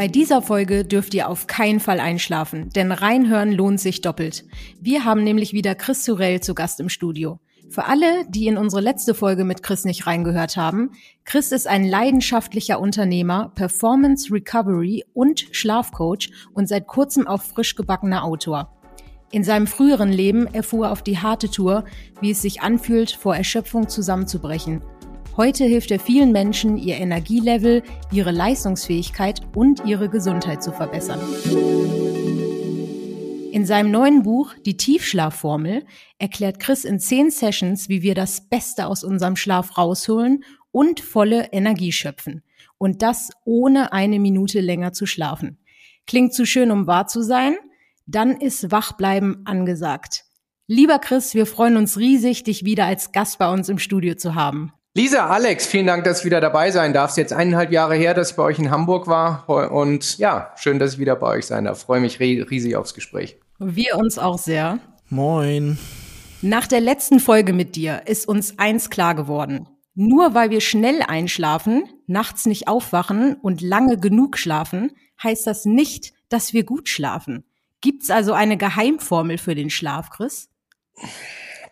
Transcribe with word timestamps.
Bei 0.00 0.08
dieser 0.08 0.40
Folge 0.40 0.86
dürft 0.86 1.12
ihr 1.12 1.28
auf 1.28 1.46
keinen 1.46 1.78
Fall 1.78 2.00
einschlafen, 2.00 2.70
denn 2.70 2.90
reinhören 2.90 3.52
lohnt 3.52 3.80
sich 3.80 4.00
doppelt. 4.00 4.46
Wir 4.80 5.04
haben 5.04 5.22
nämlich 5.22 5.52
wieder 5.52 5.74
Chris 5.74 6.06
Surell 6.06 6.40
zu 6.40 6.54
Gast 6.54 6.80
im 6.80 6.88
Studio. 6.88 7.38
Für 7.68 7.84
alle, 7.84 8.24
die 8.30 8.46
in 8.46 8.56
unsere 8.56 8.80
letzte 8.80 9.12
Folge 9.12 9.44
mit 9.44 9.62
Chris 9.62 9.84
nicht 9.84 10.06
reingehört 10.06 10.56
haben, 10.56 10.92
Chris 11.26 11.52
ist 11.52 11.66
ein 11.66 11.84
leidenschaftlicher 11.84 12.80
Unternehmer, 12.80 13.52
Performance 13.54 14.32
Recovery 14.32 15.04
und 15.12 15.44
Schlafcoach 15.52 16.30
und 16.54 16.66
seit 16.66 16.86
kurzem 16.86 17.26
auch 17.26 17.42
frisch 17.42 17.76
gebackener 17.76 18.24
Autor. 18.24 18.72
In 19.30 19.44
seinem 19.44 19.66
früheren 19.66 20.14
Leben 20.14 20.46
erfuhr 20.46 20.86
er 20.86 20.92
auf 20.92 21.02
die 21.02 21.18
harte 21.18 21.50
Tour, 21.50 21.84
wie 22.22 22.30
es 22.30 22.40
sich 22.40 22.62
anfühlt, 22.62 23.10
vor 23.10 23.36
Erschöpfung 23.36 23.90
zusammenzubrechen– 23.90 24.80
Heute 25.40 25.64
hilft 25.64 25.90
er 25.90 25.98
vielen 25.98 26.32
Menschen, 26.32 26.76
ihr 26.76 26.98
Energielevel, 26.98 27.82
ihre 28.12 28.30
Leistungsfähigkeit 28.30 29.40
und 29.54 29.82
ihre 29.86 30.10
Gesundheit 30.10 30.62
zu 30.62 30.70
verbessern. 30.70 31.18
In 33.50 33.64
seinem 33.64 33.90
neuen 33.90 34.22
Buch 34.22 34.52
Die 34.66 34.76
Tiefschlafformel 34.76 35.86
erklärt 36.18 36.60
Chris 36.60 36.84
in 36.84 37.00
zehn 37.00 37.30
Sessions, 37.30 37.88
wie 37.88 38.02
wir 38.02 38.14
das 38.14 38.50
Beste 38.50 38.86
aus 38.86 39.02
unserem 39.02 39.34
Schlaf 39.34 39.78
rausholen 39.78 40.44
und 40.72 41.00
volle 41.00 41.50
Energie 41.52 41.92
schöpfen. 41.92 42.42
Und 42.76 43.00
das 43.00 43.30
ohne 43.46 43.94
eine 43.94 44.18
Minute 44.18 44.60
länger 44.60 44.92
zu 44.92 45.06
schlafen. 45.06 45.56
Klingt 46.06 46.34
zu 46.34 46.44
schön, 46.44 46.70
um 46.70 46.86
wahr 46.86 47.06
zu 47.06 47.22
sein? 47.22 47.56
Dann 48.04 48.36
ist 48.36 48.72
Wachbleiben 48.72 49.46
angesagt. 49.46 50.26
Lieber 50.66 50.98
Chris, 50.98 51.32
wir 51.32 51.46
freuen 51.46 51.78
uns 51.78 51.96
riesig, 51.96 52.44
dich 52.44 52.66
wieder 52.66 52.84
als 52.84 53.12
Gast 53.12 53.38
bei 53.38 53.50
uns 53.50 53.70
im 53.70 53.78
Studio 53.78 54.16
zu 54.16 54.34
haben. 54.34 54.74
Lisa, 54.92 55.28
Alex, 55.28 55.68
vielen 55.68 55.86
Dank, 55.86 56.02
dass 56.02 56.20
du 56.20 56.24
wieder 56.24 56.40
dabei 56.40 56.72
sein 56.72 56.92
darfst. 56.92 57.16
Jetzt 57.16 57.32
eineinhalb 57.32 57.70
Jahre 57.70 57.94
her, 57.94 58.12
dass 58.12 58.32
ich 58.32 58.36
bei 58.36 58.42
euch 58.42 58.58
in 58.58 58.72
Hamburg 58.72 59.06
war. 59.06 59.48
Und 59.48 60.18
ja, 60.18 60.52
schön, 60.56 60.80
dass 60.80 60.94
ich 60.94 60.98
wieder 60.98 61.14
bei 61.14 61.28
euch 61.28 61.46
sein 61.46 61.64
darf. 61.64 61.82
Freue 61.82 62.00
mich 62.00 62.18
riesig 62.18 62.74
aufs 62.74 62.92
Gespräch. 62.92 63.38
Wir 63.60 63.96
uns 63.96 64.18
auch 64.18 64.36
sehr. 64.36 64.80
Moin. 65.08 65.78
Nach 66.42 66.66
der 66.66 66.80
letzten 66.80 67.20
Folge 67.20 67.52
mit 67.52 67.76
dir 67.76 68.02
ist 68.06 68.26
uns 68.26 68.58
eins 68.58 68.90
klar 68.90 69.14
geworden. 69.14 69.68
Nur 69.94 70.34
weil 70.34 70.50
wir 70.50 70.60
schnell 70.60 71.02
einschlafen, 71.02 71.84
nachts 72.08 72.46
nicht 72.46 72.66
aufwachen 72.66 73.34
und 73.34 73.60
lange 73.60 73.96
genug 73.96 74.38
schlafen, 74.38 74.90
heißt 75.22 75.46
das 75.46 75.66
nicht, 75.66 76.14
dass 76.30 76.52
wir 76.52 76.64
gut 76.64 76.88
schlafen. 76.88 77.44
Gibt's 77.80 78.10
also 78.10 78.32
eine 78.32 78.56
Geheimformel 78.56 79.38
für 79.38 79.54
den 79.54 79.70
Schlaf, 79.70 80.10
Chris? 80.10 80.48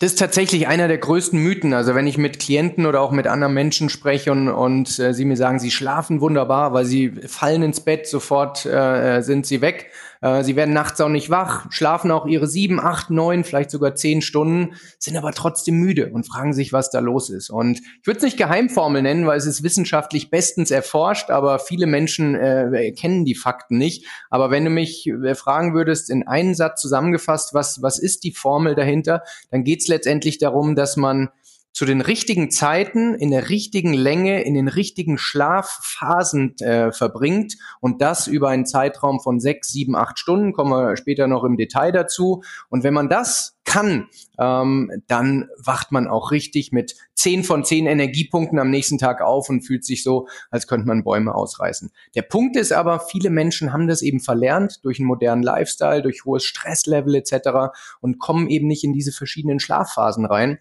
Das 0.00 0.12
ist 0.12 0.18
tatsächlich 0.18 0.68
einer 0.68 0.86
der 0.86 0.98
größten 0.98 1.42
Mythen. 1.42 1.74
Also 1.74 1.94
wenn 1.96 2.06
ich 2.06 2.18
mit 2.18 2.38
Klienten 2.38 2.86
oder 2.86 3.00
auch 3.00 3.10
mit 3.10 3.26
anderen 3.26 3.52
Menschen 3.52 3.88
spreche 3.88 4.30
und, 4.30 4.48
und 4.48 4.98
äh, 5.00 5.12
sie 5.12 5.24
mir 5.24 5.36
sagen, 5.36 5.58
sie 5.58 5.72
schlafen 5.72 6.20
wunderbar, 6.20 6.72
weil 6.72 6.84
sie 6.84 7.10
fallen 7.26 7.62
ins 7.62 7.80
Bett, 7.80 8.06
sofort 8.06 8.64
äh, 8.64 9.22
sind 9.22 9.46
sie 9.46 9.60
weg. 9.60 9.90
Äh, 10.20 10.42
sie 10.44 10.56
werden 10.56 10.74
nachts 10.74 11.00
auch 11.00 11.08
nicht 11.08 11.30
wach, 11.30 11.66
schlafen 11.70 12.10
auch 12.10 12.26
ihre 12.26 12.46
sieben, 12.46 12.80
acht, 12.80 13.10
neun, 13.10 13.44
vielleicht 13.44 13.70
sogar 13.70 13.94
zehn 13.94 14.22
Stunden, 14.22 14.74
sind 14.98 15.16
aber 15.16 15.32
trotzdem 15.32 15.76
müde 15.76 16.10
und 16.10 16.26
fragen 16.26 16.52
sich, 16.52 16.72
was 16.72 16.90
da 16.90 17.00
los 17.00 17.30
ist. 17.30 17.50
Und 17.50 17.80
ich 17.80 18.06
würde 18.06 18.18
es 18.18 18.24
nicht 18.24 18.36
Geheimformel 18.36 19.02
nennen, 19.02 19.26
weil 19.26 19.38
es 19.38 19.46
ist 19.46 19.62
wissenschaftlich 19.62 20.30
bestens 20.30 20.70
erforscht, 20.70 21.30
aber 21.30 21.58
viele 21.58 21.86
Menschen 21.86 22.34
äh, 22.34 22.92
kennen 22.92 23.24
die 23.24 23.34
Fakten 23.34 23.78
nicht. 23.78 24.06
Aber 24.30 24.50
wenn 24.50 24.64
du 24.64 24.70
mich 24.70 25.06
äh, 25.06 25.34
fragen 25.34 25.74
würdest, 25.74 26.10
in 26.10 26.26
einen 26.26 26.54
Satz 26.54 26.80
zusammengefasst, 26.80 27.54
was, 27.54 27.82
was 27.82 27.98
ist 27.98 28.24
die 28.24 28.32
Formel 28.32 28.74
dahinter, 28.74 29.22
dann 29.50 29.64
geht 29.64 29.80
es 29.80 29.88
letztendlich 29.88 30.38
darum, 30.38 30.74
dass 30.74 30.96
man 30.96 31.30
zu 31.78 31.84
den 31.84 32.00
richtigen 32.00 32.50
Zeiten, 32.50 33.14
in 33.14 33.30
der 33.30 33.50
richtigen 33.50 33.92
Länge, 33.92 34.42
in 34.42 34.54
den 34.54 34.66
richtigen 34.66 35.16
Schlafphasen 35.16 36.58
äh, 36.58 36.90
verbringt 36.90 37.54
und 37.80 38.02
das 38.02 38.26
über 38.26 38.48
einen 38.48 38.66
Zeitraum 38.66 39.20
von 39.20 39.38
sechs, 39.38 39.68
sieben, 39.68 39.94
acht 39.94 40.18
Stunden, 40.18 40.52
kommen 40.52 40.72
wir 40.72 40.96
später 40.96 41.28
noch 41.28 41.44
im 41.44 41.56
Detail 41.56 41.92
dazu. 41.92 42.42
Und 42.68 42.82
wenn 42.82 42.94
man 42.94 43.08
das 43.08 43.60
kann, 43.64 44.08
ähm, 44.40 44.90
dann 45.06 45.50
wacht 45.56 45.92
man 45.92 46.08
auch 46.08 46.32
richtig 46.32 46.72
mit 46.72 46.96
zehn 47.14 47.44
von 47.44 47.64
zehn 47.64 47.86
Energiepunkten 47.86 48.58
am 48.58 48.70
nächsten 48.70 48.98
Tag 48.98 49.20
auf 49.20 49.48
und 49.48 49.60
fühlt 49.60 49.84
sich 49.84 50.02
so, 50.02 50.26
als 50.50 50.66
könnte 50.66 50.88
man 50.88 51.04
Bäume 51.04 51.32
ausreißen. 51.32 51.92
Der 52.16 52.22
Punkt 52.22 52.56
ist 52.56 52.72
aber, 52.72 52.98
viele 52.98 53.30
Menschen 53.30 53.72
haben 53.72 53.86
das 53.86 54.02
eben 54.02 54.18
verlernt 54.18 54.84
durch 54.84 54.98
einen 54.98 55.06
modernen 55.06 55.44
Lifestyle, 55.44 56.02
durch 56.02 56.24
hohes 56.24 56.42
Stresslevel 56.42 57.14
etc. 57.14 57.70
und 58.00 58.18
kommen 58.18 58.48
eben 58.48 58.66
nicht 58.66 58.82
in 58.82 58.92
diese 58.92 59.12
verschiedenen 59.12 59.60
Schlafphasen 59.60 60.24
rein 60.24 60.58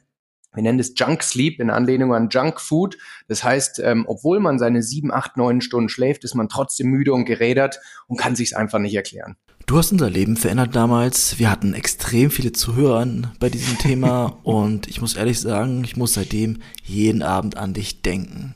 wir 0.57 0.63
nennen 0.63 0.79
es 0.79 0.93
Junk 0.95 1.21
Sleep 1.21 1.59
in 1.59 1.69
Anlehnung 1.69 2.15
an 2.15 2.29
Junk 2.29 2.59
Food. 2.59 2.97
Das 3.27 3.43
heißt, 3.43 3.79
ähm, 3.79 4.05
obwohl 4.07 4.39
man 4.39 4.57
seine 4.57 4.81
sieben, 4.81 5.13
acht, 5.13 5.37
neun 5.37 5.61
Stunden 5.61 5.87
schläft, 5.87 6.23
ist 6.23 6.33
man 6.33 6.49
trotzdem 6.49 6.87
müde 6.87 7.13
und 7.13 7.25
gerädert 7.25 7.79
und 8.07 8.17
kann 8.17 8.35
sich 8.35 8.57
einfach 8.57 8.79
nicht 8.79 8.95
erklären. 8.95 9.37
Du 9.67 9.77
hast 9.77 9.91
unser 9.91 10.09
Leben 10.09 10.35
verändert 10.35 10.75
damals. 10.75 11.37
Wir 11.37 11.51
hatten 11.51 11.75
extrem 11.75 12.31
viele 12.31 12.53
Zuhörer 12.53 13.05
bei 13.39 13.49
diesem 13.49 13.77
Thema 13.77 14.39
und 14.43 14.87
ich 14.87 14.99
muss 14.99 15.15
ehrlich 15.15 15.39
sagen, 15.39 15.83
ich 15.83 15.95
muss 15.95 16.15
seitdem 16.15 16.57
jeden 16.83 17.21
Abend 17.21 17.55
an 17.55 17.75
dich 17.75 18.01
denken. 18.01 18.55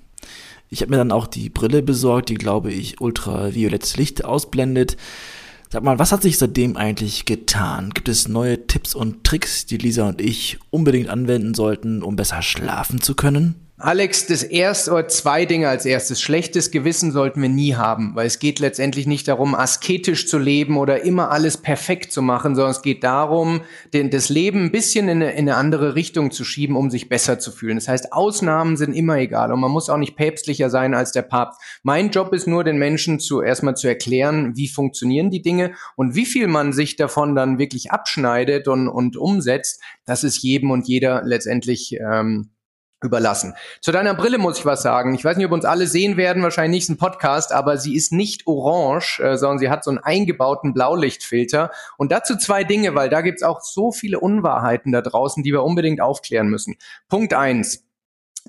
Ich 0.69 0.81
habe 0.81 0.89
mir 0.89 0.97
dann 0.97 1.11
auch 1.11 1.27
die 1.27 1.49
Brille 1.49 1.83
besorgt, 1.83 2.29
die 2.29 2.35
glaube 2.35 2.71
ich 2.71 2.99
ultraviolettes 2.99 3.97
Licht 3.97 4.25
ausblendet. 4.25 4.97
Sag 5.71 5.83
mal, 5.83 5.99
was 5.99 6.11
hat 6.11 6.21
sich 6.21 6.37
seitdem 6.37 6.75
eigentlich 6.75 7.23
getan? 7.23 7.91
Gibt 7.91 8.09
es 8.09 8.27
neue 8.27 8.67
Tipps 8.67 8.93
und 8.93 9.23
Tricks, 9.23 9.65
die 9.65 9.77
Lisa 9.77 10.09
und 10.09 10.19
ich 10.19 10.59
unbedingt 10.69 11.07
anwenden 11.07 11.53
sollten, 11.53 12.03
um 12.03 12.17
besser 12.17 12.41
schlafen 12.41 12.99
zu 12.99 13.15
können? 13.15 13.55
Alex, 13.83 14.27
das 14.27 14.43
erste 14.43 14.91
oder 14.91 15.07
zwei 15.07 15.45
Dinge 15.45 15.67
als 15.67 15.85
erstes. 15.85 16.21
Schlechtes 16.21 16.69
Gewissen 16.69 17.11
sollten 17.11 17.41
wir 17.41 17.49
nie 17.49 17.73
haben, 17.75 18.15
weil 18.15 18.27
es 18.27 18.37
geht 18.37 18.59
letztendlich 18.59 19.07
nicht 19.07 19.27
darum, 19.27 19.55
asketisch 19.55 20.27
zu 20.27 20.37
leben 20.37 20.77
oder 20.77 21.03
immer 21.03 21.31
alles 21.31 21.57
perfekt 21.57 22.11
zu 22.11 22.21
machen, 22.21 22.55
sondern 22.55 22.71
es 22.71 22.83
geht 22.83 23.03
darum, 23.03 23.61
den, 23.91 24.11
das 24.11 24.29
Leben 24.29 24.65
ein 24.65 24.71
bisschen 24.71 25.09
in 25.09 25.23
eine, 25.23 25.31
in 25.31 25.49
eine 25.49 25.55
andere 25.55 25.95
Richtung 25.95 26.29
zu 26.29 26.43
schieben, 26.43 26.75
um 26.75 26.91
sich 26.91 27.09
besser 27.09 27.39
zu 27.39 27.51
fühlen. 27.51 27.77
Das 27.77 27.87
heißt, 27.87 28.13
Ausnahmen 28.13 28.77
sind 28.77 28.93
immer 28.93 29.17
egal 29.17 29.51
und 29.51 29.59
man 29.59 29.71
muss 29.71 29.89
auch 29.89 29.97
nicht 29.97 30.15
päpstlicher 30.15 30.69
sein 30.69 30.93
als 30.93 31.11
der 31.11 31.23
Papst. 31.23 31.59
Mein 31.81 32.11
Job 32.11 32.33
ist 32.33 32.47
nur, 32.47 32.63
den 32.63 32.77
Menschen 32.77 33.19
zu 33.19 33.41
erstmal 33.41 33.75
zu 33.75 33.87
erklären, 33.87 34.55
wie 34.55 34.67
funktionieren 34.67 35.31
die 35.31 35.41
Dinge 35.41 35.73
und 35.95 36.13
wie 36.13 36.27
viel 36.27 36.45
man 36.47 36.71
sich 36.71 36.97
davon 36.97 37.35
dann 37.35 37.57
wirklich 37.57 37.91
abschneidet 37.91 38.67
und, 38.67 38.87
und 38.87 39.17
umsetzt. 39.17 39.81
Das 40.05 40.23
ist 40.23 40.43
jedem 40.43 40.69
und 40.69 40.87
jeder 40.87 41.23
letztendlich 41.23 41.97
ähm, 41.99 42.51
überlassen. 43.03 43.55
Zu 43.81 43.91
deiner 43.91 44.13
Brille 44.13 44.37
muss 44.37 44.59
ich 44.59 44.65
was 44.65 44.81
sagen. 44.81 45.15
Ich 45.15 45.25
weiß 45.25 45.37
nicht, 45.37 45.45
ob 45.45 45.51
uns 45.51 45.65
alle 45.65 45.87
sehen 45.87 46.17
werden, 46.17 46.43
wahrscheinlich 46.43 46.81
nicht 46.81 46.89
ein 46.89 46.97
Podcast, 46.97 47.51
aber 47.51 47.77
sie 47.77 47.95
ist 47.95 48.11
nicht 48.11 48.47
orange, 48.47 49.19
äh, 49.19 49.37
sondern 49.37 49.59
sie 49.59 49.69
hat 49.69 49.83
so 49.83 49.91
einen 49.91 49.99
eingebauten 49.99 50.73
Blaulichtfilter. 50.73 51.71
Und 51.97 52.11
dazu 52.11 52.37
zwei 52.37 52.63
Dinge, 52.63 52.95
weil 52.95 53.09
da 53.09 53.21
gibt's 53.21 53.43
auch 53.43 53.61
so 53.61 53.91
viele 53.91 54.19
Unwahrheiten 54.19 54.91
da 54.91 55.01
draußen, 55.01 55.43
die 55.43 55.51
wir 55.51 55.63
unbedingt 55.63 56.01
aufklären 56.01 56.47
müssen. 56.47 56.75
Punkt 57.09 57.33
eins. 57.33 57.83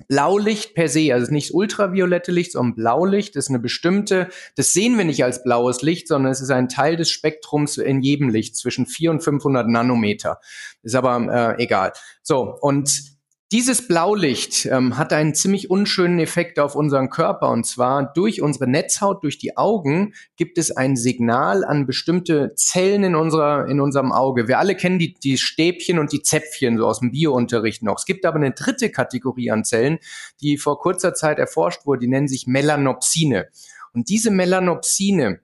Blaulicht 0.07 0.73
per 0.73 0.89
se, 0.89 1.13
also 1.13 1.31
nicht 1.31 1.53
ultraviolette 1.53 2.31
Licht, 2.31 2.53
sondern 2.53 2.73
Blaulicht 2.73 3.35
ist 3.35 3.49
eine 3.49 3.59
bestimmte, 3.59 4.29
das 4.55 4.73
sehen 4.73 4.97
wir 4.97 5.05
nicht 5.05 5.23
als 5.23 5.43
blaues 5.43 5.83
Licht, 5.83 6.07
sondern 6.07 6.31
es 6.31 6.41
ist 6.41 6.49
ein 6.49 6.67
Teil 6.67 6.95
des 6.95 7.11
Spektrums 7.11 7.77
in 7.77 8.01
jedem 8.01 8.29
Licht 8.29 8.57
zwischen 8.57 8.87
400 8.87 9.13
und 9.13 9.23
500 9.23 9.67
Nanometer. 9.67 10.39
Ist 10.81 10.95
aber 10.95 11.55
äh, 11.59 11.63
egal. 11.63 11.93
So, 12.23 12.57
und 12.59 13.12
dieses 13.53 13.87
Blaulicht 13.87 14.65
ähm, 14.65 14.97
hat 14.97 15.13
einen 15.13 15.35
ziemlich 15.35 15.69
unschönen 15.69 16.17
Effekt 16.17 16.57
auf 16.57 16.75
unseren 16.75 17.11
Körper 17.11 17.51
und 17.51 17.67
zwar 17.67 18.11
durch 18.11 18.41
unsere 18.41 18.67
Netzhaut, 18.67 19.23
durch 19.23 19.37
die 19.37 19.57
Augen 19.57 20.15
gibt 20.37 20.57
es 20.57 20.75
ein 20.75 20.95
Signal 20.95 21.63
an 21.63 21.85
bestimmte 21.85 22.55
Zellen 22.55 23.03
in 23.03 23.15
unserer 23.15 23.67
in 23.67 23.79
unserem 23.79 24.11
Auge. 24.11 24.47
Wir 24.47 24.57
alle 24.57 24.75
kennen 24.75 24.97
die, 24.97 25.13
die 25.13 25.37
Stäbchen 25.37 25.99
und 25.99 26.11
die 26.11 26.23
Zäpfchen 26.23 26.77
so 26.77 26.87
aus 26.87 27.01
dem 27.01 27.11
Biounterricht 27.11 27.83
noch. 27.83 27.99
Es 27.99 28.05
gibt 28.05 28.25
aber 28.25 28.37
eine 28.37 28.53
dritte 28.53 28.89
Kategorie 28.89 29.51
an 29.51 29.63
Zellen, 29.63 29.99
die 30.41 30.57
vor 30.57 30.79
kurzer 30.79 31.13
Zeit 31.13 31.37
erforscht 31.37 31.85
wurde. 31.85 31.99
Die 31.99 32.07
nennen 32.07 32.27
sich 32.27 32.47
Melanopsine. 32.47 33.49
Und 33.93 34.09
diese 34.09 34.31
Melanopsine 34.31 35.41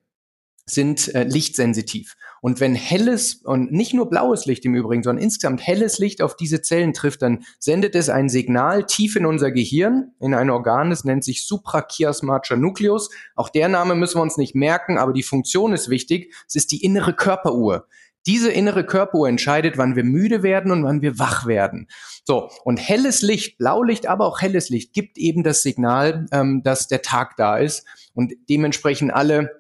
sind 0.69 1.13
äh, 1.15 1.23
lichtsensitiv. 1.23 2.15
Und 2.41 2.59
wenn 2.59 2.75
helles 2.75 3.35
und 3.35 3.71
nicht 3.71 3.93
nur 3.93 4.09
blaues 4.09 4.45
Licht 4.45 4.63
im 4.65 4.75
Übrigen, 4.75 5.03
sondern 5.03 5.23
insgesamt 5.23 5.65
helles 5.65 5.99
Licht 5.99 6.21
auf 6.21 6.35
diese 6.35 6.61
Zellen 6.61 6.93
trifft, 6.93 7.21
dann 7.21 7.43
sendet 7.59 7.95
es 7.95 8.09
ein 8.09 8.29
Signal 8.29 8.85
tief 8.85 9.15
in 9.15 9.25
unser 9.25 9.51
Gehirn, 9.51 10.11
in 10.19 10.33
ein 10.33 10.49
Organ, 10.49 10.89
das 10.89 11.03
nennt 11.03 11.23
sich 11.23 11.45
suprachiasmatischer 11.45 12.57
Nucleus. 12.57 13.09
Auch 13.35 13.49
der 13.49 13.67
Name 13.67 13.95
müssen 13.95 14.17
wir 14.17 14.21
uns 14.21 14.37
nicht 14.37 14.55
merken, 14.55 14.97
aber 14.97 15.13
die 15.13 15.23
Funktion 15.23 15.73
ist 15.73 15.89
wichtig. 15.89 16.33
Es 16.47 16.55
ist 16.55 16.71
die 16.71 16.83
innere 16.83 17.13
Körperuhr. 17.13 17.87
Diese 18.25 18.51
innere 18.51 18.85
Körperuhr 18.85 19.29
entscheidet, 19.29 19.77
wann 19.77 19.95
wir 19.95 20.03
müde 20.03 20.43
werden 20.43 20.71
und 20.71 20.83
wann 20.83 21.01
wir 21.01 21.19
wach 21.19 21.47
werden. 21.47 21.87
So, 22.25 22.49
und 22.63 22.77
helles 22.77 23.21
Licht, 23.21 23.57
Blaulicht, 23.57 24.07
aber 24.07 24.25
auch 24.25 24.41
helles 24.41 24.69
Licht 24.69 24.93
gibt 24.93 25.17
eben 25.17 25.43
das 25.43 25.63
Signal, 25.63 26.25
ähm, 26.31 26.61
dass 26.63 26.87
der 26.87 27.01
Tag 27.01 27.37
da 27.37 27.57
ist. 27.57 27.87
Und 28.13 28.33
dementsprechend 28.49 29.13
alle 29.13 29.58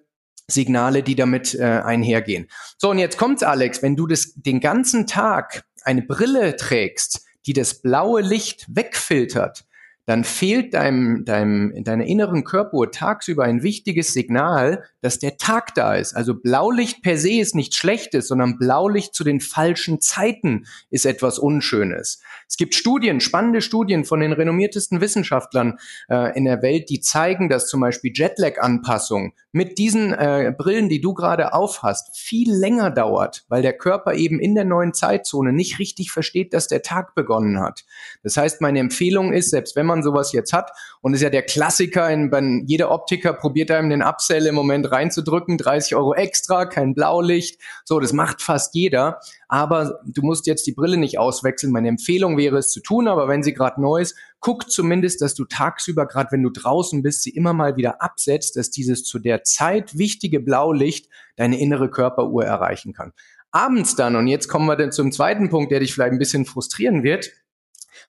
Signale, 0.49 1.03
die 1.03 1.15
damit 1.15 1.55
äh, 1.55 1.63
einhergehen. 1.63 2.47
So, 2.77 2.89
und 2.89 2.99
jetzt 2.99 3.17
kommt's, 3.17 3.43
Alex, 3.43 3.81
wenn 3.81 3.95
du 3.95 4.07
das 4.07 4.33
den 4.35 4.59
ganzen 4.59 5.07
Tag 5.07 5.63
eine 5.83 6.01
Brille 6.01 6.55
trägst, 6.55 7.25
die 7.45 7.53
das 7.53 7.81
blaue 7.81 8.21
Licht 8.21 8.65
wegfiltert, 8.69 9.65
dann 10.09 10.23
fehlt 10.23 10.73
deinem, 10.73 11.23
deinem, 11.23 11.69
in 11.71 11.83
deiner 11.83 12.05
inneren 12.05 12.43
Körperuhr 12.43 12.91
tagsüber 12.91 13.43
ein 13.43 13.61
wichtiges 13.61 14.11
Signal, 14.11 14.83
dass 15.01 15.19
der 15.19 15.37
Tag 15.37 15.75
da 15.75 15.93
ist. 15.93 16.15
Also 16.15 16.33
Blaulicht 16.33 17.03
per 17.03 17.15
se 17.15 17.33
ist 17.33 17.53
nichts 17.53 17.75
Schlechtes, 17.75 18.27
sondern 18.27 18.57
Blaulicht 18.57 19.13
zu 19.13 19.23
den 19.23 19.39
falschen 19.39 20.01
Zeiten 20.01 20.65
ist 20.89 21.05
etwas 21.05 21.37
Unschönes. 21.37 22.23
Es 22.47 22.57
gibt 22.57 22.73
Studien, 22.73 23.19
spannende 23.19 23.61
Studien 23.61 24.03
von 24.03 24.19
den 24.19 24.33
renommiertesten 24.33 24.99
Wissenschaftlern 24.99 25.77
äh, 26.09 26.35
in 26.35 26.45
der 26.45 26.63
Welt, 26.63 26.89
die 26.89 27.01
zeigen, 27.01 27.47
dass 27.47 27.67
zum 27.67 27.81
Beispiel 27.81 28.11
Jetlag-Anpassung 28.11 29.33
mit 29.51 29.77
diesen 29.77 30.13
äh, 30.13 30.53
Brillen, 30.57 30.89
die 30.89 31.01
du 31.01 31.13
gerade 31.13 31.53
aufhast, 31.53 32.17
viel 32.17 32.51
länger 32.51 32.91
dauert, 32.91 33.45
weil 33.47 33.61
der 33.61 33.77
Körper 33.77 34.13
eben 34.13 34.39
in 34.39 34.55
der 34.55 34.65
neuen 34.65 34.93
Zeitzone 34.93 35.53
nicht 35.53 35.79
richtig 35.79 36.11
versteht, 36.11 36.53
dass 36.53 36.67
der 36.67 36.81
Tag 36.81 37.15
begonnen 37.15 37.59
hat. 37.59 37.85
Das 38.23 38.37
heißt, 38.37 38.61
meine 38.61 38.79
Empfehlung 38.79 39.33
ist, 39.33 39.51
selbst 39.51 39.75
wenn 39.75 39.85
man 39.85 39.98
sowas 40.03 40.31
jetzt 40.31 40.53
hat, 40.53 40.71
und 41.01 41.13
ist 41.13 41.21
ja 41.21 41.29
der 41.29 41.43
Klassiker, 41.43 42.09
in, 42.09 42.31
in, 42.31 42.65
jeder 42.67 42.91
Optiker 42.91 43.33
probiert 43.33 43.71
einem 43.71 43.89
den 43.89 44.03
Upsell 44.03 44.45
im 44.45 44.55
Moment 44.55 44.91
reinzudrücken, 44.91 45.57
30 45.57 45.95
Euro 45.95 46.13
extra, 46.13 46.65
kein 46.65 46.93
Blaulicht, 46.93 47.61
so, 47.85 47.99
das 47.99 48.13
macht 48.13 48.41
fast 48.41 48.75
jeder, 48.75 49.19
aber 49.47 49.99
du 50.05 50.21
musst 50.21 50.47
jetzt 50.47 50.67
die 50.67 50.73
Brille 50.73 50.97
nicht 50.97 51.17
auswechseln. 51.17 51.71
Meine 51.71 51.89
Empfehlung 51.89 52.37
wäre 52.37 52.57
es 52.57 52.69
zu 52.69 52.81
tun, 52.81 53.07
aber 53.07 53.27
wenn 53.27 53.43
sie 53.43 53.53
gerade 53.53 53.81
neu 53.81 54.01
ist, 54.01 54.15
guck 54.39 54.69
zumindest, 54.69 55.21
dass 55.21 55.35
du 55.35 55.45
tagsüber, 55.45 56.05
gerade 56.05 56.31
wenn 56.31 56.43
du 56.43 56.49
draußen 56.49 57.01
bist, 57.01 57.23
sie 57.23 57.31
immer 57.31 57.53
mal 57.53 57.75
wieder 57.75 58.01
absetzt, 58.01 58.55
dass 58.55 58.69
dieses 58.69 59.03
zu 59.03 59.19
der 59.19 59.43
Zeit 59.43 59.97
wichtige 59.97 60.39
Blaulicht 60.39 61.09
deine 61.35 61.59
innere 61.59 61.89
Körperuhr 61.89 62.45
erreichen 62.45 62.93
kann. 62.93 63.13
Abends 63.51 63.95
dann, 63.95 64.15
und 64.15 64.27
jetzt 64.27 64.47
kommen 64.47 64.67
wir 64.67 64.75
dann 64.75 64.91
zum 64.91 65.11
zweiten 65.11 65.49
Punkt, 65.49 65.71
der 65.71 65.79
dich 65.79 65.93
vielleicht 65.93 66.11
ein 66.11 66.19
bisschen 66.19 66.45
frustrieren 66.45 67.03
wird, 67.03 67.31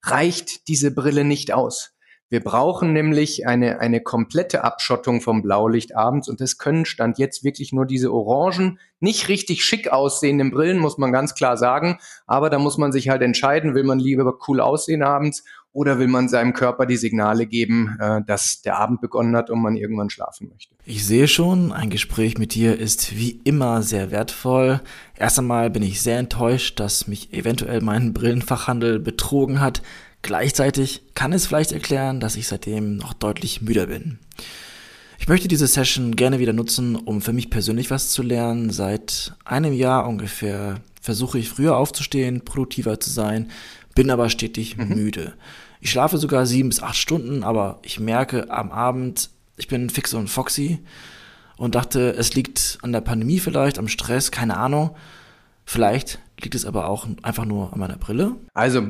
reicht 0.03 0.69
diese 0.69 0.91
Brille 0.93 1.25
nicht 1.25 1.53
aus. 1.53 1.93
Wir 2.33 2.45
brauchen 2.45 2.93
nämlich 2.93 3.49
eine, 3.49 3.81
eine 3.81 4.01
komplette 4.01 4.63
Abschottung 4.63 5.21
vom 5.21 5.43
Blaulicht 5.43 5.97
abends 5.97 6.29
und 6.29 6.41
das 6.41 6.59
können 6.59 6.85
Stand 6.85 7.19
jetzt 7.19 7.43
wirklich 7.43 7.73
nur 7.73 7.87
diese 7.87 8.13
orangen, 8.13 8.79
nicht 9.01 9.29
richtig 9.29 9.65
schick 9.65 9.89
aussehenden 9.89 10.53
Brillen, 10.53 10.79
muss 10.79 10.97
man 10.97 11.11
ganz 11.11 11.35
klar 11.35 11.57
sagen. 11.57 11.99
Aber 12.29 12.49
da 12.49 12.61
muss 12.61 12.79
man 12.79 12.93
sich 12.93 13.09
halt 13.09 13.23
entscheiden, 13.23 13.75
will 13.75 13.83
man 13.83 13.99
lieber 13.99 14.39
cool 14.47 14.61
aussehen 14.61 15.03
abends 15.03 15.43
oder 15.73 15.99
will 15.99 16.09
man 16.09 16.29
seinem 16.29 16.53
Körper 16.53 16.87
die 16.87 16.97
Signale 16.97 17.47
geben, 17.47 17.97
äh, 18.01 18.23
dass 18.27 18.63
der 18.63 18.79
Abend 18.79 19.01
begonnen 19.01 19.37
hat 19.37 19.51
und 19.51 19.61
man 19.61 19.77
irgendwann 19.77 20.11
schlafen 20.11 20.49
möchte. 20.51 20.75
Ich 20.85 21.07
sehe 21.07 21.29
schon, 21.29 21.73
ein 21.73 21.91
Gespräch 21.91 22.39
mit 22.39 22.55
dir 22.55 22.79
ist 22.79 23.17
wie 23.17 23.41
immer 23.45 23.83
sehr 23.83 24.11
wertvoll. 24.11 24.81
Erst 25.17 25.39
einmal 25.39 25.71
bin 25.71 25.83
ich 25.83 26.03
sehr 26.03 26.19
enttäuscht, 26.19 26.81
dass 26.81 27.07
mich 27.07 27.33
eventuell 27.33 27.81
mein 27.81 28.13
Brillenfachhandel 28.13 28.99
betrogen 28.99 29.61
hat. 29.61 29.83
Gleichzeitig 30.23 31.03
kann 31.15 31.33
es 31.33 31.47
vielleicht 31.47 31.73
erklären, 31.73 32.21
dass 32.21 32.37
ich 32.37 32.49
seitdem 32.49 32.97
noch 32.97 33.15
deutlich 33.15 33.63
müder 33.63 33.87
bin. 33.87 34.19
Ich 35.19 35.29
möchte 35.29 35.49
diese 35.49 35.67
Session 35.67 36.17
gerne 36.17 36.39
wieder 36.39 36.55
nutzen, 36.55 36.97
um 36.97 37.21
für 37.21 37.33
mich 37.33 37.51
persönlich 37.51 37.91
was 37.91 38.11
zu 38.11 38.23
lernen. 38.23 38.71
Seit 38.71 39.35
einem 39.45 39.75
Jahr 39.75 40.09
ungefähr 40.09 40.81
versuche 41.01 41.39
ich 41.39 41.49
früher 41.49 41.77
aufzustehen, 41.77 42.43
produktiver 42.43 43.01
zu 43.01 43.11
sein, 43.11 43.51
bin 43.95 44.11
aber 44.11 44.29
stetig 44.31 44.77
mhm. 44.77 44.89
müde. 44.89 45.35
Ich 45.81 45.91
schlafe 45.91 46.19
sogar 46.19 46.47
sieben 46.47 46.69
bis 46.69 46.83
acht 46.83 46.97
Stunden, 46.97 47.43
aber 47.43 47.79
ich 47.83 48.01
merke 48.01 48.51
am 48.51 48.71
Abend, 48.71 49.31
ich 49.57 49.69
bin 49.69 49.91
fix 49.91 50.15
und 50.15 50.29
foxy 50.29 50.81
und 51.57 51.75
dachte, 51.75 52.15
es 52.17 52.35
liegt 52.35 52.79
an 52.83 52.93
der 52.93 53.01
Pandemie 53.01 53.41
vielleicht, 53.41 53.79
am 53.79 53.89
Stress, 53.89 54.31
keine 54.31 54.57
Ahnung. 54.57 54.97
Vielleicht 55.65 56.19
liegt 56.41 56.55
es 56.55 56.65
aber 56.65 56.89
auch 56.89 57.07
einfach 57.23 57.45
nur 57.45 57.73
an 57.73 57.79
meiner 57.79 57.97
Brille. 57.97 58.37
Also, 58.55 58.81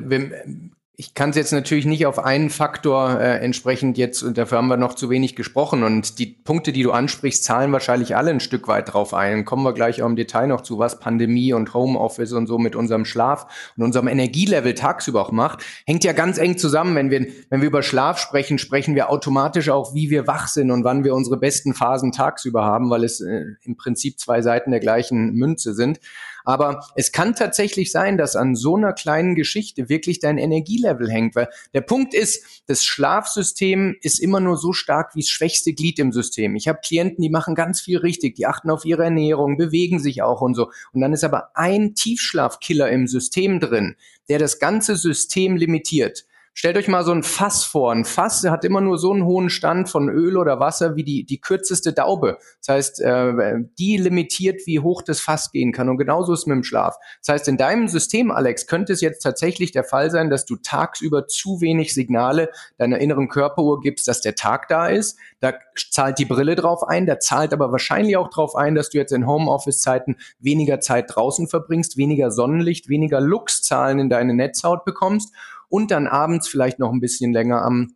ich 1.00 1.14
kann 1.14 1.30
es 1.30 1.36
jetzt 1.36 1.52
natürlich 1.52 1.86
nicht 1.86 2.04
auf 2.04 2.18
einen 2.18 2.50
Faktor 2.50 3.18
äh, 3.18 3.38
entsprechend 3.38 3.96
jetzt, 3.96 4.22
und 4.22 4.36
dafür 4.36 4.58
haben 4.58 4.68
wir 4.68 4.76
noch 4.76 4.92
zu 4.92 5.08
wenig 5.08 5.34
gesprochen. 5.34 5.82
Und 5.82 6.18
die 6.18 6.26
Punkte, 6.26 6.72
die 6.72 6.82
du 6.82 6.92
ansprichst, 6.92 7.42
zahlen 7.42 7.72
wahrscheinlich 7.72 8.16
alle 8.16 8.30
ein 8.30 8.40
Stück 8.40 8.68
weit 8.68 8.92
drauf 8.92 9.14
ein. 9.14 9.46
Kommen 9.46 9.62
wir 9.62 9.72
gleich 9.72 10.02
auch 10.02 10.06
im 10.06 10.14
Detail 10.14 10.48
noch 10.48 10.60
zu, 10.60 10.78
was 10.78 11.00
Pandemie 11.00 11.54
und 11.54 11.72
Homeoffice 11.72 12.34
und 12.34 12.46
so 12.46 12.58
mit 12.58 12.76
unserem 12.76 13.06
Schlaf 13.06 13.46
und 13.78 13.84
unserem 13.84 14.08
Energielevel 14.08 14.74
tagsüber 14.74 15.22
auch 15.22 15.32
macht. 15.32 15.64
Hängt 15.86 16.04
ja 16.04 16.12
ganz 16.12 16.36
eng 16.36 16.58
zusammen. 16.58 16.94
Wenn 16.94 17.10
wir, 17.10 17.28
wenn 17.48 17.62
wir 17.62 17.68
über 17.68 17.82
Schlaf 17.82 18.18
sprechen, 18.18 18.58
sprechen 18.58 18.94
wir 18.94 19.08
automatisch 19.08 19.70
auch, 19.70 19.94
wie 19.94 20.10
wir 20.10 20.26
wach 20.26 20.48
sind 20.48 20.70
und 20.70 20.84
wann 20.84 21.02
wir 21.02 21.14
unsere 21.14 21.38
besten 21.38 21.72
Phasen 21.72 22.12
tagsüber 22.12 22.66
haben, 22.66 22.90
weil 22.90 23.04
es 23.04 23.22
äh, 23.22 23.44
im 23.62 23.78
Prinzip 23.78 24.20
zwei 24.20 24.42
Seiten 24.42 24.70
der 24.70 24.80
gleichen 24.80 25.32
Münze 25.32 25.72
sind. 25.72 25.98
Aber 26.44 26.84
es 26.94 27.12
kann 27.12 27.34
tatsächlich 27.34 27.92
sein, 27.92 28.18
dass 28.18 28.36
an 28.36 28.54
so 28.54 28.76
einer 28.76 28.92
kleinen 28.92 29.34
Geschichte 29.34 29.88
wirklich 29.88 30.20
dein 30.20 30.38
Energielevel 30.38 31.10
hängt, 31.10 31.34
weil 31.34 31.48
der 31.74 31.80
Punkt 31.82 32.14
ist, 32.14 32.44
das 32.66 32.84
Schlafsystem 32.84 33.96
ist 34.02 34.18
immer 34.20 34.40
nur 34.40 34.56
so 34.56 34.72
stark 34.72 35.14
wie 35.14 35.20
das 35.20 35.28
schwächste 35.28 35.72
Glied 35.72 35.98
im 35.98 36.12
System. 36.12 36.56
Ich 36.56 36.68
habe 36.68 36.80
Klienten, 36.84 37.22
die 37.22 37.30
machen 37.30 37.54
ganz 37.54 37.80
viel 37.80 37.98
richtig, 37.98 38.34
die 38.36 38.46
achten 38.46 38.70
auf 38.70 38.84
ihre 38.84 39.04
Ernährung, 39.04 39.56
bewegen 39.56 39.98
sich 39.98 40.22
auch 40.22 40.40
und 40.40 40.54
so. 40.54 40.70
Und 40.92 41.00
dann 41.00 41.12
ist 41.12 41.24
aber 41.24 41.50
ein 41.54 41.94
Tiefschlafkiller 41.94 42.90
im 42.90 43.06
System 43.06 43.60
drin, 43.60 43.96
der 44.28 44.38
das 44.38 44.58
ganze 44.58 44.96
System 44.96 45.56
limitiert. 45.56 46.24
Stellt 46.52 46.76
euch 46.76 46.88
mal 46.88 47.04
so 47.04 47.12
ein 47.12 47.22
Fass 47.22 47.64
vor. 47.64 47.92
Ein 47.92 48.04
Fass 48.04 48.44
hat 48.44 48.64
immer 48.64 48.80
nur 48.80 48.98
so 48.98 49.12
einen 49.12 49.24
hohen 49.24 49.50
Stand 49.50 49.88
von 49.88 50.08
Öl 50.08 50.36
oder 50.36 50.58
Wasser 50.58 50.96
wie 50.96 51.04
die, 51.04 51.24
die 51.24 51.40
kürzeste 51.40 51.92
Daube. 51.92 52.38
Das 52.58 52.74
heißt, 52.74 53.00
äh, 53.00 53.54
die 53.78 53.96
limitiert, 53.96 54.66
wie 54.66 54.80
hoch 54.80 55.02
das 55.02 55.20
Fass 55.20 55.52
gehen 55.52 55.72
kann. 55.72 55.88
Und 55.88 55.96
genauso 55.96 56.32
ist 56.32 56.40
es 56.40 56.46
mit 56.46 56.56
dem 56.56 56.64
Schlaf. 56.64 56.96
Das 57.24 57.34
heißt, 57.34 57.48
in 57.48 57.56
deinem 57.56 57.86
System, 57.86 58.32
Alex, 58.32 58.66
könnte 58.66 58.92
es 58.92 59.00
jetzt 59.00 59.20
tatsächlich 59.20 59.70
der 59.70 59.84
Fall 59.84 60.10
sein, 60.10 60.28
dass 60.28 60.44
du 60.44 60.56
tagsüber 60.56 61.28
zu 61.28 61.60
wenig 61.60 61.94
Signale 61.94 62.50
deiner 62.78 62.98
inneren 62.98 63.28
Körperuhr 63.28 63.80
gibst, 63.80 64.08
dass 64.08 64.20
der 64.20 64.34
Tag 64.34 64.66
da 64.66 64.88
ist. 64.88 65.18
Da 65.38 65.54
zahlt 65.90 66.18
die 66.18 66.24
Brille 66.24 66.56
drauf 66.56 66.82
ein, 66.82 67.06
da 67.06 67.20
zahlt 67.20 67.52
aber 67.52 67.70
wahrscheinlich 67.70 68.16
auch 68.16 68.28
drauf 68.28 68.56
ein, 68.56 68.74
dass 68.74 68.90
du 68.90 68.98
jetzt 68.98 69.12
in 69.12 69.26
Homeoffice-Zeiten 69.26 70.16
weniger 70.40 70.80
Zeit 70.80 71.14
draußen 71.14 71.48
verbringst, 71.48 71.96
weniger 71.96 72.32
Sonnenlicht, 72.32 72.88
weniger 72.88 73.20
Lux-Zahlen 73.20 74.00
in 74.00 74.10
deine 74.10 74.34
Netzhaut 74.34 74.84
bekommst 74.84 75.32
und 75.70 75.90
dann 75.90 76.06
abends 76.06 76.48
vielleicht 76.48 76.78
noch 76.78 76.92
ein 76.92 77.00
bisschen 77.00 77.32
länger 77.32 77.62
am 77.62 77.94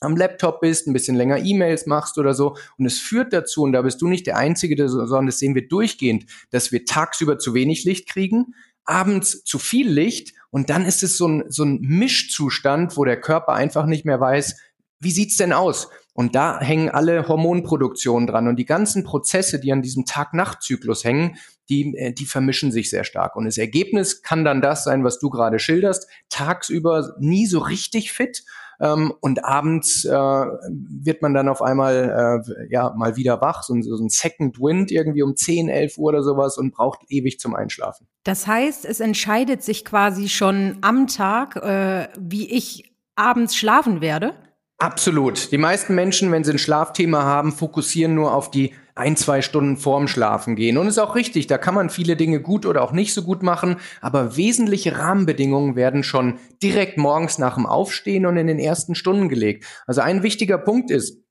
am 0.00 0.16
Laptop 0.16 0.60
bist, 0.60 0.86
ein 0.86 0.92
bisschen 0.92 1.16
länger 1.16 1.38
E-Mails 1.38 1.86
machst 1.86 2.18
oder 2.18 2.34
so. 2.34 2.56
Und 2.76 2.84
es 2.84 2.98
führt 2.98 3.32
dazu, 3.32 3.62
und 3.62 3.72
da 3.72 3.80
bist 3.80 4.02
du 4.02 4.08
nicht 4.08 4.26
der 4.26 4.36
Einzige, 4.36 4.88
sondern 4.88 5.26
das 5.26 5.38
sehen 5.38 5.54
wir 5.54 5.66
durchgehend, 5.68 6.26
dass 6.50 6.70
wir 6.70 6.84
tagsüber 6.84 7.38
zu 7.38 7.54
wenig 7.54 7.84
Licht 7.84 8.06
kriegen, 8.06 8.54
abends 8.84 9.42
zu 9.44 9.58
viel 9.58 9.88
Licht 9.88 10.34
und 10.50 10.70
dann 10.70 10.84
ist 10.84 11.02
es 11.02 11.18
so 11.18 11.28
ein, 11.28 11.44
so 11.48 11.64
ein 11.64 11.80
Mischzustand, 11.80 12.96
wo 12.96 13.04
der 13.04 13.20
Körper 13.20 13.52
einfach 13.52 13.86
nicht 13.86 14.04
mehr 14.04 14.20
weiß, 14.20 14.56
wie 15.00 15.10
sieht's 15.10 15.36
denn 15.36 15.52
aus? 15.52 15.88
Und 16.16 16.34
da 16.34 16.58
hängen 16.60 16.88
alle 16.88 17.28
Hormonproduktionen 17.28 18.26
dran 18.26 18.48
und 18.48 18.56
die 18.56 18.64
ganzen 18.64 19.04
Prozesse, 19.04 19.60
die 19.60 19.70
an 19.70 19.82
diesem 19.82 20.06
Tag-Nacht-Zyklus 20.06 21.04
hängen, 21.04 21.36
die, 21.68 21.94
äh, 21.94 22.12
die 22.14 22.24
vermischen 22.24 22.72
sich 22.72 22.88
sehr 22.88 23.04
stark. 23.04 23.36
Und 23.36 23.44
das 23.44 23.58
Ergebnis 23.58 24.22
kann 24.22 24.42
dann 24.42 24.62
das 24.62 24.82
sein, 24.82 25.04
was 25.04 25.18
du 25.18 25.28
gerade 25.28 25.58
schilderst. 25.58 26.08
Tagsüber 26.30 27.14
nie 27.18 27.46
so 27.46 27.58
richtig 27.58 28.12
fit. 28.12 28.44
Ähm, 28.80 29.12
und 29.20 29.44
abends 29.44 30.06
äh, 30.06 30.10
wird 30.10 31.20
man 31.20 31.34
dann 31.34 31.50
auf 31.50 31.60
einmal 31.60 32.42
äh, 32.48 32.72
ja 32.72 32.94
mal 32.96 33.16
wieder 33.16 33.42
wach, 33.42 33.62
so, 33.62 33.78
so 33.82 34.02
ein 34.02 34.08
Second 34.08 34.58
Wind 34.58 34.90
irgendwie 34.90 35.22
um 35.22 35.36
10, 35.36 35.68
11 35.68 35.98
Uhr 35.98 36.08
oder 36.08 36.22
sowas 36.22 36.56
und 36.56 36.72
braucht 36.72 37.00
ewig 37.10 37.38
zum 37.38 37.54
Einschlafen. 37.54 38.06
Das 38.24 38.46
heißt, 38.46 38.86
es 38.86 39.00
entscheidet 39.00 39.62
sich 39.62 39.84
quasi 39.84 40.30
schon 40.30 40.78
am 40.80 41.08
Tag, 41.08 41.56
äh, 41.56 42.08
wie 42.18 42.50
ich 42.50 42.94
abends 43.16 43.54
schlafen 43.54 44.00
werde? 44.00 44.34
Absolut. 44.78 45.52
Die 45.52 45.58
meisten 45.58 45.94
Menschen, 45.94 46.30
wenn 46.32 46.44
sie 46.44 46.52
ein 46.52 46.58
Schlafthema 46.58 47.22
haben, 47.22 47.52
fokussieren 47.52 48.14
nur 48.14 48.34
auf 48.34 48.50
die 48.50 48.74
ein, 48.94 49.16
zwei 49.16 49.40
Stunden 49.40 49.78
vorm 49.78 50.06
Schlafen 50.06 50.54
gehen. 50.54 50.76
Und 50.76 50.86
ist 50.86 50.98
auch 50.98 51.14
richtig, 51.14 51.46
da 51.46 51.56
kann 51.56 51.74
man 51.74 51.88
viele 51.88 52.14
Dinge 52.14 52.40
gut 52.40 52.66
oder 52.66 52.82
auch 52.82 52.92
nicht 52.92 53.14
so 53.14 53.22
gut 53.22 53.42
machen, 53.42 53.76
aber 54.02 54.36
wesentliche 54.36 54.98
Rahmenbedingungen 54.98 55.76
werden 55.76 56.02
schon 56.02 56.38
direkt 56.62 56.98
morgens 56.98 57.38
nach 57.38 57.54
dem 57.54 57.64
Aufstehen 57.64 58.26
und 58.26 58.36
in 58.36 58.46
den 58.46 58.58
ersten 58.58 58.94
Stunden 58.94 59.30
gelegt. 59.30 59.64
Also 59.86 60.02
ein 60.02 60.22
wichtiger 60.22 60.58
Punkt 60.58 60.90
ist, 60.90 61.22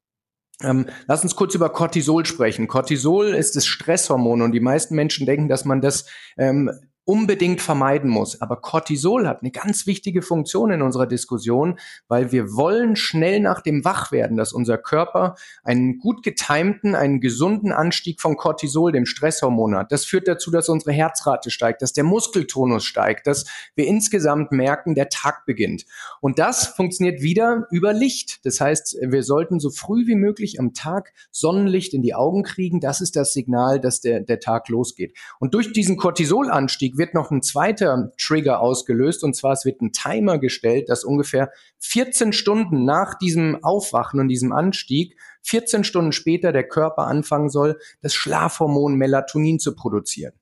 ähm, 0.63 0.87
lass 1.07 1.23
uns 1.23 1.35
kurz 1.35 1.53
über 1.53 1.69
Cortisol 1.69 2.25
sprechen. 2.25 2.67
Cortisol 2.67 3.27
ist 3.27 3.55
das 3.55 3.67
Stresshormon 3.67 4.41
und 4.41 4.53
die 4.53 4.59
meisten 4.59 4.95
Menschen 4.95 5.25
denken, 5.27 5.49
dass 5.49 5.65
man 5.65 5.81
das 5.81 6.05
ähm, 6.37 6.71
unbedingt 7.05 7.61
vermeiden 7.61 8.09
muss. 8.09 8.41
Aber 8.41 8.57
Cortisol 8.57 9.27
hat 9.27 9.41
eine 9.41 9.51
ganz 9.51 9.85
wichtige 9.85 10.21
Funktion 10.21 10.71
in 10.71 10.81
unserer 10.81 11.05
Diskussion, 11.05 11.79
weil 12.07 12.31
wir 12.31 12.53
wollen 12.53 12.95
schnell 12.95 13.39
nach 13.39 13.61
dem 13.61 13.85
Wachwerden, 13.85 14.37
dass 14.37 14.53
unser 14.53 14.77
Körper 14.77 15.35
einen 15.63 15.99
gut 15.99 16.23
getimten, 16.23 16.95
einen 16.95 17.21
gesunden 17.21 17.71
Anstieg 17.71 18.21
von 18.21 18.35
Cortisol, 18.35 18.91
dem 18.91 19.05
Stresshormon 19.05 19.75
hat. 19.75 19.91
Das 19.91 20.05
führt 20.05 20.27
dazu, 20.27 20.49
dass 20.49 20.67
unsere 20.67 20.91
Herzrate 20.91 21.51
steigt, 21.51 21.81
dass 21.81 21.93
der 21.93 22.03
Muskeltonus 22.03 22.83
steigt, 22.83 23.27
dass 23.27 23.45
wir 23.75 23.85
insgesamt 23.85 24.51
merken, 24.51 24.95
der 24.95 25.09
Tag 25.09 25.45
beginnt. 25.45 25.85
Und 26.21 26.39
das 26.39 26.67
funktioniert 26.67 27.21
wieder 27.21 27.67
über 27.69 27.93
Licht. 27.93 28.45
Das 28.45 28.59
heißt, 28.59 28.97
wir 29.01 29.23
sollten 29.23 29.59
so 29.59 29.69
früh 29.69 30.07
wie 30.07 30.15
möglich 30.15 30.59
am 30.59 30.73
Tag 30.73 31.13
Sonnenlicht 31.31 31.93
in 31.93 32.01
die 32.01 32.15
Augen 32.15 32.41
kriegen. 32.41 32.79
Das 32.79 32.99
ist 32.99 33.15
das 33.15 33.33
Signal, 33.33 33.79
dass 33.79 34.01
der, 34.01 34.21
der 34.21 34.39
Tag 34.39 34.69
losgeht. 34.69 35.15
Und 35.39 35.53
durch 35.53 35.71
diesen 35.71 35.97
Cortisolanstieg 35.97 36.94
Anstieg 36.94 36.94
wird 36.97 37.13
noch 37.13 37.31
ein 37.31 37.41
zweiter 37.41 38.11
Trigger 38.17 38.59
ausgelöst 38.59 39.23
und 39.23 39.35
zwar 39.35 39.53
es 39.53 39.65
wird 39.65 39.81
ein 39.81 39.91
Timer 39.91 40.37
gestellt, 40.37 40.89
dass 40.89 41.03
ungefähr 41.03 41.51
14 41.79 42.33
Stunden 42.33 42.85
nach 42.85 43.15
diesem 43.17 43.63
Aufwachen 43.63 44.19
und 44.19 44.27
diesem 44.27 44.51
Anstieg 44.51 45.17
14 45.43 45.83
Stunden 45.83 46.11
später 46.11 46.51
der 46.51 46.67
Körper 46.67 47.07
anfangen 47.07 47.49
soll, 47.49 47.79
das 48.01 48.13
Schlafhormon 48.13 48.95
Melatonin 48.95 49.59
zu 49.59 49.75
produzieren. 49.75 50.33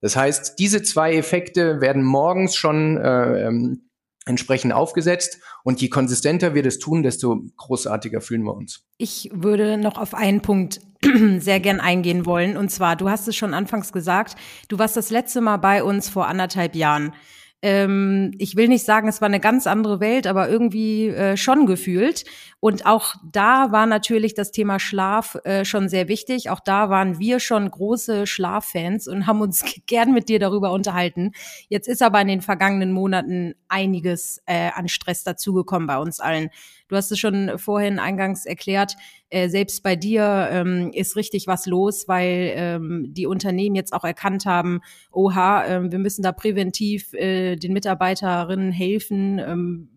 Das 0.00 0.16
heißt, 0.16 0.58
diese 0.58 0.82
zwei 0.82 1.14
Effekte 1.14 1.80
werden 1.80 2.04
morgens 2.04 2.54
schon 2.54 2.96
äh, 2.98 3.46
ähm, 3.46 3.85
entsprechend 4.26 4.72
aufgesetzt. 4.72 5.40
Und 5.62 5.80
je 5.80 5.88
konsistenter 5.88 6.54
wir 6.54 6.62
das 6.62 6.78
tun, 6.78 7.02
desto 7.02 7.44
großartiger 7.56 8.20
fühlen 8.20 8.42
wir 8.42 8.54
uns. 8.54 8.84
Ich 8.98 9.30
würde 9.32 9.78
noch 9.78 9.96
auf 9.96 10.14
einen 10.14 10.42
Punkt 10.42 10.80
sehr 11.38 11.60
gern 11.60 11.80
eingehen 11.80 12.26
wollen. 12.26 12.56
Und 12.56 12.70
zwar, 12.70 12.96
du 12.96 13.08
hast 13.08 13.28
es 13.28 13.36
schon 13.36 13.54
anfangs 13.54 13.92
gesagt, 13.92 14.36
du 14.68 14.78
warst 14.78 14.96
das 14.96 15.10
letzte 15.10 15.40
Mal 15.40 15.56
bei 15.56 15.82
uns 15.82 16.08
vor 16.08 16.26
anderthalb 16.26 16.74
Jahren. 16.74 17.14
Ähm, 17.62 18.32
ich 18.38 18.56
will 18.56 18.68
nicht 18.68 18.84
sagen, 18.84 19.08
es 19.08 19.20
war 19.20 19.26
eine 19.26 19.40
ganz 19.40 19.66
andere 19.66 19.98
Welt, 20.00 20.26
aber 20.26 20.48
irgendwie 20.48 21.08
äh, 21.08 21.36
schon 21.36 21.66
gefühlt. 21.66 22.24
Und 22.66 22.84
auch 22.84 23.14
da 23.22 23.70
war 23.70 23.86
natürlich 23.86 24.34
das 24.34 24.50
Thema 24.50 24.80
Schlaf 24.80 25.38
äh, 25.44 25.64
schon 25.64 25.88
sehr 25.88 26.08
wichtig. 26.08 26.50
Auch 26.50 26.58
da 26.58 26.90
waren 26.90 27.20
wir 27.20 27.38
schon 27.38 27.70
große 27.70 28.26
Schlaffans 28.26 29.06
und 29.06 29.28
haben 29.28 29.40
uns 29.40 29.64
gern 29.86 30.12
mit 30.12 30.28
dir 30.28 30.40
darüber 30.40 30.72
unterhalten. 30.72 31.30
Jetzt 31.68 31.86
ist 31.86 32.02
aber 32.02 32.20
in 32.20 32.26
den 32.26 32.40
vergangenen 32.40 32.90
Monaten 32.90 33.54
einiges 33.68 34.42
äh, 34.46 34.70
an 34.74 34.88
Stress 34.88 35.22
dazugekommen 35.22 35.86
bei 35.86 35.96
uns 35.96 36.18
allen. 36.18 36.48
Du 36.88 36.96
hast 36.96 37.12
es 37.12 37.20
schon 37.20 37.56
vorhin 37.56 38.00
eingangs 38.00 38.46
erklärt, 38.46 38.96
äh, 39.30 39.48
selbst 39.48 39.84
bei 39.84 39.94
dir 39.94 40.48
ähm, 40.50 40.90
ist 40.92 41.14
richtig 41.14 41.46
was 41.46 41.66
los, 41.66 42.08
weil 42.08 42.52
ähm, 42.56 43.14
die 43.14 43.28
Unternehmen 43.28 43.76
jetzt 43.76 43.92
auch 43.92 44.02
erkannt 44.02 44.44
haben, 44.44 44.80
oha, 45.12 45.64
äh, 45.66 45.92
wir 45.92 46.00
müssen 46.00 46.22
da 46.24 46.32
präventiv 46.32 47.12
äh, 47.14 47.54
den 47.54 47.72
Mitarbeiterinnen 47.72 48.72
helfen. 48.72 49.38
Ähm, 49.38 49.88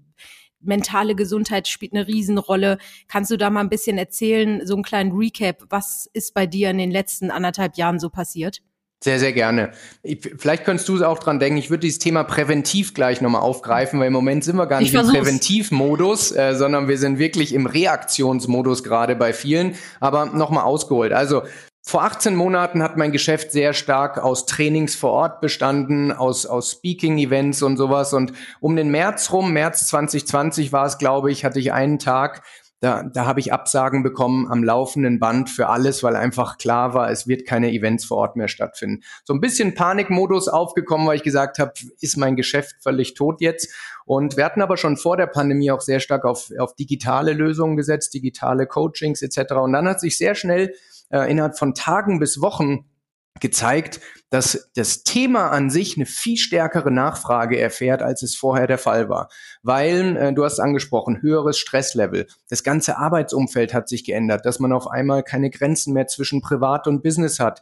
mentale 0.62 1.16
Gesundheit 1.16 1.68
spielt 1.68 1.94
eine 1.94 2.08
Riesenrolle. 2.08 2.78
Kannst 3.08 3.32
du 3.32 3.38
da 3.38 3.50
mal 3.50 3.62
ein 3.62 3.70
bisschen 3.70 3.98
erzählen, 3.98 4.66
so 4.66 4.74
einen 4.76 4.84
kleinen 4.84 5.12
Recap, 5.12 5.64
was 5.70 6.10
ist 6.14 6.34
bei 6.34 6.46
dir 6.46 6.70
in 6.70 6.78
den 6.78 6.92
letzten 6.92 7.32
anderthalb 7.32 7.78
Jahren 7.78 8.00
so 8.00 8.10
passiert? 8.10 8.62
Sehr, 9.02 9.18
sehr 9.18 9.32
gerne. 9.32 9.72
Ich, 10.04 10.20
vielleicht 10.38 10.66
könntest 10.66 10.90
du 10.90 10.98
es 10.98 11.02
auch 11.02 11.20
dran 11.20 11.40
denken, 11.40 11.58
ich 11.58 11.70
würde 11.70 11.80
dieses 11.82 12.00
Thema 12.00 12.26
präventiv 12.26 12.94
gleich 12.94 13.22
nochmal 13.22 13.42
aufgreifen, 13.42 13.98
weil 13.98 14.08
im 14.08 14.14
Moment 14.14 14.44
sind 14.44 14.58
wir 14.58 14.68
gar 14.68 14.82
nicht 14.82 14.94
im 14.94 15.08
Präventivmodus, 15.08 16.34
äh, 16.34 16.54
sondern 16.56 16.90
wir 16.90 16.98
sind 16.98 17.18
wirklich 17.18 17.54
im 17.54 17.66
Reaktionsmodus 17.66 18.84
gerade 18.84 19.16
bei 19.16 19.32
vielen. 19.32 19.76
Aber 20.02 20.26
nochmal 20.26 20.66
ausgeholt. 20.66 21.14
Also 21.14 21.44
vor 21.90 22.04
18 22.04 22.36
Monaten 22.36 22.84
hat 22.84 22.98
mein 22.98 23.12
Geschäft 23.12 23.52
sehr 23.52 23.74
stark 23.74 24.20
aus 24.20 24.46
Trainings 24.46 24.94
vor 24.94 25.10
Ort 25.10 25.42
bestanden, 25.42 26.12
aus, 26.12 26.46
aus 26.46 26.74
Speaking-Events 26.74 27.64
und 27.64 27.78
sowas. 27.78 28.14
Und 28.14 28.32
um 28.60 28.76
den 28.76 28.92
März 28.92 29.32
rum, 29.32 29.54
März 29.54 29.88
2020 29.88 30.72
war 30.72 30.86
es, 30.86 31.00
glaube 31.00 31.32
ich, 31.32 31.44
hatte 31.44 31.60
ich 31.60 31.74
einen 31.74 31.98
Tag, 31.98 32.44
da, 32.80 33.02
da 33.02 33.26
habe 33.26 33.40
ich 33.40 33.52
Absagen 33.52 34.04
bekommen 34.04 34.48
am 34.52 34.64
laufenden 34.64 35.20
Band 35.20 35.50
für 35.50 35.68
alles, 35.68 36.04
weil 36.04 36.16
einfach 36.16 36.60
klar 36.60 36.94
war, 36.94 37.10
es 37.10 37.28
wird 37.28 37.48
keine 37.48 37.72
Events 37.72 38.06
vor 38.06 38.18
Ort 38.18 38.36
mehr 38.36 38.50
stattfinden. 38.50 39.02
So 39.24 39.34
ein 39.34 39.42
bisschen 39.42 39.74
Panikmodus 39.74 40.48
aufgekommen, 40.48 41.08
weil 41.08 41.16
ich 41.16 41.24
gesagt 41.24 41.58
habe, 41.58 41.74
ist 42.00 42.18
mein 42.18 42.36
Geschäft 42.36 42.76
völlig 42.84 43.16
tot 43.16 43.42
jetzt. 43.42 43.74
Und 44.06 44.38
wir 44.38 44.46
hatten 44.46 44.62
aber 44.62 44.78
schon 44.78 44.96
vor 44.96 45.18
der 45.18 45.28
Pandemie 45.28 45.72
auch 45.72 45.82
sehr 45.82 46.00
stark 46.00 46.24
auf, 46.24 46.52
auf 46.60 46.76
digitale 46.76 47.34
Lösungen 47.34 47.78
gesetzt, 47.78 48.14
digitale 48.14 48.68
Coachings 48.68 49.24
etc. 49.24 49.54
Und 49.54 49.74
dann 49.74 49.88
hat 49.88 50.00
sich 50.00 50.18
sehr 50.20 50.36
schnell 50.36 50.76
äh, 51.10 51.30
innerhalb 51.30 51.58
von 51.58 51.74
Tagen 51.74 52.20
bis 52.20 52.42
Wochen 52.42 52.86
gezeigt, 53.40 54.02
dass 54.30 54.70
das 54.76 55.04
Thema 55.04 55.50
an 55.50 55.70
sich 55.70 55.96
eine 55.96 56.06
viel 56.06 56.38
stärkere 56.38 56.92
Nachfrage 56.92 57.60
erfährt, 57.60 58.02
als 58.02 58.22
es 58.22 58.36
vorher 58.36 58.68
der 58.68 58.78
Fall 58.78 59.10
war. 59.10 59.30
Weil, 59.64 60.18
äh, 60.18 60.34
du 60.34 60.44
hast 60.44 60.60
angesprochen, 60.60 61.22
höheres 61.22 61.58
Stresslevel. 61.58 62.28
Das 62.50 62.64
ganze 62.64 62.98
Arbeitsumfeld 62.98 63.74
hat 63.74 63.90
sich 63.90 64.04
geändert, 64.04 64.46
dass 64.46 64.60
man 64.60 64.74
auf 64.74 64.88
einmal 64.88 65.24
keine 65.24 65.50
Grenzen 65.50 65.94
mehr 65.94 66.08
zwischen 66.08 66.42
Privat 66.42 66.88
und 66.88 67.02
Business 67.02 67.40
hat 67.40 67.62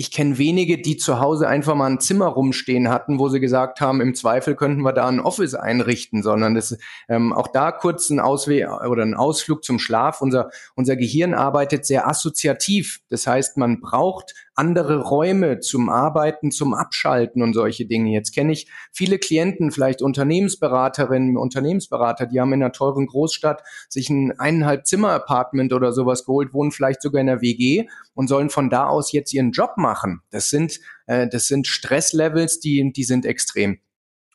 ich 0.00 0.10
kenne 0.10 0.38
wenige, 0.38 0.80
die 0.80 0.96
zu 0.96 1.20
Hause 1.20 1.46
einfach 1.46 1.74
mal 1.74 1.90
ein 1.90 2.00
Zimmer 2.00 2.28
rumstehen 2.28 2.88
hatten, 2.88 3.18
wo 3.18 3.28
sie 3.28 3.38
gesagt 3.38 3.82
haben, 3.82 4.00
im 4.00 4.14
Zweifel 4.14 4.54
könnten 4.54 4.80
wir 4.80 4.94
da 4.94 5.06
ein 5.06 5.20
Office 5.20 5.54
einrichten, 5.54 6.22
sondern 6.22 6.54
das 6.54 6.78
ähm, 7.10 7.34
auch 7.34 7.48
da 7.48 7.70
kurz 7.70 8.08
ein 8.08 8.18
Ausweg 8.18 8.66
oder 8.70 9.02
ein 9.02 9.12
Ausflug 9.12 9.62
zum 9.62 9.78
Schlaf. 9.78 10.22
Unser, 10.22 10.48
unser 10.74 10.96
Gehirn 10.96 11.34
arbeitet 11.34 11.84
sehr 11.84 12.08
assoziativ. 12.08 13.00
Das 13.10 13.26
heißt, 13.26 13.58
man 13.58 13.82
braucht 13.82 14.32
andere 14.60 15.00
Räume 15.00 15.60
zum 15.60 15.88
Arbeiten, 15.88 16.50
zum 16.50 16.74
Abschalten 16.74 17.42
und 17.42 17.54
solche 17.54 17.86
Dinge. 17.86 18.12
Jetzt 18.12 18.34
kenne 18.34 18.52
ich 18.52 18.70
viele 18.92 19.18
Klienten, 19.18 19.70
vielleicht 19.70 20.02
Unternehmensberaterinnen, 20.02 21.38
Unternehmensberater, 21.38 22.26
die 22.26 22.38
haben 22.38 22.52
in 22.52 22.62
einer 22.62 22.72
teuren 22.72 23.06
Großstadt 23.06 23.62
sich 23.88 24.10
ein 24.10 24.38
eineinhalb 24.38 24.86
Zimmer 24.86 25.12
Apartment 25.12 25.72
oder 25.72 25.92
sowas 25.92 26.26
geholt, 26.26 26.52
wohnen 26.52 26.72
vielleicht 26.72 27.00
sogar 27.00 27.22
in 27.22 27.28
der 27.28 27.40
WG 27.40 27.86
und 28.12 28.28
sollen 28.28 28.50
von 28.50 28.68
da 28.68 28.86
aus 28.86 29.12
jetzt 29.12 29.32
ihren 29.32 29.52
Job 29.52 29.78
machen. 29.78 30.20
Das 30.30 30.50
sind, 30.50 30.78
äh, 31.06 31.26
das 31.26 31.46
sind 31.46 31.66
Stresslevels, 31.66 32.60
die, 32.60 32.92
die 32.92 33.04
sind 33.04 33.24
extrem. 33.24 33.78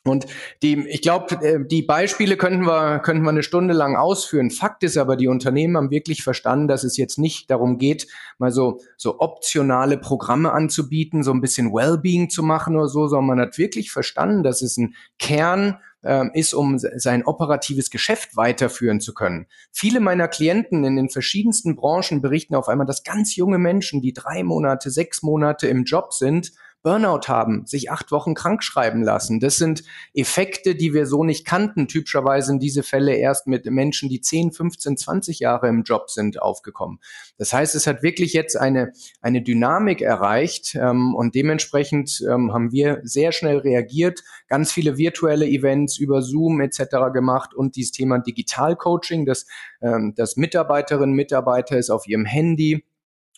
Und 0.06 0.26
die, 0.62 0.86
ich 0.88 1.02
glaube, 1.02 1.34
äh, 1.44 1.58
die 1.66 1.82
Beispiele 1.82 2.36
könnten 2.36 2.66
wir, 2.66 3.00
könnten 3.00 3.24
wir 3.24 3.30
eine 3.30 3.42
Stunde 3.42 3.74
lang 3.74 3.96
ausführen. 3.96 4.50
Fakt 4.50 4.82
ist 4.82 4.96
aber, 4.96 5.16
die 5.16 5.28
Unternehmen 5.28 5.76
haben 5.76 5.90
wirklich 5.90 6.22
verstanden, 6.22 6.68
dass 6.68 6.84
es 6.84 6.96
jetzt 6.96 7.18
nicht 7.18 7.50
darum 7.50 7.78
geht, 7.78 8.06
mal 8.38 8.50
so, 8.50 8.80
so 8.96 9.18
optionale 9.20 9.98
Programme 9.98 10.52
anzubieten, 10.52 11.22
so 11.22 11.32
ein 11.32 11.40
bisschen 11.40 11.72
Wellbeing 11.72 12.30
zu 12.30 12.42
machen 12.42 12.76
oder 12.76 12.88
so, 12.88 13.08
sondern 13.08 13.36
man 13.36 13.46
hat 13.46 13.58
wirklich 13.58 13.90
verstanden, 13.90 14.42
dass 14.42 14.62
es 14.62 14.76
ein 14.76 14.94
Kern 15.18 15.78
äh, 16.02 16.26
ist, 16.34 16.54
um 16.54 16.78
sein 16.78 17.24
operatives 17.24 17.90
Geschäft 17.90 18.36
weiterführen 18.36 19.00
zu 19.00 19.12
können. 19.14 19.46
Viele 19.72 20.00
meiner 20.00 20.28
Klienten 20.28 20.84
in 20.84 20.96
den 20.96 21.10
verschiedensten 21.10 21.76
Branchen 21.76 22.22
berichten 22.22 22.54
auf 22.54 22.68
einmal, 22.68 22.86
dass 22.86 23.02
ganz 23.02 23.36
junge 23.36 23.58
Menschen, 23.58 24.00
die 24.00 24.12
drei 24.12 24.42
Monate, 24.42 24.90
sechs 24.90 25.22
Monate 25.22 25.66
im 25.66 25.84
Job 25.84 26.12
sind, 26.12 26.52
Burnout 26.86 27.26
haben, 27.26 27.66
sich 27.66 27.90
acht 27.90 28.12
Wochen 28.12 28.34
krank 28.34 28.62
schreiben 28.62 29.02
lassen. 29.02 29.40
Das 29.40 29.56
sind 29.56 29.82
Effekte, 30.14 30.76
die 30.76 30.94
wir 30.94 31.06
so 31.06 31.24
nicht 31.24 31.44
kannten. 31.44 31.88
Typischerweise 31.88 32.46
sind 32.46 32.62
diese 32.62 32.84
Fälle 32.84 33.16
erst 33.16 33.48
mit 33.48 33.66
Menschen, 33.66 34.08
die 34.08 34.20
10, 34.20 34.52
15, 34.52 34.96
20 34.96 35.40
Jahre 35.40 35.66
im 35.66 35.82
Job 35.82 36.10
sind, 36.10 36.40
aufgekommen. 36.40 37.00
Das 37.38 37.52
heißt, 37.52 37.74
es 37.74 37.88
hat 37.88 38.04
wirklich 38.04 38.34
jetzt 38.34 38.56
eine, 38.56 38.92
eine 39.20 39.42
Dynamik 39.42 40.00
erreicht 40.00 40.76
ähm, 40.76 41.16
und 41.16 41.34
dementsprechend 41.34 42.24
ähm, 42.30 42.52
haben 42.52 42.70
wir 42.70 43.00
sehr 43.02 43.32
schnell 43.32 43.58
reagiert, 43.58 44.22
ganz 44.46 44.70
viele 44.70 44.96
virtuelle 44.96 45.48
Events 45.48 45.98
über 45.98 46.22
Zoom 46.22 46.60
etc. 46.60 47.12
gemacht 47.12 47.52
und 47.52 47.74
dieses 47.74 47.90
Thema 47.90 48.20
Digital-Coaching, 48.20 49.26
dass, 49.26 49.46
ähm, 49.82 50.14
dass 50.14 50.36
Mitarbeiterinnen 50.36 51.10
und 51.10 51.16
Mitarbeiter 51.16 51.76
es 51.78 51.90
auf 51.90 52.06
ihrem 52.06 52.26
Handy 52.26 52.84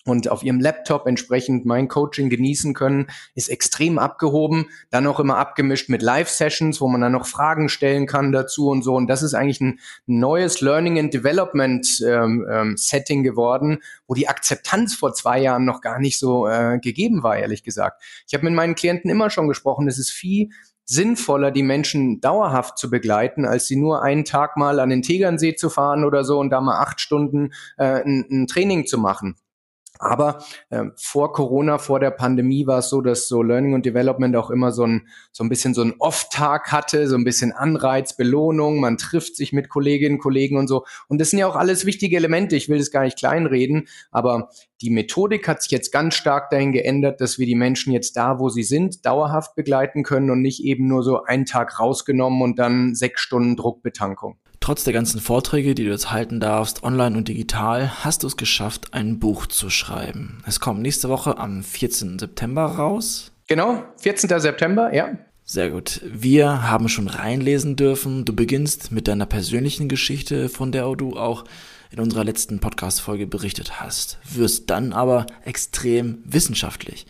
und 0.09 0.29
auf 0.29 0.43
ihrem 0.43 0.61
Laptop 0.61 1.07
entsprechend 1.07 1.67
mein 1.67 1.88
Coaching 1.88 2.29
genießen 2.31 2.75
können, 2.75 3.09
ist 3.35 3.49
extrem 3.49 3.99
abgehoben. 3.99 4.67
Dann 4.91 5.07
auch 5.07 5.21
immer 5.21 5.38
abgemischt 5.38 5.88
mit 5.88 6.03
Live-Sessions, 6.03 6.81
wo 6.81 6.88
man 6.88 7.00
dann 7.00 7.12
noch 7.12 7.27
Fragen 7.27 7.69
stellen 7.69 8.07
kann 8.07 8.33
dazu 8.33 8.69
und 8.69 8.83
so. 8.83 8.95
Und 8.95 9.09
das 9.09 9.23
ist 9.23 9.35
eigentlich 9.35 9.61
ein 9.61 9.81
neues 10.07 10.61
Learning 10.61 10.99
and 10.99 11.12
Development 11.12 11.87
ähm, 12.07 12.47
ähm, 12.50 12.77
Setting 12.77 13.23
geworden, 13.23 13.79
wo 14.07 14.15
die 14.15 14.29
Akzeptanz 14.29 14.95
vor 14.95 15.15
zwei 15.15 15.41
Jahren 15.41 15.65
noch 15.65 15.81
gar 15.81 15.99
nicht 15.99 16.19
so 16.19 16.47
äh, 16.47 16.79
gegeben 16.79 17.23
war, 17.23 17.37
ehrlich 17.37 17.62
gesagt. 17.62 18.03
Ich 18.27 18.35
habe 18.35 18.45
mit 18.45 18.55
meinen 18.55 18.75
Klienten 18.75 19.11
immer 19.11 19.31
schon 19.31 19.49
gesprochen, 19.49 19.88
es 19.88 19.99
ist 19.99 20.11
viel 20.11 20.50
sinnvoller, 20.88 21.50
die 21.50 21.62
Menschen 21.62 22.21
dauerhaft 22.21 22.79
zu 22.79 22.88
begleiten, 22.88 23.45
als 23.45 23.67
sie 23.67 23.77
nur 23.77 24.03
einen 24.03 24.25
Tag 24.25 24.57
mal 24.57 24.81
an 24.81 24.88
den 24.88 25.03
Tegernsee 25.03 25.55
zu 25.55 25.69
fahren 25.69 26.03
oder 26.03 26.25
so 26.25 26.38
und 26.38 26.49
da 26.49 26.62
mal 26.62 26.81
acht 26.81 27.00
Stunden 27.00 27.53
äh, 27.77 28.03
ein, 28.03 28.25
ein 28.31 28.47
Training 28.47 28.87
zu 28.87 28.97
machen. 28.97 29.37
Aber 29.99 30.43
äh, 30.71 30.85
vor 30.97 31.33
Corona, 31.33 31.78
vor 31.78 32.00
der 32.00 32.11
Pandemie 32.11 32.67
war 32.67 32.78
es 32.78 32.88
so, 32.88 33.00
dass 33.00 33.28
so 33.28 33.43
Learning 33.43 33.75
und 33.75 33.85
Development 33.87 34.35
auch 34.37 34.50
immer 34.50 34.73
so 34.73 34.85
ein, 34.85 35.09
so 35.33 35.45
ein 35.45 35.49
bisschen 35.49 35.75
so 35.75 35.83
ein 35.83 35.95
Off-Tag 35.99 36.73
hatte, 36.73 37.09
so 37.09 37.17
ein 37.17 37.25
bisschen 37.25 37.52
Anreiz, 37.52 38.17
Belohnung, 38.17 38.81
man 38.81 38.97
trifft 38.97 39.37
sich 39.37 39.52
mit 39.52 39.69
Kolleginnen, 39.69 40.19
Kollegen 40.19 40.57
und 40.57 40.69
so. 40.69 40.85
Und 41.09 41.21
das 41.21 41.31
sind 41.31 41.38
ja 41.38 41.47
auch 41.47 41.57
alles 41.57 41.87
wichtige 41.87 42.17
Elemente, 42.17 42.57
ich 42.57 42.69
will 42.69 42.78
das 42.78 42.90
gar 42.90 43.05
nicht 43.05 43.19
kleinreden, 43.19 43.88
aber 44.11 44.50
die 44.81 44.90
Methodik 44.90 45.49
hat 45.49 45.62
sich 45.62 45.73
jetzt 45.73 45.93
ganz 45.93 46.14
stark 46.14 46.50
dahin 46.50 46.73
geändert, 46.73 47.21
dass 47.21 47.38
wir 47.38 47.47
die 47.47 47.57
Menschen 47.57 47.93
jetzt 47.93 48.17
da, 48.17 48.38
wo 48.38 48.49
sie 48.49 48.62
sind, 48.62 49.05
dauerhaft 49.05 49.57
begleiten 49.57 50.05
können 50.05 50.31
und 50.31 50.40
nicht 50.40 50.62
eben 50.62 50.87
nur 50.87 51.02
so 51.02 51.25
einen 51.25 51.47
Tag 51.47 51.81
rausgenommen 51.81 52.43
und 52.43 52.59
dann 52.59 52.95
sechs 52.95 53.21
Stunden 53.21 53.57
Druckbetankung. 53.57 54.38
Trotz 54.69 54.85
der 54.85 54.93
ganzen 54.93 55.19
Vorträge, 55.23 55.75
die 55.75 55.85
du 55.85 55.91
jetzt 55.91 56.11
halten 56.11 56.41
darfst, 56.41 56.83
online 56.83 57.17
und 57.17 57.27
digital, 57.27 58.05
hast 58.05 58.23
du 58.23 58.27
es 58.27 58.37
geschafft, 58.37 58.93
ein 58.93 59.19
Buch 59.19 59.47
zu 59.47 59.71
schreiben. 59.71 60.43
Es 60.47 60.61
kommt 60.61 60.83
nächste 60.83 61.09
Woche 61.09 61.39
am 61.39 61.63
14. 61.63 62.19
September 62.19 62.67
raus. 62.67 63.33
Genau, 63.47 63.83
14. 63.97 64.29
September, 64.39 64.95
ja. 64.95 65.17
Sehr 65.43 65.71
gut. 65.71 66.03
Wir 66.05 66.69
haben 66.69 66.91
schon 66.91 67.09
reinlesen 67.09 67.77
dürfen. 67.77 68.27
Du 68.27 68.35
beginnst 68.35 68.93
mit 68.93 69.09
deiner 69.09 69.25
persönlichen 69.25 69.89
Geschichte, 69.89 70.51
von 70.51 70.71
der 70.71 70.95
du 70.97 71.17
auch 71.17 71.47
in 71.91 71.99
unserer 71.99 72.25
letzten 72.25 72.61
Podcast-Folge 72.61 73.27
berichtet 73.27 73.81
hast. 73.81 74.19
Wirst 74.23 74.69
dann 74.69 74.93
aber 74.93 75.25
extrem 75.47 76.19
wissenschaftlich. 76.27 77.07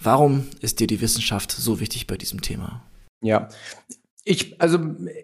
Warum 0.00 0.48
ist 0.60 0.80
dir 0.80 0.88
die 0.88 1.00
Wissenschaft 1.00 1.52
so 1.52 1.78
wichtig 1.78 2.08
bei 2.08 2.16
diesem 2.16 2.42
Thema? 2.42 2.82
Ja, 3.20 3.48
ich, 4.24 4.60
also 4.60 4.78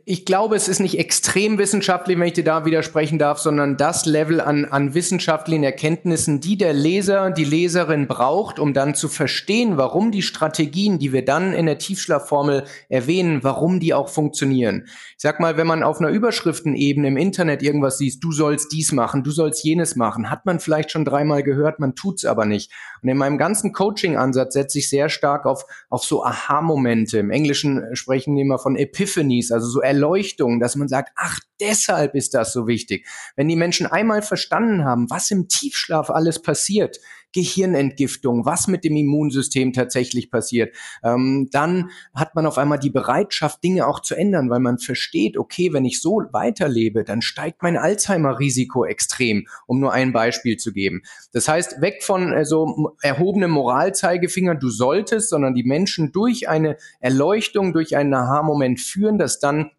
ich 0.04 0.24
glaube, 0.24 0.56
es 0.56 0.66
ist 0.66 0.80
nicht 0.80 0.98
extrem 0.98 1.56
wissenschaftlich, 1.56 2.18
wenn 2.18 2.26
ich 2.26 2.32
dir 2.32 2.42
da 2.42 2.64
widersprechen 2.64 3.16
darf, 3.16 3.38
sondern 3.38 3.76
das 3.76 4.06
Level 4.06 4.40
an, 4.40 4.64
an 4.64 4.92
wissenschaftlichen 4.92 5.62
Erkenntnissen, 5.62 6.40
die 6.40 6.58
der 6.58 6.72
Leser, 6.72 7.30
die 7.30 7.44
Leserin 7.44 8.08
braucht, 8.08 8.58
um 8.58 8.74
dann 8.74 8.96
zu 8.96 9.06
verstehen, 9.06 9.76
warum 9.76 10.10
die 10.10 10.22
Strategien, 10.22 10.98
die 10.98 11.12
wir 11.12 11.24
dann 11.24 11.52
in 11.52 11.66
der 11.66 11.78
Tiefschlafformel 11.78 12.64
erwähnen, 12.88 13.44
warum 13.44 13.78
die 13.78 13.94
auch 13.94 14.08
funktionieren. 14.08 14.86
Ich 14.88 15.18
sag 15.22 15.38
mal, 15.38 15.56
wenn 15.56 15.68
man 15.68 15.84
auf 15.84 16.00
einer 16.00 16.10
Überschriftenebene 16.10 17.06
im 17.06 17.16
Internet 17.16 17.62
irgendwas 17.62 17.98
sieht, 17.98 18.18
du 18.20 18.32
sollst 18.32 18.72
dies 18.72 18.90
machen, 18.90 19.22
du 19.22 19.30
sollst 19.30 19.62
jenes 19.62 19.94
machen, 19.94 20.28
hat 20.28 20.44
man 20.44 20.58
vielleicht 20.58 20.90
schon 20.90 21.04
dreimal 21.04 21.44
gehört, 21.44 21.78
man 21.78 21.94
tut's 21.94 22.24
aber 22.24 22.46
nicht. 22.46 22.72
Und 23.00 23.08
in 23.08 23.16
meinem 23.16 23.38
ganzen 23.38 23.72
Coaching-Ansatz 23.72 24.54
setze 24.54 24.80
ich 24.80 24.88
sehr 24.88 25.08
stark 25.08 25.46
auf, 25.46 25.64
auf 25.88 26.02
so 26.02 26.24
Aha-Momente. 26.24 27.18
Im 27.18 27.30
Englischen 27.30 27.84
sprechen 27.94 28.34
wir 28.34 28.42
immer 28.42 28.58
von 28.58 28.74
Epiphanies, 28.88 29.52
also 29.52 29.68
so 29.68 29.80
Erleuchtungen, 29.80 30.60
dass 30.60 30.76
man 30.76 30.88
sagt, 30.88 31.12
ach, 31.16 31.38
deshalb 31.60 32.14
ist 32.14 32.34
das 32.34 32.52
so 32.52 32.66
wichtig. 32.66 33.06
Wenn 33.36 33.48
die 33.48 33.56
Menschen 33.56 33.86
einmal 33.86 34.22
verstanden 34.22 34.84
haben, 34.84 35.10
was 35.10 35.30
im 35.30 35.48
Tiefschlaf 35.48 36.10
alles 36.10 36.40
passiert, 36.40 36.98
Gehirnentgiftung, 37.32 38.44
was 38.44 38.68
mit 38.68 38.84
dem 38.84 38.96
Immunsystem 38.96 39.72
tatsächlich 39.72 40.30
passiert, 40.30 40.74
ähm, 41.02 41.48
dann 41.52 41.90
hat 42.14 42.34
man 42.34 42.46
auf 42.46 42.58
einmal 42.58 42.78
die 42.78 42.90
Bereitschaft, 42.90 43.62
Dinge 43.62 43.86
auch 43.86 44.00
zu 44.00 44.14
ändern, 44.14 44.50
weil 44.50 44.60
man 44.60 44.78
versteht, 44.78 45.36
okay, 45.36 45.72
wenn 45.72 45.84
ich 45.84 46.00
so 46.00 46.22
weiterlebe, 46.32 47.04
dann 47.04 47.22
steigt 47.22 47.62
mein 47.62 47.76
Alzheimer-Risiko 47.76 48.84
extrem, 48.84 49.46
um 49.66 49.80
nur 49.80 49.92
ein 49.92 50.12
Beispiel 50.12 50.56
zu 50.56 50.72
geben. 50.72 51.02
Das 51.32 51.48
heißt, 51.48 51.80
weg 51.80 52.02
von 52.02 52.32
äh, 52.32 52.44
so 52.44 52.94
erhobenem 53.02 53.50
Moralzeigefinger, 53.50 54.54
du 54.54 54.70
solltest, 54.70 55.28
sondern 55.30 55.54
die 55.54 55.64
Menschen 55.64 56.12
durch 56.12 56.48
eine 56.48 56.76
Erleuchtung, 57.00 57.72
durch 57.72 57.96
einen 57.96 58.14
Aha-Moment 58.14 58.80
führen, 58.80 59.18
dass 59.18 59.38
dann 59.38 59.70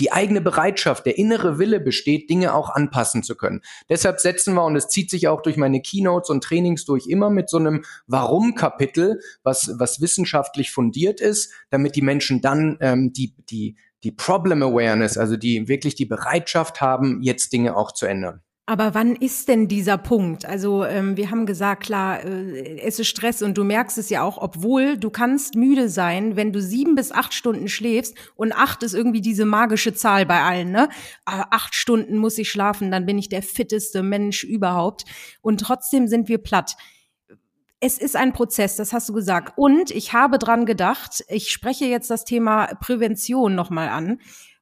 die 0.00 0.12
eigene 0.12 0.40
Bereitschaft, 0.40 1.06
der 1.06 1.18
innere 1.18 1.58
Wille 1.58 1.80
besteht, 1.80 2.28
Dinge 2.28 2.54
auch 2.54 2.70
anpassen 2.70 3.22
zu 3.22 3.36
können. 3.36 3.62
Deshalb 3.88 4.20
setzen 4.20 4.54
wir, 4.54 4.64
und 4.64 4.76
es 4.76 4.88
zieht 4.88 5.10
sich 5.10 5.28
auch 5.28 5.40
durch 5.40 5.56
meine 5.56 5.80
Keynotes 5.80 6.30
und 6.30 6.44
Trainings 6.44 6.84
durch, 6.84 7.06
immer 7.06 7.30
mit 7.30 7.48
so 7.48 7.56
einem 7.56 7.84
Warum-Kapitel, 8.06 9.20
was, 9.42 9.72
was 9.78 10.00
wissenschaftlich 10.00 10.70
fundiert 10.70 11.20
ist, 11.20 11.52
damit 11.70 11.96
die 11.96 12.02
Menschen 12.02 12.40
dann 12.40 12.76
ähm, 12.80 13.12
die, 13.12 13.34
die, 13.50 13.76
die 14.04 14.12
Problem 14.12 14.62
Awareness, 14.62 15.16
also 15.16 15.36
die 15.36 15.68
wirklich 15.68 15.94
die 15.94 16.06
Bereitschaft 16.06 16.80
haben, 16.80 17.22
jetzt 17.22 17.52
Dinge 17.52 17.76
auch 17.76 17.92
zu 17.92 18.06
ändern. 18.06 18.42
Aber 18.68 18.92
wann 18.92 19.16
ist 19.16 19.48
denn 19.48 19.66
dieser 19.66 19.96
Punkt? 19.96 20.44
Also 20.44 20.84
ähm, 20.84 21.16
wir 21.16 21.30
haben 21.30 21.46
gesagt, 21.46 21.84
klar, 21.84 22.22
äh, 22.22 22.78
es 22.80 22.98
ist 22.98 23.08
Stress 23.08 23.40
und 23.40 23.56
du 23.56 23.64
merkst 23.64 23.96
es 23.96 24.10
ja 24.10 24.22
auch, 24.22 24.36
obwohl 24.36 24.98
du 24.98 25.08
kannst 25.08 25.54
müde 25.54 25.88
sein, 25.88 26.36
wenn 26.36 26.52
du 26.52 26.60
sieben 26.60 26.94
bis 26.94 27.10
acht 27.10 27.32
Stunden 27.32 27.68
schläfst 27.68 28.14
und 28.34 28.52
acht 28.52 28.82
ist 28.82 28.92
irgendwie 28.92 29.22
diese 29.22 29.46
magische 29.46 29.94
Zahl 29.94 30.26
bei 30.26 30.42
allen, 30.42 30.70
ne? 30.70 30.90
Aber 31.24 31.46
acht 31.50 31.74
Stunden 31.74 32.18
muss 32.18 32.36
ich 32.36 32.50
schlafen, 32.50 32.90
dann 32.90 33.06
bin 33.06 33.16
ich 33.16 33.30
der 33.30 33.42
fitteste 33.42 34.02
Mensch 34.02 34.44
überhaupt 34.44 35.06
und 35.40 35.62
trotzdem 35.62 36.06
sind 36.06 36.28
wir 36.28 36.36
platt. 36.36 36.76
Es 37.80 37.96
ist 37.96 38.16
ein 38.16 38.34
Prozess, 38.34 38.76
das 38.76 38.92
hast 38.92 39.08
du 39.08 39.14
gesagt. 39.14 39.56
Und 39.56 39.92
ich 39.92 40.12
habe 40.12 40.38
dran 40.38 40.66
gedacht, 40.66 41.24
ich 41.28 41.52
spreche 41.52 41.86
jetzt 41.86 42.10
das 42.10 42.26
Thema 42.26 42.66
Prävention 42.80 43.54
nochmal 43.54 43.88
an 43.88 44.18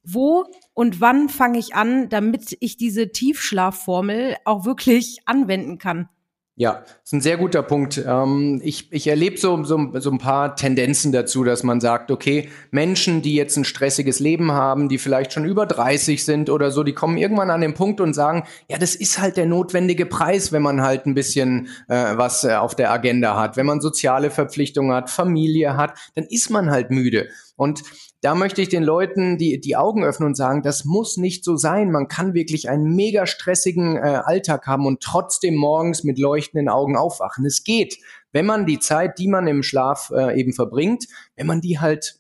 wo 0.07 0.45
und 0.75 1.01
wann 1.01 1.29
fange 1.29 1.59
ich 1.59 1.75
an, 1.75 2.09
damit 2.09 2.57
ich 2.61 2.77
diese 2.77 3.11
Tiefschlafformel 3.11 4.37
auch 4.45 4.65
wirklich 4.65 5.19
anwenden 5.27 5.79
kann? 5.79 6.09
Ja, 6.59 6.81
das 6.87 7.03
ist 7.05 7.13
ein 7.13 7.21
sehr 7.21 7.37
guter 7.37 7.63
Punkt. 7.63 8.03
Ähm, 8.07 8.63
ich, 8.65 8.91
ich 8.91 9.07
erlebe 9.09 9.37
so, 9.37 9.63
so, 9.65 9.91
so 9.93 10.11
ein 10.11 10.17
paar 10.17 10.57
Tendenzen 10.57 11.13
dazu, 11.13 11.45
dass 11.45 11.63
man 11.63 11.83
sagt, 11.83 12.11
okay, 12.11 12.49
Menschen, 12.71 13.21
die 13.21 13.35
jetzt 13.35 13.59
ein 13.59 13.67
stressiges 13.67 14.21
Leben 14.21 14.53
haben, 14.53 14.89
die 14.89 14.97
vielleicht 14.97 15.35
schon 15.35 15.45
über 15.45 15.67
30 15.67 16.25
sind 16.25 16.49
oder 16.49 16.71
so, 16.71 16.83
die 16.83 16.95
kommen 16.95 17.19
irgendwann 17.19 17.51
an 17.51 17.61
den 17.61 17.75
Punkt 17.75 18.01
und 18.01 18.15
sagen, 18.15 18.45
ja, 18.71 18.79
das 18.79 18.95
ist 18.95 19.19
halt 19.19 19.37
der 19.37 19.45
notwendige 19.45 20.07
Preis, 20.07 20.51
wenn 20.51 20.63
man 20.63 20.81
halt 20.81 21.05
ein 21.05 21.13
bisschen 21.13 21.69
äh, 21.89 22.17
was 22.17 22.43
äh, 22.43 22.55
auf 22.55 22.75
der 22.75 22.91
Agenda 22.91 23.39
hat. 23.39 23.59
Wenn 23.59 23.67
man 23.67 23.83
soziale 23.83 24.31
Verpflichtungen 24.31 24.95
hat, 24.95 25.11
Familie 25.11 25.77
hat, 25.77 25.99
dann 26.15 26.25
ist 26.25 26.49
man 26.49 26.71
halt 26.71 26.91
müde. 26.91 27.29
Und 27.57 27.83
da 28.27 28.35
möchte 28.35 28.61
ich 28.61 28.69
den 28.69 28.83
Leuten 28.83 29.39
die, 29.39 29.61
die 29.61 29.77
Augen 29.77 30.03
öffnen 30.03 30.27
und 30.27 30.35
sagen, 30.35 30.63
das 30.63 30.85
muss 30.85 31.17
nicht 31.17 31.45
so 31.45 31.55
sein. 31.55 31.93
Man 31.93 32.09
kann 32.09 32.35
wirklich 32.35 32.69
einen 32.69 32.97
mega 32.97 33.25
stressigen 33.25 33.97
äh, 33.97 34.01
Alltag 34.25 34.67
haben 34.67 34.85
und 34.85 35.01
trotzdem 35.01 35.55
morgens 35.55 36.03
mit 36.03 36.19
leuchtenden 36.19 36.69
Augen 36.69 36.97
aufwachen. 36.97 37.47
Es 37.47 37.63
geht, 37.63 37.99
wenn 38.33 38.45
man 38.45 38.67
die 38.67 38.81
Zeit, 38.81 39.21
die 39.21 39.29
man 39.29 39.47
im 39.47 39.63
Schlaf 39.63 40.11
äh, 40.13 40.37
eben 40.41 40.53
verbringt, 40.53 41.07
wenn 41.37 41.47
man 41.47 41.61
die 41.61 41.79
halt 41.79 42.19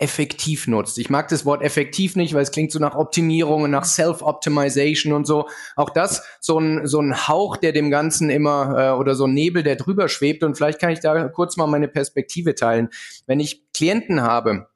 effektiv 0.00 0.66
nutzt. 0.66 0.98
Ich 0.98 1.08
mag 1.08 1.28
das 1.28 1.46
Wort 1.46 1.62
effektiv 1.62 2.16
nicht, 2.16 2.34
weil 2.34 2.42
es 2.42 2.50
klingt 2.50 2.72
so 2.72 2.80
nach 2.80 2.96
Optimierung 2.96 3.62
und 3.62 3.70
nach 3.70 3.84
Self-Optimization 3.84 5.12
und 5.12 5.24
so. 5.24 5.48
Auch 5.76 5.90
das 5.90 6.24
so 6.40 6.58
ein, 6.58 6.84
so 6.88 7.00
ein 7.00 7.28
Hauch, 7.28 7.56
der 7.56 7.70
dem 7.70 7.92
Ganzen 7.92 8.28
immer 8.28 8.76
äh, 8.76 8.98
oder 8.98 9.14
so 9.14 9.26
ein 9.26 9.34
Nebel, 9.34 9.62
der 9.62 9.76
drüber 9.76 10.08
schwebt. 10.08 10.42
Und 10.42 10.56
vielleicht 10.56 10.80
kann 10.80 10.90
ich 10.90 10.98
da 10.98 11.28
kurz 11.28 11.56
mal 11.56 11.68
meine 11.68 11.86
Perspektive 11.86 12.56
teilen. 12.56 12.88
Wenn 13.28 13.38
ich 13.38 13.62
Klienten 13.72 14.20
habe, 14.22 14.66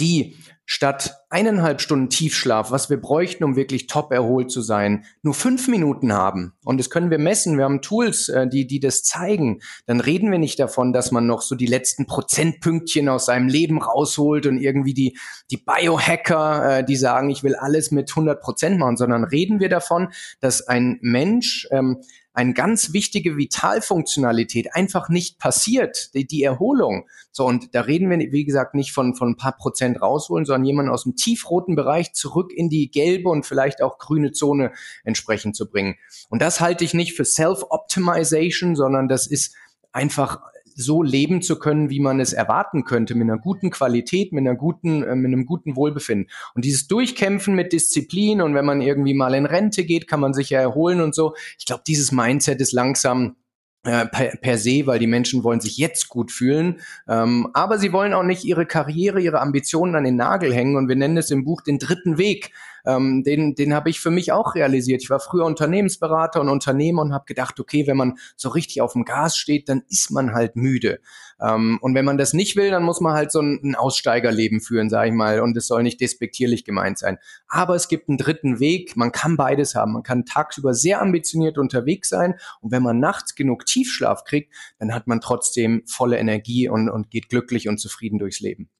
die 0.00 0.36
statt 0.70 1.24
eineinhalb 1.30 1.80
Stunden 1.80 2.10
Tiefschlaf, 2.10 2.70
was 2.70 2.90
wir 2.90 3.00
bräuchten, 3.00 3.42
um 3.42 3.56
wirklich 3.56 3.86
top 3.86 4.12
erholt 4.12 4.50
zu 4.50 4.60
sein, 4.60 5.06
nur 5.22 5.32
fünf 5.32 5.66
Minuten 5.66 6.12
haben. 6.12 6.52
Und 6.62 6.78
das 6.78 6.90
können 6.90 7.10
wir 7.10 7.18
messen. 7.18 7.56
Wir 7.56 7.64
haben 7.64 7.80
Tools, 7.80 8.28
äh, 8.28 8.46
die, 8.46 8.66
die 8.66 8.78
das 8.78 9.02
zeigen. 9.02 9.60
Dann 9.86 10.00
reden 10.00 10.30
wir 10.30 10.38
nicht 10.38 10.58
davon, 10.58 10.92
dass 10.92 11.10
man 11.10 11.26
noch 11.26 11.40
so 11.40 11.54
die 11.54 11.66
letzten 11.66 12.06
Prozentpünktchen 12.06 13.08
aus 13.08 13.24
seinem 13.24 13.48
Leben 13.48 13.80
rausholt 13.80 14.44
und 14.44 14.58
irgendwie 14.58 14.92
die, 14.92 15.16
die 15.50 15.56
Biohacker, 15.56 16.80
äh, 16.80 16.84
die 16.84 16.96
sagen, 16.96 17.30
ich 17.30 17.42
will 17.42 17.54
alles 17.54 17.90
mit 17.90 18.10
100 18.10 18.38
Prozent 18.38 18.78
machen, 18.78 18.98
sondern 18.98 19.24
reden 19.24 19.60
wir 19.60 19.70
davon, 19.70 20.08
dass 20.40 20.68
ein 20.68 20.98
Mensch 21.00 21.66
ähm, 21.70 22.02
eine 22.38 22.54
ganz 22.54 22.92
wichtige 22.92 23.36
Vitalfunktionalität 23.36 24.72
einfach 24.72 25.08
nicht 25.08 25.40
passiert, 25.40 26.14
die, 26.14 26.24
die, 26.24 26.44
Erholung. 26.44 27.08
So, 27.32 27.44
und 27.44 27.74
da 27.74 27.80
reden 27.80 28.08
wir, 28.10 28.18
wie 28.30 28.44
gesagt, 28.44 28.76
nicht 28.76 28.92
von, 28.92 29.16
von 29.16 29.30
ein 29.30 29.36
paar 29.36 29.56
Prozent 29.56 30.00
rausholen, 30.00 30.44
sondern 30.44 30.64
jemanden 30.64 30.92
aus 30.92 31.02
dem 31.02 31.16
tiefroten 31.16 31.74
Bereich 31.74 32.12
zurück 32.12 32.52
in 32.54 32.68
die 32.68 32.92
gelbe 32.92 33.28
und 33.28 33.44
vielleicht 33.44 33.82
auch 33.82 33.98
grüne 33.98 34.30
Zone 34.30 34.70
entsprechend 35.02 35.56
zu 35.56 35.68
bringen. 35.68 35.96
Und 36.28 36.40
das 36.40 36.60
halte 36.60 36.84
ich 36.84 36.94
nicht 36.94 37.14
für 37.14 37.24
Self-Optimization, 37.24 38.76
sondern 38.76 39.08
das 39.08 39.26
ist 39.26 39.56
einfach 39.90 40.40
so 40.78 41.02
leben 41.02 41.42
zu 41.42 41.58
können, 41.58 41.90
wie 41.90 41.98
man 41.98 42.20
es 42.20 42.32
erwarten 42.32 42.84
könnte, 42.84 43.16
mit 43.16 43.28
einer 43.28 43.38
guten 43.38 43.70
Qualität, 43.70 44.32
mit 44.32 44.46
einer 44.46 44.56
guten, 44.56 45.02
äh, 45.02 45.16
mit 45.16 45.26
einem 45.32 45.44
guten 45.44 45.74
Wohlbefinden. 45.74 46.30
Und 46.54 46.64
dieses 46.64 46.86
Durchkämpfen 46.86 47.54
mit 47.54 47.72
Disziplin 47.72 48.40
und 48.40 48.54
wenn 48.54 48.64
man 48.64 48.80
irgendwie 48.80 49.14
mal 49.14 49.34
in 49.34 49.44
Rente 49.44 49.84
geht, 49.84 50.06
kann 50.06 50.20
man 50.20 50.34
sich 50.34 50.50
ja 50.50 50.60
erholen 50.60 51.00
und 51.00 51.14
so. 51.14 51.34
Ich 51.58 51.66
glaube, 51.66 51.82
dieses 51.86 52.12
Mindset 52.12 52.60
ist 52.60 52.72
langsam 52.72 53.36
äh, 53.84 54.06
per, 54.06 54.36
per 54.36 54.58
se, 54.58 54.86
weil 54.86 54.98
die 54.98 55.06
Menschen 55.06 55.42
wollen 55.42 55.60
sich 55.60 55.78
jetzt 55.78 56.08
gut 56.08 56.30
fühlen, 56.30 56.80
ähm, 57.08 57.48
aber 57.54 57.78
sie 57.78 57.92
wollen 57.92 58.12
auch 58.12 58.22
nicht 58.22 58.44
ihre 58.44 58.66
Karriere, 58.66 59.20
ihre 59.20 59.40
Ambitionen 59.40 59.96
an 59.96 60.04
den 60.04 60.16
Nagel 60.16 60.54
hängen 60.54 60.76
und 60.76 60.88
wir 60.88 60.96
nennen 60.96 61.16
es 61.16 61.30
im 61.30 61.44
Buch 61.44 61.62
den 61.62 61.78
dritten 61.78 62.18
Weg 62.18 62.52
ähm, 62.88 63.22
den, 63.22 63.54
den 63.54 63.74
habe 63.74 63.90
ich 63.90 64.00
für 64.00 64.10
mich 64.10 64.32
auch 64.32 64.54
realisiert. 64.54 65.02
Ich 65.02 65.10
war 65.10 65.20
früher 65.20 65.44
Unternehmensberater 65.44 66.40
und 66.40 66.48
Unternehmer 66.48 67.02
und 67.02 67.12
habe 67.12 67.26
gedacht, 67.26 67.60
okay, 67.60 67.86
wenn 67.86 67.98
man 67.98 68.14
so 68.34 68.48
richtig 68.48 68.80
auf 68.80 68.94
dem 68.94 69.04
Gas 69.04 69.36
steht, 69.36 69.68
dann 69.68 69.82
ist 69.90 70.10
man 70.10 70.32
halt 70.32 70.56
müde. 70.56 71.00
Ähm, 71.40 71.78
und 71.82 71.94
wenn 71.94 72.06
man 72.06 72.16
das 72.16 72.32
nicht 72.32 72.56
will, 72.56 72.70
dann 72.70 72.82
muss 72.82 73.00
man 73.00 73.12
halt 73.12 73.30
so 73.30 73.40
ein, 73.40 73.60
ein 73.62 73.74
Aussteigerleben 73.74 74.60
führen, 74.60 74.88
sage 74.88 75.10
ich 75.10 75.14
mal. 75.14 75.40
Und 75.40 75.56
es 75.56 75.66
soll 75.66 75.82
nicht 75.82 76.00
despektierlich 76.00 76.64
gemeint 76.64 76.98
sein. 76.98 77.18
Aber 77.46 77.74
es 77.74 77.88
gibt 77.88 78.08
einen 78.08 78.16
dritten 78.16 78.58
Weg. 78.58 78.96
Man 78.96 79.12
kann 79.12 79.36
beides 79.36 79.74
haben. 79.74 79.92
Man 79.92 80.02
kann 80.02 80.24
tagsüber 80.24 80.72
sehr 80.72 81.02
ambitioniert 81.02 81.58
unterwegs 81.58 82.08
sein. 82.08 82.36
Und 82.60 82.72
wenn 82.72 82.82
man 82.82 82.98
nachts 83.00 83.34
genug 83.34 83.66
Tiefschlaf 83.66 84.24
kriegt, 84.24 84.54
dann 84.78 84.94
hat 84.94 85.06
man 85.06 85.20
trotzdem 85.20 85.82
volle 85.86 86.16
Energie 86.16 86.68
und, 86.68 86.88
und 86.88 87.10
geht 87.10 87.28
glücklich 87.28 87.68
und 87.68 87.78
zufrieden 87.78 88.18
durchs 88.18 88.40
Leben. 88.40 88.70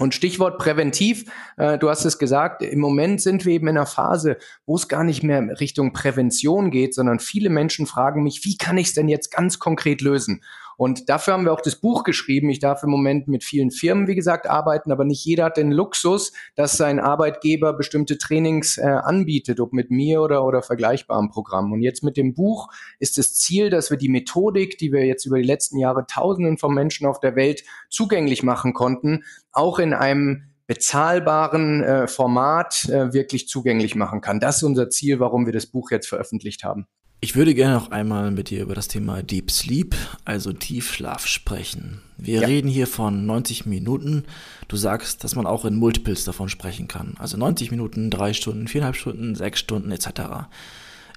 Und 0.00 0.14
Stichwort 0.14 0.58
präventiv, 0.58 1.24
äh, 1.56 1.76
du 1.76 1.90
hast 1.90 2.04
es 2.04 2.18
gesagt, 2.18 2.62
im 2.62 2.78
Moment 2.78 3.20
sind 3.20 3.44
wir 3.44 3.52
eben 3.52 3.66
in 3.66 3.76
einer 3.76 3.86
Phase, 3.86 4.38
wo 4.64 4.76
es 4.76 4.86
gar 4.86 5.02
nicht 5.02 5.24
mehr 5.24 5.58
Richtung 5.58 5.92
Prävention 5.92 6.70
geht, 6.70 6.94
sondern 6.94 7.18
viele 7.18 7.50
Menschen 7.50 7.86
fragen 7.86 8.22
mich, 8.22 8.44
wie 8.44 8.56
kann 8.56 8.78
ich 8.78 8.88
es 8.88 8.94
denn 8.94 9.08
jetzt 9.08 9.32
ganz 9.32 9.58
konkret 9.58 10.00
lösen? 10.00 10.44
Und 10.78 11.08
dafür 11.08 11.34
haben 11.34 11.44
wir 11.44 11.52
auch 11.52 11.60
das 11.60 11.74
Buch 11.74 12.04
geschrieben. 12.04 12.50
Ich 12.50 12.60
darf 12.60 12.84
im 12.84 12.90
Moment 12.90 13.26
mit 13.26 13.42
vielen 13.42 13.72
Firmen, 13.72 14.06
wie 14.06 14.14
gesagt, 14.14 14.48
arbeiten, 14.48 14.92
aber 14.92 15.04
nicht 15.04 15.24
jeder 15.24 15.46
hat 15.46 15.56
den 15.56 15.72
Luxus, 15.72 16.32
dass 16.54 16.76
sein 16.76 17.00
Arbeitgeber 17.00 17.72
bestimmte 17.72 18.16
Trainings 18.16 18.78
äh, 18.78 18.86
anbietet, 18.86 19.58
ob 19.58 19.72
mit 19.72 19.90
mir 19.90 20.22
oder, 20.22 20.44
oder 20.44 20.62
vergleichbaren 20.62 21.30
Programmen. 21.30 21.72
Und 21.72 21.82
jetzt 21.82 22.04
mit 22.04 22.16
dem 22.16 22.32
Buch 22.32 22.68
ist 23.00 23.18
das 23.18 23.34
Ziel, 23.34 23.70
dass 23.70 23.90
wir 23.90 23.96
die 23.96 24.08
Methodik, 24.08 24.78
die 24.78 24.92
wir 24.92 25.04
jetzt 25.04 25.26
über 25.26 25.38
die 25.38 25.44
letzten 25.44 25.78
Jahre 25.78 26.06
Tausenden 26.06 26.58
von 26.58 26.72
Menschen 26.72 27.08
auf 27.08 27.18
der 27.18 27.34
Welt 27.34 27.64
zugänglich 27.90 28.44
machen 28.44 28.72
konnten, 28.72 29.24
auch 29.50 29.80
in 29.80 29.92
einem 29.92 30.44
bezahlbaren 30.68 31.82
äh, 31.82 32.06
Format 32.06 32.88
äh, 32.88 33.12
wirklich 33.12 33.48
zugänglich 33.48 33.96
machen 33.96 34.20
kann. 34.20 34.38
Das 34.38 34.58
ist 34.58 34.62
unser 34.62 34.90
Ziel, 34.90 35.18
warum 35.18 35.44
wir 35.44 35.52
das 35.52 35.66
Buch 35.66 35.90
jetzt 35.90 36.06
veröffentlicht 36.06 36.62
haben. 36.62 36.86
Ich 37.20 37.34
würde 37.34 37.52
gerne 37.52 37.74
noch 37.74 37.90
einmal 37.90 38.30
mit 38.30 38.48
dir 38.48 38.62
über 38.62 38.76
das 38.76 38.86
Thema 38.86 39.24
Deep 39.24 39.50
Sleep, 39.50 39.96
also 40.24 40.52
Tiefschlaf, 40.52 41.26
sprechen. 41.26 42.00
Wir 42.16 42.42
ja. 42.42 42.46
reden 42.46 42.68
hier 42.68 42.86
von 42.86 43.26
90 43.26 43.66
Minuten. 43.66 44.24
Du 44.68 44.76
sagst, 44.76 45.24
dass 45.24 45.34
man 45.34 45.44
auch 45.44 45.64
in 45.64 45.74
Multiples 45.74 46.22
davon 46.22 46.48
sprechen 46.48 46.86
kann. 46.86 47.16
Also 47.18 47.36
90 47.36 47.72
Minuten, 47.72 48.10
drei 48.10 48.34
Stunden, 48.34 48.68
viereinhalb 48.68 48.94
Stunden, 48.94 49.34
sechs 49.34 49.58
Stunden 49.58 49.90
etc. 49.90 50.08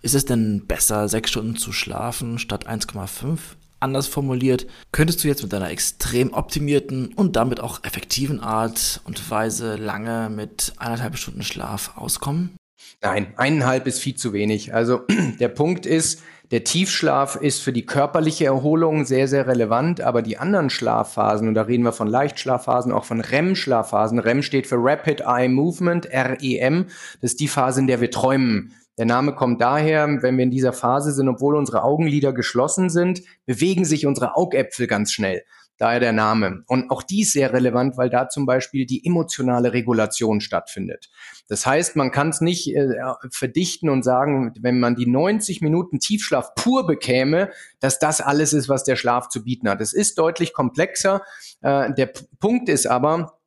Ist 0.01 0.15
es 0.15 0.25
denn 0.25 0.65
besser, 0.65 1.07
sechs 1.07 1.29
Stunden 1.29 1.55
zu 1.55 1.71
schlafen 1.71 2.39
statt 2.39 2.67
1,5? 2.67 3.37
Anders 3.79 4.07
formuliert, 4.07 4.65
könntest 4.91 5.23
du 5.23 5.27
jetzt 5.27 5.43
mit 5.43 5.53
deiner 5.53 5.69
extrem 5.69 6.33
optimierten 6.33 7.13
und 7.13 7.35
damit 7.35 7.59
auch 7.59 7.83
effektiven 7.83 8.39
Art 8.39 9.01
und 9.03 9.29
Weise 9.29 9.75
lange 9.75 10.31
mit 10.31 10.73
eineinhalb 10.77 11.15
Stunden 11.17 11.43
Schlaf 11.43 11.95
auskommen? 11.95 12.57
Nein, 13.03 13.33
eineinhalb 13.35 13.87
ist 13.87 13.99
viel 13.99 14.15
zu 14.15 14.31
wenig. 14.31 14.73
Also 14.73 15.01
der 15.39 15.49
Punkt 15.49 15.85
ist, 15.85 16.21
der 16.51 16.63
Tiefschlaf 16.63 17.37
ist 17.37 17.63
für 17.63 17.71
die 17.71 17.85
körperliche 17.85 18.45
Erholung 18.45 19.05
sehr, 19.05 19.27
sehr 19.27 19.47
relevant, 19.47 20.01
aber 20.01 20.21
die 20.21 20.37
anderen 20.37 20.69
Schlafphasen, 20.69 21.47
und 21.47 21.53
da 21.53 21.63
reden 21.63 21.83
wir 21.83 21.93
von 21.93 22.07
Leichtschlafphasen, 22.07 22.91
auch 22.91 23.05
von 23.05 23.21
REM-Schlafphasen. 23.21 24.19
REM 24.19 24.43
steht 24.43 24.67
für 24.67 24.75
Rapid 24.77 25.21
Eye 25.21 25.47
Movement, 25.47 26.09
REM. 26.11 26.87
Das 27.21 27.31
ist 27.31 27.39
die 27.39 27.47
Phase, 27.47 27.79
in 27.79 27.87
der 27.87 28.01
wir 28.01 28.11
träumen. 28.11 28.73
Der 28.97 29.05
Name 29.05 29.33
kommt 29.33 29.61
daher, 29.61 30.21
wenn 30.21 30.37
wir 30.37 30.43
in 30.43 30.51
dieser 30.51 30.73
Phase 30.73 31.13
sind, 31.13 31.29
obwohl 31.29 31.55
unsere 31.55 31.83
Augenlider 31.83 32.33
geschlossen 32.33 32.89
sind, 32.89 33.21
bewegen 33.45 33.85
sich 33.85 34.05
unsere 34.05 34.35
Augäpfel 34.35 34.85
ganz 34.85 35.11
schnell. 35.11 35.43
Daher 35.81 35.99
der 35.99 36.13
Name. 36.13 36.63
Und 36.67 36.91
auch 36.91 37.01
die 37.01 37.21
ist 37.21 37.33
sehr 37.33 37.53
relevant, 37.53 37.97
weil 37.97 38.11
da 38.11 38.29
zum 38.29 38.45
Beispiel 38.45 38.85
die 38.85 39.03
emotionale 39.03 39.73
Regulation 39.73 40.39
stattfindet. 40.39 41.09
Das 41.47 41.65
heißt, 41.65 41.95
man 41.95 42.11
kann 42.11 42.29
es 42.29 42.39
nicht 42.39 42.75
äh, 42.75 42.87
verdichten 43.31 43.89
und 43.89 44.03
sagen, 44.03 44.53
wenn 44.61 44.79
man 44.79 44.93
die 44.95 45.07
90 45.07 45.61
Minuten 45.61 45.99
Tiefschlaf 45.99 46.53
pur 46.53 46.85
bekäme, 46.85 47.49
dass 47.79 47.97
das 47.97 48.21
alles 48.21 48.53
ist, 48.53 48.69
was 48.69 48.83
der 48.83 48.95
Schlaf 48.95 49.29
zu 49.29 49.43
bieten 49.43 49.67
hat. 49.67 49.81
Es 49.81 49.91
ist 49.91 50.19
deutlich 50.19 50.53
komplexer. 50.53 51.23
Äh, 51.61 51.91
der 51.95 52.05
P 52.05 52.25
Punkt 52.39 52.69
ist 52.69 52.85
aber, 52.85 53.40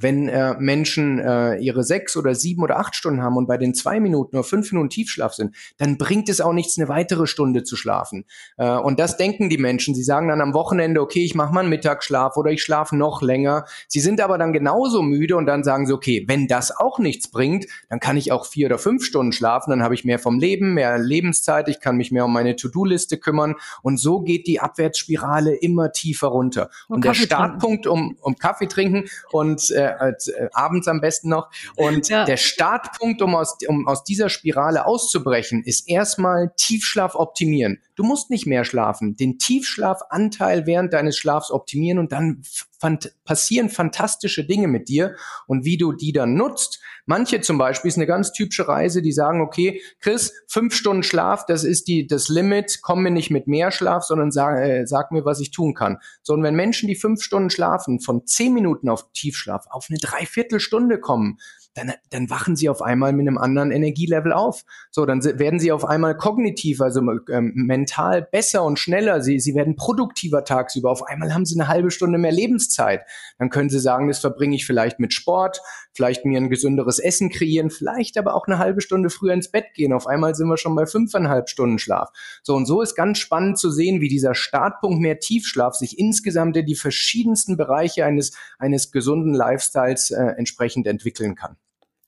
wenn 0.00 0.28
äh, 0.28 0.54
Menschen 0.58 1.18
äh, 1.18 1.56
ihre 1.56 1.82
sechs 1.82 2.16
oder 2.16 2.34
sieben 2.34 2.62
oder 2.62 2.78
acht 2.78 2.94
Stunden 2.94 3.22
haben 3.22 3.36
und 3.36 3.46
bei 3.46 3.56
den 3.56 3.74
zwei 3.74 4.00
Minuten 4.00 4.36
oder 4.36 4.44
fünf 4.44 4.72
Minuten 4.72 4.90
Tiefschlaf 4.90 5.34
sind, 5.34 5.54
dann 5.76 5.98
bringt 5.98 6.28
es 6.28 6.40
auch 6.40 6.52
nichts, 6.52 6.78
eine 6.78 6.88
weitere 6.88 7.26
Stunde 7.26 7.64
zu 7.64 7.76
schlafen. 7.76 8.24
Äh, 8.56 8.70
und 8.70 9.00
das 9.00 9.16
denken 9.16 9.48
die 9.48 9.58
Menschen. 9.58 9.94
Sie 9.94 10.02
sagen 10.02 10.28
dann 10.28 10.40
am 10.40 10.54
Wochenende, 10.54 11.00
okay, 11.00 11.24
ich 11.24 11.34
mache 11.34 11.52
mal 11.52 11.60
einen 11.60 11.70
Mittagsschlaf 11.70 12.36
oder 12.36 12.50
ich 12.50 12.62
schlafe 12.62 12.96
noch 12.96 13.22
länger. 13.22 13.64
Sie 13.88 14.00
sind 14.00 14.20
aber 14.20 14.38
dann 14.38 14.52
genauso 14.52 15.02
müde 15.02 15.36
und 15.36 15.46
dann 15.46 15.64
sagen 15.64 15.86
sie, 15.86 15.92
okay, 15.92 16.24
wenn 16.28 16.48
das 16.48 16.76
auch 16.76 16.98
nichts 16.98 17.30
bringt, 17.30 17.66
dann 17.88 18.00
kann 18.00 18.16
ich 18.16 18.32
auch 18.32 18.46
vier 18.46 18.66
oder 18.66 18.78
fünf 18.78 19.04
Stunden 19.04 19.32
schlafen, 19.32 19.70
dann 19.70 19.82
habe 19.82 19.94
ich 19.94 20.04
mehr 20.04 20.18
vom 20.18 20.38
Leben, 20.38 20.74
mehr 20.74 20.98
Lebenszeit, 20.98 21.68
ich 21.68 21.80
kann 21.80 21.96
mich 21.96 22.12
mehr 22.12 22.24
um 22.24 22.32
meine 22.32 22.56
To-Do-Liste 22.56 23.18
kümmern 23.18 23.54
und 23.82 23.98
so 23.98 24.20
geht 24.20 24.46
die 24.46 24.60
Abwärtsspirale 24.60 25.54
immer 25.54 25.92
tiefer 25.92 26.28
runter. 26.28 26.70
Und, 26.88 26.96
und 26.96 27.04
der 27.04 27.14
Startpunkt 27.14 27.86
um, 27.86 28.16
um 28.20 28.36
Kaffee 28.36 28.66
trinken 28.66 29.04
und 29.32 29.70
äh, 29.70 29.87
als, 29.96 30.28
äh, 30.28 30.48
abends 30.52 30.88
am 30.88 31.00
besten 31.00 31.28
noch. 31.28 31.50
Und 31.76 32.08
ja. 32.08 32.24
der 32.24 32.36
Startpunkt, 32.36 33.22
um 33.22 33.34
aus, 33.34 33.56
um 33.66 33.86
aus 33.86 34.04
dieser 34.04 34.28
Spirale 34.28 34.86
auszubrechen, 34.86 35.62
ist 35.64 35.88
erstmal 35.88 36.52
Tiefschlaf 36.56 37.14
optimieren. 37.14 37.80
Du 37.98 38.04
musst 38.04 38.30
nicht 38.30 38.46
mehr 38.46 38.62
schlafen. 38.62 39.16
Den 39.16 39.40
Tiefschlafanteil 39.40 40.66
während 40.66 40.92
deines 40.92 41.18
Schlafs 41.18 41.50
optimieren 41.50 41.98
und 41.98 42.12
dann 42.12 42.42
fant 42.78 43.12
passieren 43.24 43.70
fantastische 43.70 44.44
Dinge 44.44 44.68
mit 44.68 44.88
dir. 44.88 45.16
Und 45.48 45.64
wie 45.64 45.78
du 45.78 45.92
die 45.92 46.12
dann 46.12 46.34
nutzt, 46.34 46.80
manche 47.06 47.40
zum 47.40 47.58
Beispiel 47.58 47.88
ist 47.88 47.96
eine 47.96 48.06
ganz 48.06 48.30
typische 48.30 48.68
Reise, 48.68 49.02
die 49.02 49.10
sagen, 49.10 49.40
okay, 49.40 49.82
Chris, 49.98 50.32
fünf 50.46 50.76
Stunden 50.76 51.02
Schlaf, 51.02 51.44
das 51.46 51.64
ist 51.64 51.88
die, 51.88 52.06
das 52.06 52.28
Limit, 52.28 52.78
komm 52.82 53.02
mir 53.02 53.10
nicht 53.10 53.32
mit 53.32 53.48
mehr 53.48 53.72
Schlaf, 53.72 54.04
sondern 54.04 54.30
sag, 54.30 54.60
äh, 54.60 54.86
sag 54.86 55.10
mir, 55.10 55.24
was 55.24 55.40
ich 55.40 55.50
tun 55.50 55.74
kann. 55.74 55.98
So, 56.22 56.34
und 56.34 56.44
wenn 56.44 56.54
Menschen, 56.54 56.86
die 56.86 56.94
fünf 56.94 57.20
Stunden 57.20 57.50
schlafen, 57.50 57.98
von 57.98 58.26
zehn 58.26 58.54
Minuten 58.54 58.88
auf 58.88 59.10
Tiefschlaf 59.12 59.66
auf 59.70 59.88
eine 59.90 59.98
Dreiviertelstunde 59.98 61.00
kommen, 61.00 61.38
dann, 61.78 61.92
dann 62.10 62.30
wachen 62.30 62.56
sie 62.56 62.68
auf 62.68 62.82
einmal 62.82 63.12
mit 63.12 63.26
einem 63.26 63.38
anderen 63.38 63.70
Energielevel 63.70 64.32
auf. 64.32 64.64
So, 64.90 65.06
dann 65.06 65.22
werden 65.22 65.60
sie 65.60 65.72
auf 65.72 65.84
einmal 65.84 66.16
kognitiv, 66.16 66.80
also 66.80 67.00
ähm, 67.30 67.52
mental 67.54 68.22
besser 68.22 68.64
und 68.64 68.78
schneller. 68.78 69.20
Sie, 69.20 69.38
sie 69.38 69.54
werden 69.54 69.76
produktiver 69.76 70.44
tagsüber. 70.44 70.90
Auf 70.90 71.04
einmal 71.04 71.32
haben 71.32 71.44
sie 71.44 71.58
eine 71.58 71.68
halbe 71.68 71.90
Stunde 71.90 72.18
mehr 72.18 72.32
Lebenszeit. 72.32 73.02
Dann 73.38 73.50
können 73.50 73.70
sie 73.70 73.78
sagen, 73.78 74.08
das 74.08 74.18
verbringe 74.18 74.56
ich 74.56 74.66
vielleicht 74.66 74.98
mit 74.98 75.12
Sport, 75.12 75.60
vielleicht 75.92 76.24
mir 76.24 76.40
ein 76.40 76.50
gesünderes 76.50 76.98
Essen 76.98 77.30
kreieren, 77.30 77.70
vielleicht 77.70 78.18
aber 78.18 78.34
auch 78.34 78.46
eine 78.46 78.58
halbe 78.58 78.80
Stunde 78.80 79.10
früher 79.10 79.34
ins 79.34 79.50
Bett 79.50 79.66
gehen. 79.74 79.92
Auf 79.92 80.06
einmal 80.06 80.34
sind 80.34 80.48
wir 80.48 80.56
schon 80.56 80.74
bei 80.74 80.86
fünfeinhalb 80.86 81.48
Stunden 81.48 81.78
Schlaf. 81.78 82.10
So, 82.42 82.54
und 82.54 82.66
so 82.66 82.82
ist 82.82 82.96
ganz 82.96 83.18
spannend 83.18 83.58
zu 83.58 83.70
sehen, 83.70 84.00
wie 84.00 84.08
dieser 84.08 84.34
Startpunkt 84.34 85.00
mehr 85.00 85.20
Tiefschlaf 85.20 85.74
sich 85.74 85.98
insgesamt 85.98 86.56
in 86.56 86.66
die 86.66 86.74
verschiedensten 86.74 87.56
Bereiche 87.56 88.04
eines, 88.04 88.32
eines 88.58 88.90
gesunden 88.90 89.34
Lifestyles 89.34 90.10
äh, 90.10 90.34
entsprechend 90.36 90.86
entwickeln 90.86 91.34
kann. 91.34 91.56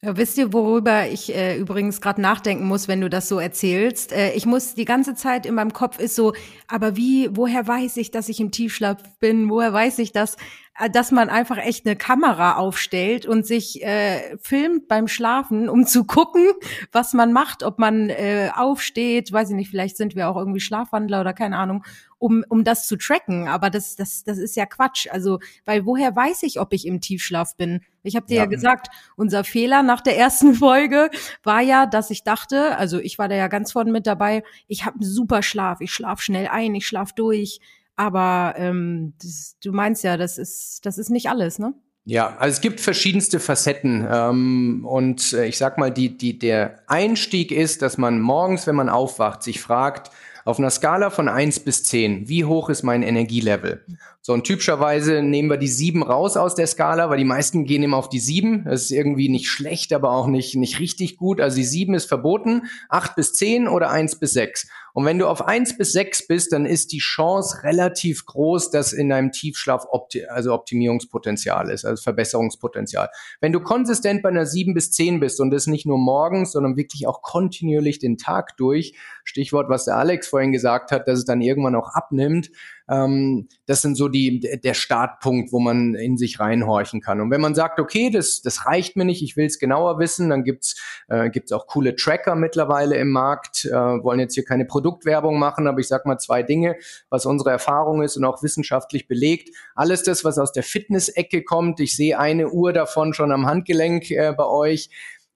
Ja, 0.02 0.16
wisst 0.16 0.38
ihr, 0.38 0.54
worüber 0.54 1.08
ich 1.08 1.34
äh, 1.34 1.58
übrigens 1.58 2.00
gerade 2.00 2.22
nachdenken 2.22 2.64
muss, 2.64 2.88
wenn 2.88 3.02
du 3.02 3.10
das 3.10 3.28
so 3.28 3.38
erzählst? 3.38 4.12
Äh, 4.12 4.32
ich 4.32 4.46
muss 4.46 4.74
die 4.74 4.86
ganze 4.86 5.14
Zeit 5.14 5.44
in 5.44 5.54
meinem 5.54 5.74
Kopf 5.74 5.98
ist 5.98 6.14
so, 6.14 6.32
aber 6.68 6.96
wie, 6.96 7.28
woher 7.36 7.66
weiß 7.68 7.98
ich, 7.98 8.10
dass 8.10 8.30
ich 8.30 8.40
im 8.40 8.50
Tiefschlaf 8.50 8.96
bin? 9.18 9.50
Woher 9.50 9.74
weiß 9.74 9.98
ich 9.98 10.12
das? 10.12 10.38
Äh, 10.78 10.88
dass 10.88 11.10
man 11.10 11.28
einfach 11.28 11.58
echt 11.58 11.86
eine 11.86 11.96
Kamera 11.96 12.56
aufstellt 12.56 13.26
und 13.26 13.46
sich 13.46 13.82
äh, 13.84 14.38
filmt 14.38 14.88
beim 14.88 15.06
Schlafen, 15.06 15.68
um 15.68 15.86
zu 15.86 16.04
gucken, 16.04 16.46
was 16.92 17.12
man 17.12 17.34
macht, 17.34 17.62
ob 17.62 17.78
man 17.78 18.08
äh, 18.08 18.50
aufsteht, 18.56 19.30
weiß 19.30 19.50
ich 19.50 19.56
nicht, 19.56 19.68
vielleicht 19.68 19.98
sind 19.98 20.16
wir 20.16 20.30
auch 20.30 20.36
irgendwie 20.36 20.60
Schlafwandler 20.60 21.20
oder 21.20 21.34
keine 21.34 21.58
Ahnung, 21.58 21.84
um, 22.18 22.42
um 22.48 22.64
das 22.64 22.86
zu 22.86 22.96
tracken. 22.96 23.48
Aber 23.48 23.68
das, 23.68 23.96
das, 23.96 24.24
das 24.24 24.38
ist 24.38 24.56
ja 24.56 24.64
Quatsch. 24.64 25.08
Also, 25.10 25.40
weil 25.66 25.84
woher 25.84 26.16
weiß 26.16 26.42
ich, 26.44 26.58
ob 26.58 26.72
ich 26.72 26.86
im 26.86 27.02
Tiefschlaf 27.02 27.54
bin? 27.58 27.82
Ich 28.02 28.16
habe 28.16 28.26
dir 28.26 28.36
ja. 28.36 28.42
ja 28.42 28.46
gesagt, 28.46 28.88
unser 29.16 29.44
Fehler 29.44 29.82
nach 29.82 30.00
der 30.00 30.16
ersten 30.16 30.54
Folge 30.56 31.10
war 31.42 31.60
ja, 31.60 31.86
dass 31.86 32.10
ich 32.10 32.22
dachte, 32.22 32.76
also 32.76 32.98
ich 32.98 33.18
war 33.18 33.28
da 33.28 33.34
ja 33.34 33.48
ganz 33.48 33.72
vorne 33.72 33.92
mit 33.92 34.06
dabei, 34.06 34.42
ich 34.66 34.84
habe 34.84 35.00
einen 35.00 35.10
super 35.10 35.42
Schlaf, 35.42 35.80
ich 35.80 35.92
schlaf 35.92 36.20
schnell 36.20 36.48
ein, 36.48 36.74
ich 36.74 36.86
schlaf 36.86 37.12
durch 37.12 37.60
aber 38.00 38.54
ähm, 38.56 39.12
das, 39.22 39.56
du 39.62 39.72
meinst 39.72 40.04
ja, 40.04 40.16
das 40.16 40.38
ist, 40.38 40.86
das 40.86 40.96
ist 40.96 41.10
nicht 41.10 41.28
alles, 41.28 41.58
ne? 41.58 41.74
Ja, 42.06 42.34
also 42.38 42.54
es 42.54 42.62
gibt 42.62 42.80
verschiedenste 42.80 43.40
Facetten 43.40 44.08
ähm, 44.10 44.86
und 44.88 45.34
äh, 45.34 45.44
ich 45.44 45.58
sag 45.58 45.76
mal, 45.76 45.90
die, 45.90 46.16
die, 46.16 46.38
der 46.38 46.78
Einstieg 46.86 47.52
ist, 47.52 47.82
dass 47.82 47.98
man 47.98 48.18
morgens, 48.18 48.66
wenn 48.66 48.74
man 48.74 48.88
aufwacht, 48.88 49.42
sich 49.42 49.60
fragt, 49.60 50.10
auf 50.46 50.58
einer 50.58 50.70
Skala 50.70 51.10
von 51.10 51.28
eins 51.28 51.60
bis 51.60 51.84
zehn, 51.84 52.26
wie 52.26 52.46
hoch 52.46 52.70
ist 52.70 52.84
mein 52.84 53.02
Energielevel? 53.02 53.84
So, 54.22 54.34
und 54.34 54.44
typischerweise 54.44 55.22
nehmen 55.22 55.48
wir 55.48 55.56
die 55.56 55.66
sieben 55.66 56.02
raus 56.02 56.36
aus 56.36 56.54
der 56.54 56.66
Skala, 56.66 57.08
weil 57.08 57.16
die 57.16 57.24
meisten 57.24 57.64
gehen 57.64 57.82
immer 57.82 57.96
auf 57.96 58.10
die 58.10 58.20
sieben. 58.20 58.64
Das 58.64 58.82
ist 58.82 58.90
irgendwie 58.90 59.30
nicht 59.30 59.48
schlecht, 59.48 59.94
aber 59.94 60.12
auch 60.12 60.26
nicht, 60.26 60.56
nicht 60.56 60.78
richtig 60.78 61.16
gut. 61.16 61.40
Also 61.40 61.56
die 61.56 61.64
sieben 61.64 61.94
ist 61.94 62.04
verboten, 62.04 62.64
acht 62.90 63.16
bis 63.16 63.32
zehn 63.32 63.66
oder 63.66 63.88
eins 63.88 64.18
bis 64.18 64.32
sechs. 64.32 64.68
Und 64.92 65.06
wenn 65.06 65.18
du 65.18 65.26
auf 65.26 65.46
eins 65.46 65.78
bis 65.78 65.92
sechs 65.92 66.26
bist, 66.26 66.52
dann 66.52 66.66
ist 66.66 66.92
die 66.92 66.98
Chance 66.98 67.62
relativ 67.62 68.26
groß, 68.26 68.70
dass 68.70 68.92
in 68.92 69.08
deinem 69.08 69.32
Tiefschlaf 69.32 69.86
opti 69.90 70.26
also 70.26 70.52
Optimierungspotenzial 70.52 71.70
ist, 71.70 71.84
also 71.84 72.02
Verbesserungspotenzial. 72.02 73.08
Wenn 73.40 73.52
du 73.52 73.60
konsistent 73.60 74.22
bei 74.22 74.28
einer 74.28 74.46
sieben 74.46 74.74
bis 74.74 74.90
zehn 74.90 75.20
bist 75.20 75.40
und 75.40 75.50
das 75.50 75.66
nicht 75.66 75.86
nur 75.86 75.98
morgens, 75.98 76.52
sondern 76.52 76.76
wirklich 76.76 77.06
auch 77.06 77.22
kontinuierlich 77.22 78.00
den 78.00 78.18
Tag 78.18 78.56
durch, 78.56 78.94
Stichwort, 79.24 79.68
was 79.68 79.84
der 79.84 79.96
Alex 79.96 80.28
vorhin 80.28 80.52
gesagt 80.52 80.90
hat, 80.90 81.06
dass 81.06 81.20
es 81.20 81.24
dann 81.24 81.40
irgendwann 81.40 81.76
auch 81.76 81.94
abnimmt, 81.94 82.50
ähm, 82.90 83.48
das 83.66 83.82
sind 83.82 83.94
so 83.94 84.08
die, 84.08 84.40
der 84.40 84.74
Startpunkt, 84.74 85.52
wo 85.52 85.60
man 85.60 85.94
in 85.94 86.16
sich 86.16 86.40
reinhorchen 86.40 87.00
kann. 87.00 87.20
Und 87.20 87.30
wenn 87.30 87.40
man 87.40 87.54
sagt, 87.54 87.78
okay, 87.78 88.10
das, 88.10 88.42
das 88.42 88.66
reicht 88.66 88.96
mir 88.96 89.04
nicht, 89.04 89.22
ich 89.22 89.36
will 89.36 89.46
es 89.46 89.58
genauer 89.58 89.98
wissen, 89.98 90.30
dann 90.30 90.42
gibt's 90.42 90.80
äh, 91.08 91.30
gibt's 91.30 91.52
auch 91.52 91.66
coole 91.66 91.94
Tracker 91.94 92.34
mittlerweile 92.34 92.96
im 92.96 93.10
Markt, 93.10 93.64
äh, 93.64 93.72
wollen 93.72 94.20
jetzt 94.20 94.34
hier 94.34 94.44
keine 94.44 94.64
Produktwerbung 94.64 95.38
machen, 95.38 95.68
aber 95.68 95.78
ich 95.78 95.88
sag 95.88 96.04
mal 96.04 96.18
zwei 96.18 96.42
Dinge, 96.42 96.76
was 97.08 97.26
unsere 97.26 97.50
Erfahrung 97.50 98.02
ist 98.02 98.16
und 98.16 98.24
auch 98.24 98.42
wissenschaftlich 98.42 99.06
belegt. 99.06 99.50
Alles 99.74 100.02
das, 100.02 100.24
was 100.24 100.38
aus 100.38 100.52
der 100.52 100.64
Fitness-Ecke 100.64 101.44
kommt, 101.44 101.80
ich 101.80 101.94
sehe 101.94 102.18
eine 102.18 102.50
Uhr 102.50 102.72
davon 102.72 103.14
schon 103.14 103.30
am 103.30 103.46
Handgelenk 103.46 104.10
äh, 104.10 104.34
bei 104.36 104.46
euch, 104.46 104.90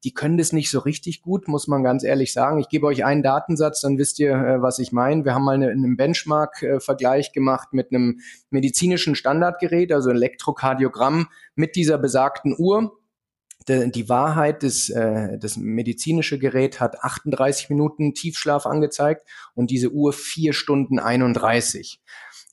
die 0.05 0.13
können 0.13 0.37
das 0.37 0.53
nicht 0.53 0.71
so 0.71 0.81
richtig 0.81 1.23
gut, 1.23 1.49
muss 1.49 1.67
man 1.67 1.83
ganz 1.83 2.05
ehrlich 2.05 2.33
sagen. 2.33 2.59
Ich 2.59 2.69
gebe 2.69 2.87
euch 2.87 3.05
einen 3.05 3.23
Datensatz, 3.23 3.81
dann 3.81 3.97
wisst 3.97 4.19
ihr, 4.19 4.33
äh, 4.35 4.63
was 4.63 4.79
ich 4.79 4.93
meine. 4.93 5.25
Wir 5.25 5.35
haben 5.35 5.45
mal 5.45 5.55
eine, 5.55 5.71
einen 5.71 5.97
Benchmark-Vergleich 5.97 7.33
gemacht 7.33 7.73
mit 7.73 7.91
einem 7.91 8.21
medizinischen 8.51 9.15
Standardgerät, 9.15 9.93
also 9.93 10.11
Elektrokardiogramm 10.11 11.29
mit 11.55 11.75
dieser 11.75 11.97
besagten 11.97 12.55
Uhr 12.57 12.99
die 13.69 14.09
Wahrheit, 14.09 14.63
des, 14.63 14.91
äh, 14.91 15.39
das 15.39 15.57
medizinische 15.57 16.39
Gerät 16.39 16.81
hat 16.81 17.03
38 17.03 17.71
Minuten 17.71 18.15
Tiefschlaf 18.15 18.67
angezeigt 18.67 19.27
und 19.55 19.71
diese 19.71 19.91
Uhr 19.91 20.13
vier 20.13 20.53
Stunden 20.53 20.99
31. 20.99 22.01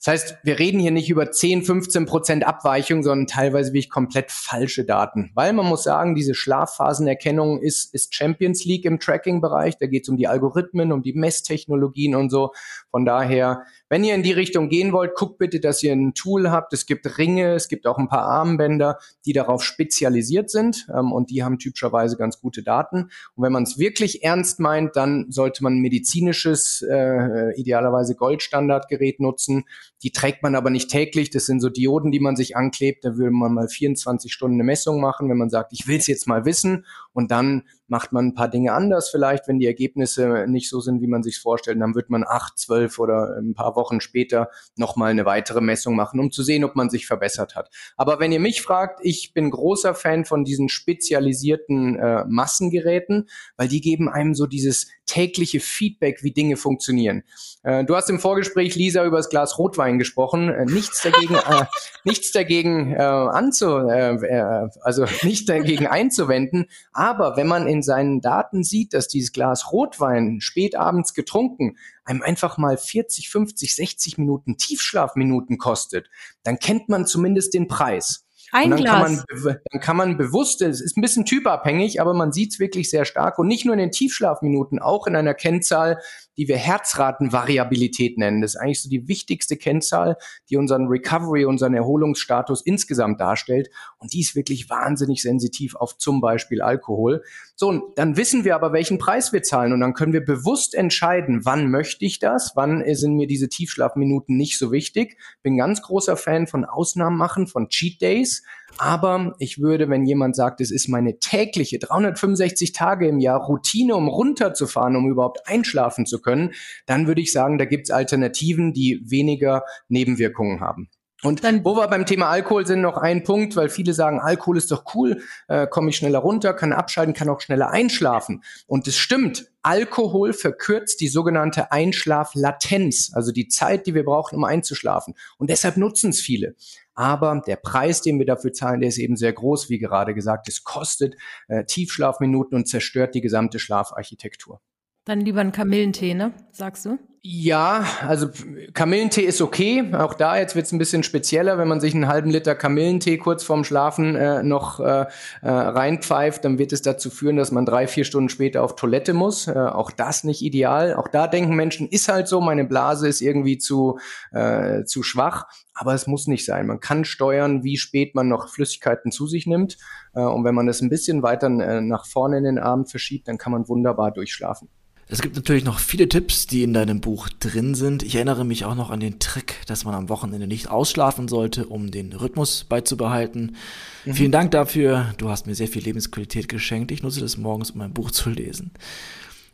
Das 0.04 0.14
heißt, 0.14 0.38
wir 0.42 0.58
reden 0.58 0.80
hier 0.80 0.90
nicht 0.90 1.08
über 1.10 1.30
10, 1.30 1.62
15 1.62 2.06
Prozent 2.06 2.44
Abweichung, 2.44 3.04
sondern 3.04 3.28
teilweise 3.28 3.68
wirklich 3.68 3.88
komplett 3.88 4.32
falsche 4.32 4.84
Daten. 4.84 5.30
Weil 5.36 5.52
man 5.52 5.66
muss 5.66 5.84
sagen, 5.84 6.16
diese 6.16 6.34
Schlafphasenerkennung 6.34 7.60
ist, 7.60 7.94
ist 7.94 8.12
Champions 8.12 8.64
League 8.64 8.84
im 8.84 8.98
Tracking-Bereich. 8.98 9.78
Da 9.78 9.86
geht 9.86 10.02
es 10.02 10.08
um 10.08 10.16
die 10.16 10.26
Algorithmen, 10.26 10.90
um 10.90 11.04
die 11.04 11.12
Messtechnologien 11.12 12.16
und 12.16 12.30
so. 12.30 12.50
Von 12.90 13.04
daher, 13.04 13.62
wenn 13.88 14.02
ihr 14.02 14.16
in 14.16 14.24
die 14.24 14.32
Richtung 14.32 14.68
gehen 14.68 14.92
wollt, 14.92 15.14
guckt 15.14 15.38
bitte, 15.38 15.60
dass 15.60 15.84
ihr 15.84 15.92
ein 15.92 16.14
Tool 16.14 16.50
habt. 16.50 16.72
Es 16.72 16.86
gibt 16.86 17.16
Ringe, 17.16 17.54
es 17.54 17.68
gibt 17.68 17.86
auch 17.86 17.98
ein 17.98 18.08
paar 18.08 18.24
Armbänder, 18.24 18.98
die 19.24 19.32
darauf 19.32 19.62
spezialisiert 19.62 20.50
sind 20.50 20.88
ähm, 21.02 21.12
und 21.12 21.30
die 21.30 21.42
haben 21.42 21.58
typischerweise 21.58 22.16
ganz 22.16 22.40
gute 22.40 22.62
Daten. 22.62 23.10
Und 23.34 23.44
wenn 23.44 23.52
man 23.52 23.64
es 23.64 23.78
wirklich 23.78 24.22
ernst 24.22 24.60
meint, 24.60 24.96
dann 24.96 25.26
sollte 25.30 25.62
man 25.62 25.78
medizinisches, 25.78 26.82
äh, 26.82 27.58
idealerweise 27.58 28.14
Goldstandardgerät 28.14 29.20
nutzen. 29.20 29.64
Die 30.02 30.10
trägt 30.10 30.42
man 30.42 30.54
aber 30.54 30.70
nicht 30.70 30.90
täglich. 30.90 31.30
Das 31.30 31.46
sind 31.46 31.60
so 31.60 31.68
Dioden, 31.68 32.10
die 32.10 32.20
man 32.20 32.36
sich 32.36 32.56
anklebt. 32.56 33.04
Da 33.04 33.16
würde 33.16 33.30
man 33.30 33.54
mal 33.54 33.68
24 33.68 34.32
Stunden 34.32 34.56
eine 34.56 34.64
Messung 34.64 35.00
machen, 35.00 35.28
wenn 35.28 35.38
man 35.38 35.50
sagt, 35.50 35.72
ich 35.72 35.86
will 35.86 35.98
es 35.98 36.06
jetzt 36.06 36.26
mal 36.26 36.44
wissen. 36.44 36.86
Und 37.12 37.30
dann 37.30 37.62
macht 37.92 38.10
man 38.10 38.28
ein 38.28 38.34
paar 38.34 38.48
Dinge 38.48 38.72
anders 38.72 39.10
vielleicht, 39.10 39.46
wenn 39.48 39.58
die 39.58 39.66
Ergebnisse 39.66 40.46
nicht 40.48 40.70
so 40.70 40.80
sind, 40.80 41.02
wie 41.02 41.06
man 41.06 41.22
sich 41.22 41.38
vorstellt. 41.38 41.78
Dann 41.78 41.94
wird 41.94 42.08
man 42.08 42.24
acht, 42.26 42.58
zwölf 42.58 42.98
oder 42.98 43.36
ein 43.38 43.52
paar 43.52 43.76
Wochen 43.76 44.00
später 44.00 44.48
nochmal 44.76 45.10
eine 45.10 45.26
weitere 45.26 45.60
Messung 45.60 45.94
machen, 45.94 46.18
um 46.18 46.30
zu 46.30 46.42
sehen, 46.42 46.64
ob 46.64 46.74
man 46.74 46.88
sich 46.88 47.06
verbessert 47.06 47.54
hat. 47.54 47.68
Aber 47.98 48.18
wenn 48.18 48.32
ihr 48.32 48.40
mich 48.40 48.62
fragt, 48.62 49.00
ich 49.02 49.34
bin 49.34 49.50
großer 49.50 49.94
Fan 49.94 50.24
von 50.24 50.42
diesen 50.42 50.70
spezialisierten 50.70 51.96
äh, 51.96 52.24
Massengeräten, 52.26 53.28
weil 53.58 53.68
die 53.68 53.82
geben 53.82 54.08
einem 54.08 54.34
so 54.34 54.46
dieses 54.46 54.86
tägliche 55.04 55.60
Feedback, 55.60 56.22
wie 56.22 56.32
Dinge 56.32 56.56
funktionieren. 56.56 57.24
Äh, 57.62 57.84
du 57.84 57.94
hast 57.94 58.08
im 58.08 58.18
Vorgespräch, 58.18 58.74
Lisa, 58.74 59.04
über 59.04 59.18
das 59.18 59.28
Glas 59.28 59.58
Rotwein 59.58 59.98
gesprochen. 59.98 60.48
Äh, 60.48 60.64
nichts 60.64 61.02
dagegen, 61.02 61.34
äh, 61.34 61.64
nichts 62.04 62.32
dagegen 62.32 62.94
äh, 62.94 63.02
anzu, 63.02 63.76
äh, 63.76 64.14
äh, 64.14 64.68
also 64.80 65.04
nicht 65.22 65.50
dagegen 65.50 65.86
einzuwenden. 65.86 66.66
Aber 66.92 67.36
wenn 67.36 67.46
man 67.46 67.66
in 67.66 67.81
seinen 67.82 68.20
Daten 68.20 68.64
sieht, 68.64 68.94
dass 68.94 69.08
dieses 69.08 69.32
Glas 69.32 69.72
Rotwein 69.72 70.40
spät 70.40 70.76
abends 70.76 71.14
getrunken 71.14 71.76
einem 72.04 72.22
einfach 72.22 72.58
mal 72.58 72.76
40, 72.76 73.28
50, 73.30 73.74
60 73.74 74.18
Minuten 74.18 74.56
Tiefschlafminuten 74.56 75.58
kostet, 75.58 76.08
dann 76.42 76.58
kennt 76.58 76.88
man 76.88 77.06
zumindest 77.06 77.54
den 77.54 77.68
Preis. 77.68 78.26
Ein 78.50 78.70
dann 78.70 78.80
Glas. 78.80 78.92
Kann 78.92 79.42
man, 79.42 79.56
dann 79.70 79.80
kann 79.80 79.96
man 79.96 80.16
bewusst, 80.18 80.60
es 80.60 80.82
ist 80.82 80.96
ein 80.96 81.00
bisschen 81.00 81.24
typabhängig, 81.24 82.00
aber 82.00 82.12
man 82.12 82.32
sieht 82.32 82.52
es 82.52 82.58
wirklich 82.58 82.90
sehr 82.90 83.06
stark 83.06 83.38
und 83.38 83.46
nicht 83.46 83.64
nur 83.64 83.74
in 83.74 83.80
den 83.80 83.90
Tiefschlafminuten, 83.90 84.78
auch 84.78 85.06
in 85.06 85.16
einer 85.16 85.34
Kennzahl, 85.34 86.00
die 86.36 86.48
wir 86.48 86.56
Herzratenvariabilität 86.56 88.18
nennen. 88.18 88.40
Das 88.40 88.54
ist 88.54 88.60
eigentlich 88.60 88.82
so 88.82 88.88
die 88.88 89.08
wichtigste 89.08 89.56
Kennzahl, 89.56 90.16
die 90.48 90.56
unseren 90.56 90.86
Recovery, 90.86 91.44
unseren 91.44 91.74
Erholungsstatus 91.74 92.62
insgesamt 92.62 93.20
darstellt. 93.20 93.70
Und 93.98 94.12
die 94.12 94.20
ist 94.20 94.34
wirklich 94.34 94.70
wahnsinnig 94.70 95.22
sensitiv 95.22 95.74
auf 95.76 95.98
zum 95.98 96.20
Beispiel 96.20 96.62
Alkohol. 96.62 97.22
So, 97.54 97.68
und 97.68 97.82
dann 97.96 98.16
wissen 98.16 98.44
wir 98.44 98.54
aber, 98.54 98.72
welchen 98.72 98.98
Preis 98.98 99.32
wir 99.32 99.42
zahlen. 99.42 99.72
Und 99.72 99.80
dann 99.80 99.94
können 99.94 100.12
wir 100.12 100.24
bewusst 100.24 100.74
entscheiden, 100.74 101.44
wann 101.44 101.70
möchte 101.70 102.04
ich 102.04 102.18
das, 102.18 102.52
wann 102.54 102.82
sind 102.94 103.14
mir 103.14 103.26
diese 103.26 103.48
Tiefschlafminuten 103.48 104.36
nicht 104.36 104.58
so 104.58 104.72
wichtig. 104.72 105.18
Bin 105.42 105.56
ganz 105.56 105.82
großer 105.82 106.16
Fan 106.16 106.46
von 106.46 106.64
Ausnahmen 106.64 107.16
machen, 107.16 107.46
von 107.46 107.68
Cheat 107.68 108.00
Days. 108.00 108.42
Aber 108.78 109.34
ich 109.38 109.60
würde, 109.60 109.88
wenn 109.88 110.04
jemand 110.04 110.34
sagt, 110.34 110.60
es 110.60 110.70
ist 110.70 110.88
meine 110.88 111.18
tägliche 111.18 111.78
365 111.78 112.72
Tage 112.72 113.08
im 113.08 113.18
Jahr 113.18 113.40
Routine, 113.40 113.94
um 113.94 114.08
runterzufahren, 114.08 114.96
um 114.96 115.08
überhaupt 115.08 115.46
einschlafen 115.46 116.06
zu 116.06 116.20
können, 116.20 116.52
dann 116.86 117.06
würde 117.06 117.20
ich 117.20 117.32
sagen, 117.32 117.58
da 117.58 117.64
gibt 117.64 117.88
es 117.88 117.90
Alternativen, 117.90 118.72
die 118.72 119.00
weniger 119.04 119.64
Nebenwirkungen 119.88 120.60
haben. 120.60 120.88
Und 121.24 121.44
Dann, 121.44 121.64
wo 121.64 121.76
wir 121.76 121.86
beim 121.86 122.04
Thema 122.04 122.28
Alkohol 122.30 122.66
sind, 122.66 122.80
noch 122.80 122.96
ein 122.96 123.22
Punkt, 123.22 123.54
weil 123.54 123.68
viele 123.68 123.94
sagen, 123.94 124.18
Alkohol 124.18 124.56
ist 124.56 124.72
doch 124.72 124.84
cool, 124.94 125.22
äh, 125.46 125.68
komme 125.68 125.90
ich 125.90 125.96
schneller 125.96 126.18
runter, 126.18 126.52
kann 126.52 126.72
abschalten, 126.72 127.14
kann 127.14 127.28
auch 127.28 127.40
schneller 127.40 127.70
einschlafen. 127.70 128.42
Und 128.66 128.88
es 128.88 128.96
stimmt, 128.96 129.46
Alkohol 129.62 130.32
verkürzt 130.32 131.00
die 131.00 131.06
sogenannte 131.06 131.70
Einschlaflatenz, 131.70 133.12
also 133.14 133.30
die 133.30 133.46
Zeit, 133.46 133.86
die 133.86 133.94
wir 133.94 134.04
brauchen, 134.04 134.34
um 134.34 134.42
einzuschlafen. 134.42 135.14
Und 135.38 135.48
deshalb 135.48 135.76
nutzen 135.76 136.10
es 136.10 136.20
viele. 136.20 136.56
Aber 136.94 137.42
der 137.46 137.56
Preis, 137.56 138.02
den 138.02 138.18
wir 138.18 138.26
dafür 138.26 138.52
zahlen, 138.52 138.80
der 138.80 138.88
ist 138.88 138.98
eben 138.98 139.16
sehr 139.16 139.32
groß, 139.32 139.70
wie 139.70 139.78
gerade 139.78 140.14
gesagt. 140.14 140.48
Es 140.48 140.64
kostet 140.64 141.16
äh, 141.48 141.64
Tiefschlafminuten 141.64 142.56
und 142.56 142.68
zerstört 142.68 143.14
die 143.14 143.20
gesamte 143.20 143.58
Schlafarchitektur. 143.58 144.60
Dann 145.04 145.20
lieber 145.20 145.40
ein 145.40 145.52
Kamillentee, 145.52 146.14
ne? 146.14 146.32
Sagst 146.52 146.84
du? 146.86 146.98
Ja, 147.24 147.84
also 148.00 148.30
Kamillentee 148.74 149.22
ist 149.22 149.40
okay. 149.40 149.94
Auch 149.94 150.14
da 150.14 150.36
jetzt 150.38 150.56
wird's 150.56 150.72
ein 150.72 150.78
bisschen 150.78 151.04
spezieller, 151.04 151.56
wenn 151.56 151.68
man 151.68 151.80
sich 151.80 151.94
einen 151.94 152.08
halben 152.08 152.30
Liter 152.30 152.56
Kamillentee 152.56 153.16
kurz 153.16 153.44
vorm 153.44 153.62
Schlafen 153.62 154.16
äh, 154.16 154.42
noch 154.42 154.80
äh, 154.80 155.06
äh, 155.40 155.48
reinpfeift, 155.48 156.44
dann 156.44 156.58
wird 156.58 156.72
es 156.72 156.82
dazu 156.82 157.10
führen, 157.10 157.36
dass 157.36 157.52
man 157.52 157.64
drei, 157.64 157.86
vier 157.86 158.02
Stunden 158.04 158.28
später 158.28 158.64
auf 158.64 158.74
Toilette 158.74 159.14
muss. 159.14 159.46
Äh, 159.46 159.52
auch 159.52 159.92
das 159.92 160.24
nicht 160.24 160.42
ideal. 160.42 160.94
Auch 160.94 161.06
da 161.06 161.28
denken 161.28 161.54
Menschen, 161.54 161.86
ist 161.88 162.08
halt 162.08 162.26
so, 162.26 162.40
meine 162.40 162.64
Blase 162.64 163.06
ist 163.06 163.20
irgendwie 163.20 163.56
zu, 163.56 164.00
äh, 164.32 164.82
zu 164.82 165.04
schwach. 165.04 165.46
Aber 165.74 165.94
es 165.94 166.08
muss 166.08 166.26
nicht 166.26 166.44
sein. 166.44 166.66
Man 166.66 166.80
kann 166.80 167.04
steuern, 167.04 167.62
wie 167.62 167.76
spät 167.76 168.16
man 168.16 168.26
noch 168.26 168.48
Flüssigkeiten 168.48 169.12
zu 169.12 169.28
sich 169.28 169.46
nimmt. 169.46 169.78
Äh, 170.12 170.22
und 170.22 170.42
wenn 170.42 170.56
man 170.56 170.66
das 170.66 170.80
ein 170.80 170.90
bisschen 170.90 171.22
weiter 171.22 171.46
äh, 171.46 171.80
nach 171.82 172.04
vorne 172.04 172.38
in 172.38 172.44
den 172.44 172.58
Abend 172.58 172.90
verschiebt, 172.90 173.28
dann 173.28 173.38
kann 173.38 173.52
man 173.52 173.68
wunderbar 173.68 174.10
durchschlafen. 174.10 174.68
Es 175.08 175.20
gibt 175.20 175.36
natürlich 175.36 175.64
noch 175.64 175.78
viele 175.78 176.08
Tipps, 176.08 176.46
die 176.46 176.62
in 176.62 176.72
deinem 176.72 177.00
Buch 177.00 177.28
drin 177.28 177.74
sind. 177.74 178.02
Ich 178.02 178.14
erinnere 178.14 178.44
mich 178.44 178.64
auch 178.64 178.74
noch 178.74 178.90
an 178.90 179.00
den 179.00 179.18
Trick, 179.18 179.56
dass 179.66 179.84
man 179.84 179.94
am 179.94 180.08
Wochenende 180.08 180.46
nicht 180.46 180.70
ausschlafen 180.70 181.28
sollte, 181.28 181.66
um 181.66 181.90
den 181.90 182.12
Rhythmus 182.12 182.64
beizubehalten. 182.64 183.56
Mhm. 184.04 184.14
Vielen 184.14 184.32
Dank 184.32 184.52
dafür. 184.52 185.14
Du 185.18 185.28
hast 185.28 185.46
mir 185.46 185.54
sehr 185.54 185.68
viel 185.68 185.82
Lebensqualität 185.82 186.48
geschenkt. 186.48 186.92
Ich 186.92 187.02
nutze 187.02 187.20
das 187.20 187.36
morgens, 187.36 187.72
um 187.72 187.78
mein 187.78 187.92
Buch 187.92 188.10
zu 188.10 188.30
lesen. 188.30 188.70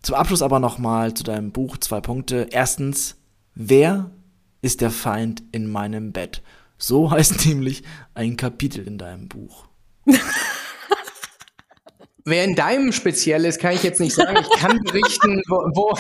Zum 0.03 0.15
Abschluss 0.15 0.43
aber 0.43 0.61
nochmal 0.61 1.15
zu 1.15 1.25
deinem 1.25 1.51
Buch 1.51 1.77
zwei 1.79 2.01
Punkte. 2.01 2.49
Erstens, 2.51 3.17
wer 3.55 4.11
ist 4.63 4.81
der 4.81 4.91
Feind 4.91 5.43
in 5.51 5.71
meinem 5.71 6.13
Bett? 6.13 6.43
So 6.77 7.11
heißt 7.11 7.47
nämlich 7.47 7.83
ein 8.15 8.37
Kapitel 8.37 8.87
in 8.87 8.99
deinem 8.99 9.29
Buch. 9.29 9.67
Wer 12.29 12.45
in 12.45 12.55
deinem 12.55 12.93
speziell 12.93 13.47
ist, 13.47 13.59
kann 13.59 13.73
ich 13.73 13.83
jetzt 13.83 14.01
nicht 14.01 14.15
sagen. 14.15 14.37
Ich 14.39 14.61
kann 14.61 14.83
berichten, 14.83 15.43
wo, 15.49 15.57
wo 15.75 15.99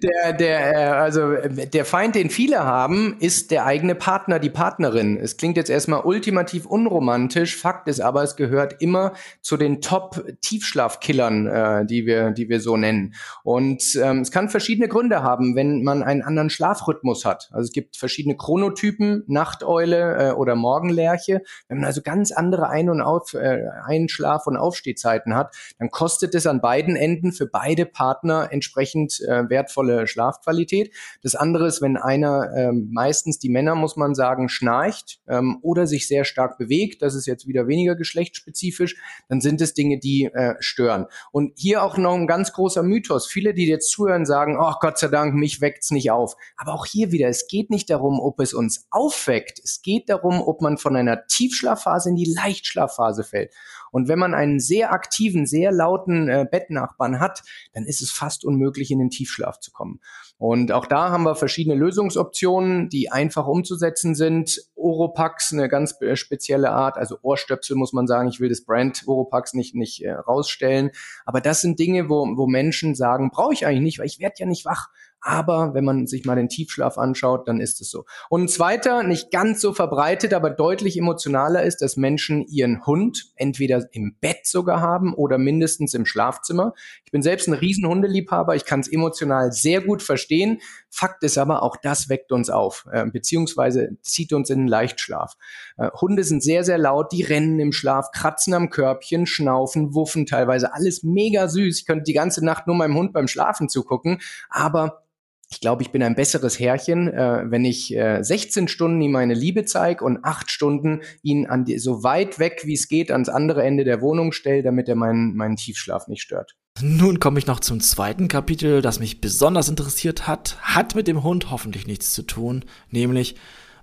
der, 0.00 0.32
der, 0.32 0.74
äh, 0.74 0.84
also 0.90 1.34
der 1.34 1.84
Feind, 1.84 2.14
den 2.14 2.30
viele 2.30 2.60
haben, 2.64 3.16
ist 3.18 3.50
der 3.50 3.66
eigene 3.66 3.96
Partner, 3.96 4.38
die 4.38 4.50
Partnerin. 4.50 5.16
Es 5.16 5.36
klingt 5.36 5.56
jetzt 5.56 5.68
erstmal 5.68 6.02
ultimativ 6.02 6.64
unromantisch. 6.64 7.56
Fakt 7.56 7.88
ist 7.88 8.00
aber, 8.00 8.22
es 8.22 8.36
gehört 8.36 8.80
immer 8.80 9.14
zu 9.40 9.56
den 9.56 9.80
Top-Tiefschlafkillern, 9.80 11.46
äh, 11.48 11.86
die 11.86 12.06
wir, 12.06 12.30
die 12.30 12.48
wir 12.48 12.60
so 12.60 12.76
nennen. 12.76 13.14
Und 13.42 13.82
ähm, 14.00 14.20
es 14.20 14.30
kann 14.30 14.50
verschiedene 14.50 14.86
Gründe 14.86 15.24
haben, 15.24 15.56
wenn 15.56 15.82
man 15.82 16.04
einen 16.04 16.22
anderen 16.22 16.50
Schlafrhythmus 16.50 17.24
hat. 17.24 17.48
Also 17.52 17.66
es 17.66 17.72
gibt 17.72 17.96
verschiedene 17.96 18.36
Chronotypen, 18.36 19.24
Nachteule 19.26 20.28
äh, 20.28 20.32
oder 20.34 20.54
Morgenlerche. 20.54 21.42
Wenn 21.66 21.78
man 21.78 21.86
also 21.86 22.00
ganz 22.00 22.30
andere 22.30 22.68
Ein- 22.68 22.90
und 22.90 23.00
Auf, 23.00 23.34
äh, 23.34 23.64
Einschlaf- 23.84 24.46
und 24.46 24.56
Aufstehzeiten 24.56 25.34
hat, 25.34 25.47
dann 25.78 25.90
kostet 25.90 26.34
es 26.34 26.46
an 26.46 26.60
beiden 26.60 26.96
Enden 26.96 27.32
für 27.32 27.46
beide 27.46 27.86
Partner 27.86 28.48
entsprechend 28.50 29.20
äh, 29.20 29.48
wertvolle 29.48 30.06
Schlafqualität. 30.06 30.94
Das 31.22 31.34
andere 31.34 31.66
ist, 31.66 31.82
wenn 31.82 31.96
einer 31.96 32.52
ähm, 32.56 32.88
meistens 32.92 33.38
die 33.38 33.48
Männer, 33.48 33.74
muss 33.74 33.96
man 33.96 34.14
sagen, 34.14 34.48
schnarcht 34.48 35.20
ähm, 35.28 35.58
oder 35.62 35.86
sich 35.86 36.08
sehr 36.08 36.24
stark 36.24 36.58
bewegt, 36.58 37.02
das 37.02 37.14
ist 37.14 37.26
jetzt 37.26 37.46
wieder 37.46 37.66
weniger 37.66 37.96
geschlechtsspezifisch, 37.96 38.96
dann 39.28 39.40
sind 39.40 39.60
es 39.60 39.74
Dinge, 39.74 39.98
die 39.98 40.24
äh, 40.24 40.54
stören. 40.60 41.06
Und 41.32 41.52
hier 41.56 41.82
auch 41.82 41.96
noch 41.96 42.14
ein 42.14 42.26
ganz 42.26 42.52
großer 42.52 42.82
Mythos. 42.82 43.26
Viele, 43.26 43.54
die 43.54 43.66
jetzt 43.66 43.90
zuhören, 43.90 44.26
sagen, 44.26 44.58
oh 44.60 44.74
Gott 44.80 44.98
sei 44.98 45.08
Dank, 45.08 45.34
mich 45.34 45.60
weckt's 45.60 45.90
nicht 45.90 46.10
auf. 46.10 46.36
Aber 46.56 46.74
auch 46.74 46.86
hier 46.86 47.12
wieder, 47.12 47.28
es 47.28 47.48
geht 47.48 47.70
nicht 47.70 47.90
darum, 47.90 48.20
ob 48.20 48.40
es 48.40 48.54
uns 48.54 48.86
aufweckt. 48.90 49.60
Es 49.62 49.82
geht 49.82 50.08
darum, 50.08 50.40
ob 50.40 50.60
man 50.60 50.78
von 50.78 50.96
einer 50.96 51.26
Tiefschlafphase 51.26 52.10
in 52.10 52.16
die 52.16 52.32
Leichtschlafphase 52.32 53.24
fällt. 53.24 53.52
Und 53.90 54.08
wenn 54.08 54.18
man 54.18 54.34
einen 54.34 54.60
sehr 54.60 54.92
aktiven, 54.92 55.46
sehr 55.46 55.72
lauten 55.72 56.28
äh, 56.28 56.46
Bettnachbarn 56.50 57.20
hat, 57.20 57.42
dann 57.72 57.84
ist 57.84 58.02
es 58.02 58.10
fast 58.10 58.44
unmöglich, 58.44 58.90
in 58.90 58.98
den 58.98 59.10
Tiefschlaf 59.10 59.60
zu 59.60 59.70
kommen. 59.70 60.00
Und 60.38 60.70
auch 60.70 60.86
da 60.86 61.10
haben 61.10 61.24
wir 61.24 61.34
verschiedene 61.34 61.74
Lösungsoptionen, 61.74 62.88
die 62.88 63.10
einfach 63.10 63.46
umzusetzen 63.46 64.14
sind. 64.14 64.60
Oropax, 64.76 65.52
eine 65.52 65.68
ganz 65.68 65.96
spezielle 66.14 66.70
Art, 66.70 66.96
also 66.96 67.18
Ohrstöpsel 67.22 67.76
muss 67.76 67.92
man 67.92 68.06
sagen. 68.06 68.28
Ich 68.28 68.38
will 68.38 68.48
das 68.48 68.64
Brand 68.64 69.02
Oropax 69.06 69.54
nicht, 69.54 69.74
nicht 69.74 70.04
äh, 70.04 70.12
rausstellen. 70.12 70.90
Aber 71.26 71.40
das 71.40 71.60
sind 71.60 71.80
Dinge, 71.80 72.08
wo, 72.08 72.24
wo 72.36 72.46
Menschen 72.46 72.94
sagen, 72.94 73.30
brauche 73.30 73.52
ich 73.52 73.66
eigentlich 73.66 73.82
nicht, 73.82 73.98
weil 73.98 74.06
ich 74.06 74.20
werde 74.20 74.36
ja 74.38 74.46
nicht 74.46 74.64
wach. 74.64 74.88
Aber 75.20 75.74
wenn 75.74 75.84
man 75.84 76.06
sich 76.06 76.24
mal 76.24 76.36
den 76.36 76.48
Tiefschlaf 76.48 76.96
anschaut, 76.96 77.48
dann 77.48 77.60
ist 77.60 77.80
es 77.80 77.90
so. 77.90 78.04
Und 78.30 78.42
ein 78.44 78.48
zweiter, 78.48 79.02
nicht 79.02 79.30
ganz 79.30 79.60
so 79.60 79.72
verbreitet, 79.72 80.32
aber 80.32 80.50
deutlich 80.50 80.96
emotionaler 80.96 81.64
ist, 81.64 81.78
dass 81.82 81.96
Menschen 81.96 82.46
ihren 82.46 82.86
Hund 82.86 83.32
entweder 83.34 83.88
im 83.92 84.16
Bett 84.20 84.46
sogar 84.46 84.80
haben 84.80 85.14
oder 85.14 85.36
mindestens 85.38 85.94
im 85.94 86.06
Schlafzimmer. 86.06 86.72
Ich 87.04 87.10
bin 87.10 87.22
selbst 87.22 87.48
ein 87.48 87.54
riesen 87.54 87.86
Hundeliebhaber. 87.86 88.54
Ich 88.54 88.64
kann 88.64 88.80
es 88.80 88.88
emotional 88.88 89.50
sehr 89.52 89.80
gut 89.80 90.02
verstehen. 90.02 90.60
Fakt 90.88 91.24
ist 91.24 91.36
aber, 91.36 91.62
auch 91.62 91.76
das 91.76 92.08
weckt 92.08 92.30
uns 92.30 92.48
auf, 92.48 92.86
äh, 92.92 93.04
beziehungsweise 93.06 93.96
zieht 94.02 94.32
uns 94.32 94.50
in 94.50 94.60
den 94.60 94.68
Leichtschlaf. 94.68 95.36
Äh, 95.76 95.90
Hunde 96.00 96.22
sind 96.22 96.42
sehr, 96.42 96.62
sehr 96.62 96.78
laut. 96.78 97.12
Die 97.12 97.22
rennen 97.22 97.58
im 97.58 97.72
Schlaf, 97.72 98.12
kratzen 98.12 98.54
am 98.54 98.70
Körbchen, 98.70 99.26
schnaufen, 99.26 99.94
wuffen 99.94 100.26
teilweise. 100.26 100.72
Alles 100.72 101.02
mega 101.02 101.48
süß. 101.48 101.80
Ich 101.80 101.86
könnte 101.86 102.04
die 102.04 102.12
ganze 102.12 102.44
Nacht 102.44 102.66
nur 102.66 102.76
meinem 102.76 102.96
Hund 102.96 103.12
beim 103.12 103.28
Schlafen 103.28 103.68
zugucken. 103.68 104.20
Aber 104.48 105.02
ich 105.50 105.60
glaube, 105.60 105.82
ich 105.82 105.90
bin 105.90 106.02
ein 106.02 106.14
besseres 106.14 106.58
Herrchen, 106.60 107.08
äh, 107.08 107.44
wenn 107.46 107.64
ich 107.64 107.94
äh, 107.96 108.22
16 108.22 108.68
Stunden 108.68 109.00
ihm 109.00 109.12
meine 109.12 109.34
Liebe 109.34 109.64
zeige 109.64 110.04
und 110.04 110.24
acht 110.24 110.50
Stunden 110.50 111.00
ihn 111.22 111.46
an 111.46 111.64
die, 111.64 111.78
so 111.78 112.02
weit 112.02 112.38
weg 112.38 112.62
wie 112.64 112.74
es 112.74 112.88
geht 112.88 113.10
ans 113.10 113.28
andere 113.28 113.62
Ende 113.62 113.84
der 113.84 114.02
Wohnung 114.02 114.32
stelle, 114.32 114.62
damit 114.62 114.88
er 114.88 114.94
meinen, 114.94 115.34
meinen 115.36 115.56
Tiefschlaf 115.56 116.06
nicht 116.08 116.22
stört. 116.22 116.54
Nun 116.80 117.18
komme 117.18 117.38
ich 117.38 117.46
noch 117.46 117.60
zum 117.60 117.80
zweiten 117.80 118.28
Kapitel, 118.28 118.82
das 118.82 119.00
mich 119.00 119.20
besonders 119.20 119.68
interessiert 119.68 120.28
hat, 120.28 120.58
hat 120.60 120.94
mit 120.94 121.08
dem 121.08 121.22
Hund 121.22 121.50
hoffentlich 121.50 121.86
nichts 121.86 122.12
zu 122.12 122.22
tun, 122.22 122.64
nämlich 122.90 123.36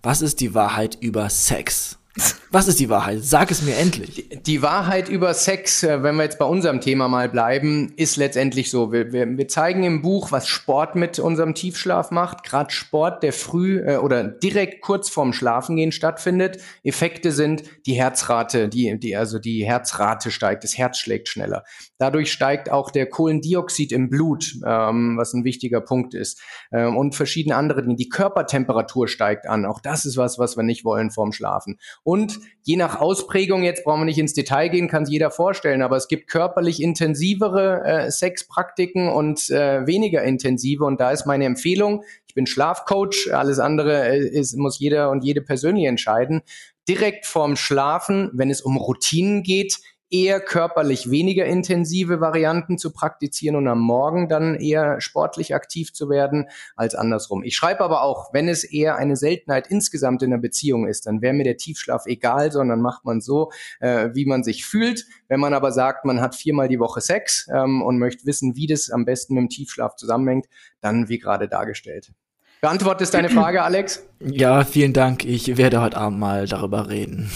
was 0.03 0.21
ist 0.21 0.39
die 0.39 0.53
Wahrheit 0.53 0.97
über 1.01 1.29
Sex? 1.29 1.97
Was 2.49 2.69
ist 2.69 2.79
die 2.79 2.89
Wahrheit? 2.89 3.19
Sag 3.23 3.51
es 3.51 3.61
mir 3.61 3.75
endlich. 3.75 4.15
Die, 4.15 4.41
die, 4.41 4.61
Wahrheit 4.61 5.09
über 5.09 5.33
Sex, 5.33 5.83
äh, 5.83 6.01
wenn 6.01 6.15
wir 6.15 6.23
jetzt 6.23 6.39
bei 6.39 6.45
unserem 6.45 6.79
Thema 6.79 7.09
mal 7.09 7.27
bleiben, 7.27 7.91
ist 7.97 8.15
letztendlich 8.15 8.71
so. 8.71 8.93
Wir, 8.93 9.11
wir, 9.11 9.37
wir 9.37 9.47
zeigen 9.49 9.83
im 9.83 10.01
Buch, 10.01 10.31
was 10.31 10.47
Sport 10.47 10.95
mit 10.95 11.19
unserem 11.19 11.53
Tiefschlaf 11.53 12.11
macht. 12.11 12.43
Gerade 12.43 12.71
Sport, 12.71 13.21
der 13.23 13.33
früh 13.33 13.79
äh, 13.79 13.97
oder 13.97 14.23
direkt 14.23 14.81
kurz 14.81 15.09
vorm 15.09 15.33
Schlafengehen 15.33 15.91
stattfindet. 15.91 16.59
Effekte 16.85 17.33
sind 17.33 17.63
die 17.85 17.95
Herzrate, 17.95 18.69
die, 18.69 18.97
die, 18.97 19.17
also 19.17 19.37
die 19.37 19.65
Herzrate 19.65 20.31
steigt, 20.31 20.63
das 20.63 20.77
Herz 20.77 20.99
schlägt 20.99 21.27
schneller. 21.27 21.65
Dadurch 21.97 22.31
steigt 22.31 22.71
auch 22.71 22.91
der 22.91 23.07
Kohlendioxid 23.07 23.91
im 23.91 24.09
Blut, 24.09 24.55
ähm, 24.65 25.15
was 25.17 25.33
ein 25.33 25.45
wichtiger 25.45 25.81
Punkt 25.81 26.13
ist. 26.13 26.41
Ähm, 26.71 26.97
und 26.97 27.15
verschiedene 27.15 27.55
andere 27.55 27.83
Dinge. 27.83 27.95
Die 27.95 28.09
Körpertemperatur 28.09 29.07
steigt 29.07 29.47
an. 29.47 29.65
Auch 29.65 29.79
das 29.79 30.05
ist 30.05 30.17
was, 30.17 30.37
was 30.37 30.57
wir 30.57 30.63
nicht 30.63 30.83
wollen 30.83 31.11
vorm 31.11 31.31
Schlafen. 31.31 31.77
Und 32.03 32.39
je 32.63 32.75
nach 32.75 32.99
Ausprägung, 32.99 33.63
jetzt 33.63 33.83
brauchen 33.83 34.01
wir 34.01 34.05
nicht 34.05 34.17
ins 34.17 34.33
Detail 34.33 34.69
gehen, 34.69 34.87
kann 34.87 35.05
sich 35.05 35.13
jeder 35.13 35.31
vorstellen, 35.31 35.81
aber 35.81 35.95
es 35.95 36.07
gibt 36.07 36.29
körperlich 36.29 36.81
intensivere 36.81 37.83
äh, 37.85 38.11
Sexpraktiken 38.11 39.09
und 39.09 39.49
äh, 39.49 39.87
weniger 39.87 40.23
intensive. 40.23 40.83
Und 40.83 40.99
da 40.99 41.11
ist 41.11 41.25
meine 41.25 41.45
Empfehlung, 41.45 42.03
ich 42.27 42.35
bin 42.35 42.47
Schlafcoach, 42.47 43.31
alles 43.31 43.59
andere 43.59 44.09
äh, 44.09 44.27
ist, 44.27 44.57
muss 44.57 44.79
jeder 44.79 45.09
und 45.11 45.23
jede 45.23 45.41
persönlich 45.41 45.85
entscheiden. 45.85 46.41
Direkt 46.87 47.25
vorm 47.25 47.55
Schlafen, 47.55 48.29
wenn 48.33 48.49
es 48.49 48.61
um 48.61 48.75
Routinen 48.75 49.41
geht, 49.41 49.77
eher 50.09 50.39
körperlich 50.39 51.09
weniger 51.09 51.45
intensive 51.45 52.21
Varianten 52.21 52.77
zu 52.77 52.93
praktizieren 52.93 53.55
und 53.55 53.67
am 53.67 53.79
Morgen 53.79 54.29
dann 54.29 54.55
eher 54.55 55.01
sportlich 55.01 55.55
aktiv 55.55 55.93
zu 55.93 56.09
werden 56.09 56.47
als 56.75 56.95
andersrum. 56.95 57.43
Ich 57.43 57.55
schreibe 57.55 57.81
aber 57.81 58.03
auch, 58.03 58.33
wenn 58.33 58.47
es 58.47 58.63
eher 58.63 58.97
eine 58.97 59.15
Seltenheit 59.15 59.67
insgesamt 59.67 60.21
in 60.21 60.29
der 60.29 60.37
Beziehung 60.37 60.87
ist, 60.87 61.07
dann 61.07 61.21
wäre 61.21 61.33
mir 61.33 61.43
der 61.43 61.57
Tiefschlaf 61.57 62.05
egal, 62.05 62.51
sondern 62.51 62.81
macht 62.81 63.05
man 63.05 63.19
so, 63.19 63.51
äh, 63.79 64.09
wie 64.13 64.25
man 64.25 64.43
sich 64.43 64.65
fühlt. 64.65 65.05
Wenn 65.27 65.39
man 65.39 65.53
aber 65.53 65.71
sagt, 65.71 66.05
man 66.05 66.21
hat 66.21 66.35
viermal 66.35 66.67
die 66.67 66.79
Woche 66.79 67.01
Sex 67.01 67.47
ähm, 67.51 67.81
und 67.81 67.97
möchte 67.97 68.25
wissen, 68.25 68.55
wie 68.55 68.67
das 68.67 68.89
am 68.91 69.05
besten 69.05 69.33
mit 69.33 69.41
dem 69.41 69.49
Tiefschlaf 69.49 69.95
zusammenhängt, 69.95 70.45
dann 70.81 71.09
wie 71.09 71.17
gerade 71.17 71.47
dargestellt. 71.47 72.11
Beantwortest 72.61 73.13
deine 73.13 73.29
Frage, 73.31 73.63
Alex? 73.63 74.03
Ja, 74.19 74.63
vielen 74.63 74.93
Dank. 74.93 75.25
Ich 75.25 75.57
werde 75.57 75.81
heute 75.81 75.97
Abend 75.97 76.19
mal 76.19 76.47
darüber 76.47 76.89
reden. 76.89 77.31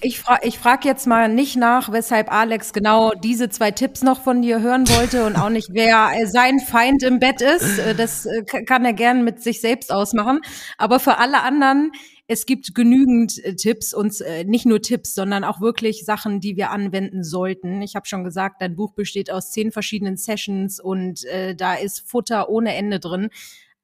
Ich 0.00 0.20
frage 0.20 0.46
ich 0.46 0.58
frag 0.58 0.84
jetzt 0.84 1.06
mal 1.06 1.28
nicht 1.28 1.56
nach, 1.56 1.90
weshalb 1.90 2.30
Alex 2.30 2.72
genau 2.72 3.12
diese 3.12 3.48
zwei 3.48 3.70
Tipps 3.70 4.02
noch 4.02 4.20
von 4.20 4.42
dir 4.42 4.60
hören 4.60 4.88
wollte 4.88 5.24
und 5.24 5.36
auch 5.36 5.48
nicht, 5.48 5.68
wer 5.72 6.12
sein 6.26 6.60
Feind 6.60 7.02
im 7.02 7.20
Bett 7.20 7.40
ist. 7.40 7.78
Äh, 7.78 7.94
das 7.94 8.26
äh, 8.26 8.42
kann 8.42 8.84
er 8.84 8.92
gern 8.92 9.24
mit 9.24 9.42
sich 9.42 9.60
selbst 9.60 9.90
ausmachen. 9.92 10.40
Aber 10.76 11.00
für 11.00 11.18
alle 11.18 11.42
anderen, 11.42 11.92
es 12.26 12.44
gibt 12.44 12.74
genügend 12.74 13.42
äh, 13.44 13.54
Tipps 13.54 13.94
und 13.94 14.14
nicht 14.44 14.66
nur 14.66 14.82
Tipps, 14.82 15.14
sondern 15.14 15.44
auch 15.44 15.60
wirklich 15.60 16.04
Sachen, 16.04 16.40
die 16.40 16.56
wir 16.56 16.70
anwenden 16.70 17.24
sollten. 17.24 17.80
Ich 17.80 17.94
habe 17.94 18.06
schon 18.06 18.24
gesagt, 18.24 18.60
dein 18.60 18.76
Buch 18.76 18.92
besteht 18.92 19.30
aus 19.30 19.52
zehn 19.52 19.72
verschiedenen 19.72 20.16
Sessions 20.16 20.80
und 20.80 21.24
da 21.56 21.74
ist 21.74 22.08
Futter 22.08 22.48
ohne 22.48 22.74
Ende 22.74 23.00
drin. 23.00 23.30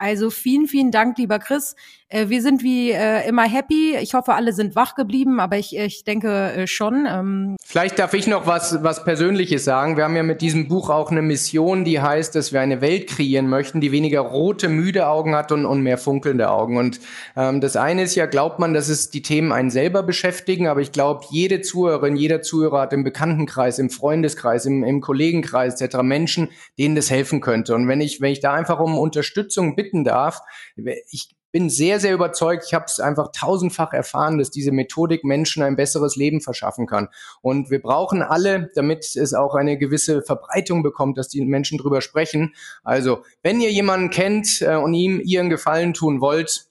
Also 0.01 0.31
vielen, 0.31 0.66
vielen 0.66 0.90
Dank, 0.90 1.18
lieber 1.18 1.38
Chris. 1.38 1.77
Äh, 2.11 2.29
wir 2.29 2.42
sind 2.42 2.62
wie 2.62 2.90
äh, 2.90 3.27
immer 3.29 3.49
happy. 3.49 3.96
Ich 4.01 4.14
hoffe, 4.14 4.35
alle 4.35 4.53
sind 4.53 4.75
wach 4.75 4.96
geblieben, 4.96 5.38
aber 5.38 5.57
ich, 5.57 5.77
ich 5.77 6.05
denke 6.05 6.29
äh, 6.29 6.66
schon. 6.66 7.07
Ähm 7.09 7.57
Vielleicht 7.64 8.01
darf 8.01 8.14
ich 8.14 8.27
noch 8.27 8.46
was, 8.46 8.83
was 8.83 9.05
Persönliches 9.05 9.64
sagen. 9.64 9.96
Wir 9.96 10.05
haben 10.05 10.16
ja 10.16 10.25
mit 10.25 10.42
diesem 10.42 10.66
Buch 10.66 10.90
auch 10.90 11.12
eine 11.12 11.23
Mission, 11.23 11.85
die 11.85 12.01
heißt, 12.01 12.35
dass 12.35 12.53
wir 12.53 12.61
eine 12.61 12.81
Welt 12.81 13.09
kreieren 13.09 13.49
möchten, 13.49 13.81
die 13.81 13.92
weniger 13.92 14.20
rote, 14.20 14.68
müde 14.68 15.07
Augen 15.07 15.37
hat 15.37 15.53
und, 15.53 15.64
und 15.64 15.83
mehr 15.83 15.99
funkelnde 15.99 16.51
Augen. 16.51 16.77
Und 16.77 17.01
ähm, 17.37 17.61
das 17.61 17.77
eine 17.77 18.03
ist 18.03 18.16
ja, 18.16 18.27
glaubt 18.27 18.59
man, 18.59 18.75
dass 18.75 18.88
es 18.88 19.11
die 19.11 19.23
Themen 19.23 19.53
einen 19.53 19.70
selber 19.70 20.03
beschäftigen, 20.03 20.66
aber 20.66 20.81
ich 20.81 20.90
glaube, 20.90 21.27
jede 21.31 21.61
Zuhörerin, 21.61 22.16
jeder 22.16 22.42
Zuhörer 22.42 22.81
hat 22.81 22.92
im 22.92 23.05
Bekanntenkreis, 23.05 23.79
im 23.79 23.88
Freundeskreis, 23.88 24.66
im, 24.66 24.83
im 24.83 25.01
Kollegenkreis 25.01 25.81
etc. 25.81 25.99
Menschen, 26.03 26.49
denen 26.77 26.96
das 26.96 27.09
helfen 27.09 27.40
könnte. 27.40 27.77
Und 27.77 27.87
wenn 27.87 28.01
ich, 28.01 28.20
wenn 28.20 28.33
ich 28.33 28.40
da 28.40 28.53
einfach 28.53 28.81
um 28.81 28.99
Unterstützung 28.99 29.77
bitten 29.77 30.03
darf, 30.03 30.40
ich 31.11 31.29
bin 31.53 31.69
sehr, 31.71 32.01
sehr 32.01 32.15
überzeugt. 32.15 32.65
Ich 32.67 32.75
habe 32.75 32.85
es 32.87 33.01
einfach 33.01 33.31
tausendfach 33.33 33.93
erfahren, 33.93 34.39
dass 34.39 34.51
diese 34.51 34.73
Methodik 34.73 35.25
Menschen 35.25 35.63
ein 35.63 35.77
besseres 35.77 36.17
Leben 36.17 36.41
verschaffen 36.41 36.87
kann. 36.87 37.09
Und 37.43 37.71
wir 37.71 37.83
brauchen 37.83 38.23
alle, 38.23 38.71
damit 38.75 39.17
es 39.17 39.35
auch 39.35 39.55
eine 39.55 39.79
gewisse 39.79 40.23
Verbreitung 40.23 40.83
bekommt, 40.83 41.19
dass 41.19 41.29
die 41.29 41.45
Menschen 41.45 41.79
drüber 41.79 42.01
sprechen. 42.01 42.55
Also, 42.85 43.25
wenn 43.43 43.61
ihr 43.61 43.71
jemanden 43.71 44.11
kennt 44.11 44.63
äh, 44.63 44.77
und 44.77 44.95
ihm 44.95 45.21
ihren 45.21 45.51
Gefallen 45.51 45.95
tun 45.95 46.21
wollt, 46.21 46.69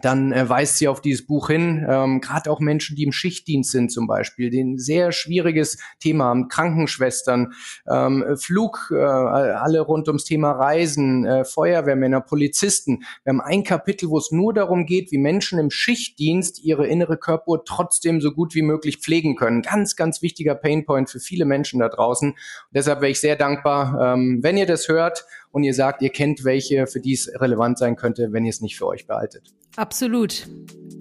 dann 0.00 0.32
äh, 0.32 0.48
weist 0.48 0.78
sie 0.78 0.88
auf 0.88 1.00
dieses 1.00 1.26
Buch 1.26 1.48
hin. 1.48 1.84
Ähm, 1.88 2.20
Gerade 2.20 2.50
auch 2.50 2.60
Menschen, 2.60 2.96
die 2.96 3.02
im 3.02 3.12
Schichtdienst 3.12 3.70
sind 3.70 3.90
zum 3.90 4.06
Beispiel, 4.06 4.50
die 4.50 4.60
ein 4.60 4.78
sehr 4.78 5.12
schwieriges 5.12 5.78
Thema 6.00 6.24
haben, 6.24 6.48
Krankenschwestern, 6.48 7.52
ähm, 7.90 8.24
Flug, 8.36 8.92
äh, 8.92 8.96
alle 8.96 9.80
rund 9.80 10.08
ums 10.08 10.24
Thema 10.24 10.52
Reisen, 10.52 11.24
äh, 11.24 11.44
Feuerwehrmänner, 11.44 12.20
Polizisten. 12.20 13.04
Wir 13.24 13.32
haben 13.32 13.40
ein 13.40 13.64
Kapitel, 13.64 14.08
wo 14.08 14.18
es 14.18 14.30
nur 14.30 14.54
darum 14.54 14.86
geht, 14.86 15.10
wie 15.10 15.18
Menschen 15.18 15.58
im 15.58 15.70
Schichtdienst 15.70 16.62
ihre 16.62 16.86
innere 16.86 17.16
Körperuhr 17.16 17.64
trotzdem 17.64 18.20
so 18.20 18.32
gut 18.32 18.54
wie 18.54 18.62
möglich 18.62 18.98
pflegen 18.98 19.36
können. 19.36 19.62
Ganz, 19.62 19.96
ganz 19.96 20.22
wichtiger 20.22 20.54
Painpoint 20.54 21.10
für 21.10 21.20
viele 21.20 21.44
Menschen 21.44 21.80
da 21.80 21.88
draußen. 21.88 22.30
Und 22.30 22.36
deshalb 22.72 23.00
wäre 23.00 23.10
ich 23.10 23.20
sehr 23.20 23.36
dankbar, 23.36 24.14
ähm, 24.14 24.38
wenn 24.42 24.56
ihr 24.56 24.66
das 24.66 24.88
hört 24.88 25.24
und 25.50 25.64
ihr 25.64 25.74
sagt, 25.74 26.02
ihr 26.02 26.10
kennt 26.10 26.44
welche, 26.44 26.86
für 26.86 27.00
die 27.00 27.14
es 27.14 27.30
relevant 27.40 27.78
sein 27.78 27.96
könnte, 27.96 28.28
wenn 28.32 28.44
ihr 28.44 28.50
es 28.50 28.60
nicht 28.60 28.76
für 28.76 28.86
euch 28.86 29.06
behaltet. 29.06 29.52
Absolut. 29.76 30.48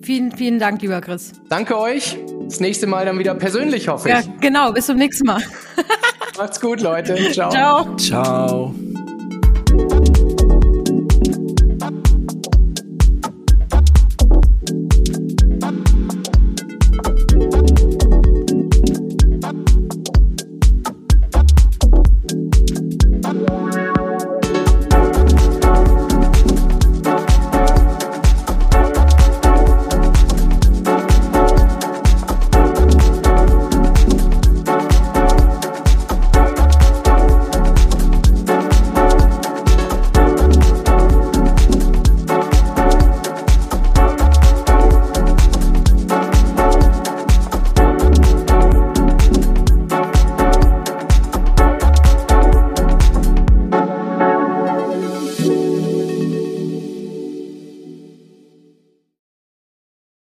Vielen, 0.04 0.32
vielen 0.32 0.60
Dank, 0.60 0.82
lieber 0.82 1.02
Chris. 1.02 1.34
Danke 1.50 1.78
euch. 1.78 2.18
Das 2.44 2.60
nächste 2.60 2.88
Mal 2.88 3.06
dann 3.06 3.20
wieder 3.20 3.36
persönlich, 3.36 3.88
hoffe 3.88 4.10
ich. 4.10 4.16
Ja, 4.16 4.24
genau. 4.40 4.72
Bis 4.72 4.86
zum 4.86 4.98
nächsten 4.98 5.26
Mal. 5.26 5.42
Macht's 6.38 6.62
gut, 6.62 6.82
Leute. 6.82 7.16
Ciao. 7.32 7.50
Ciao. 7.50 7.96
Ciao. 7.98 8.76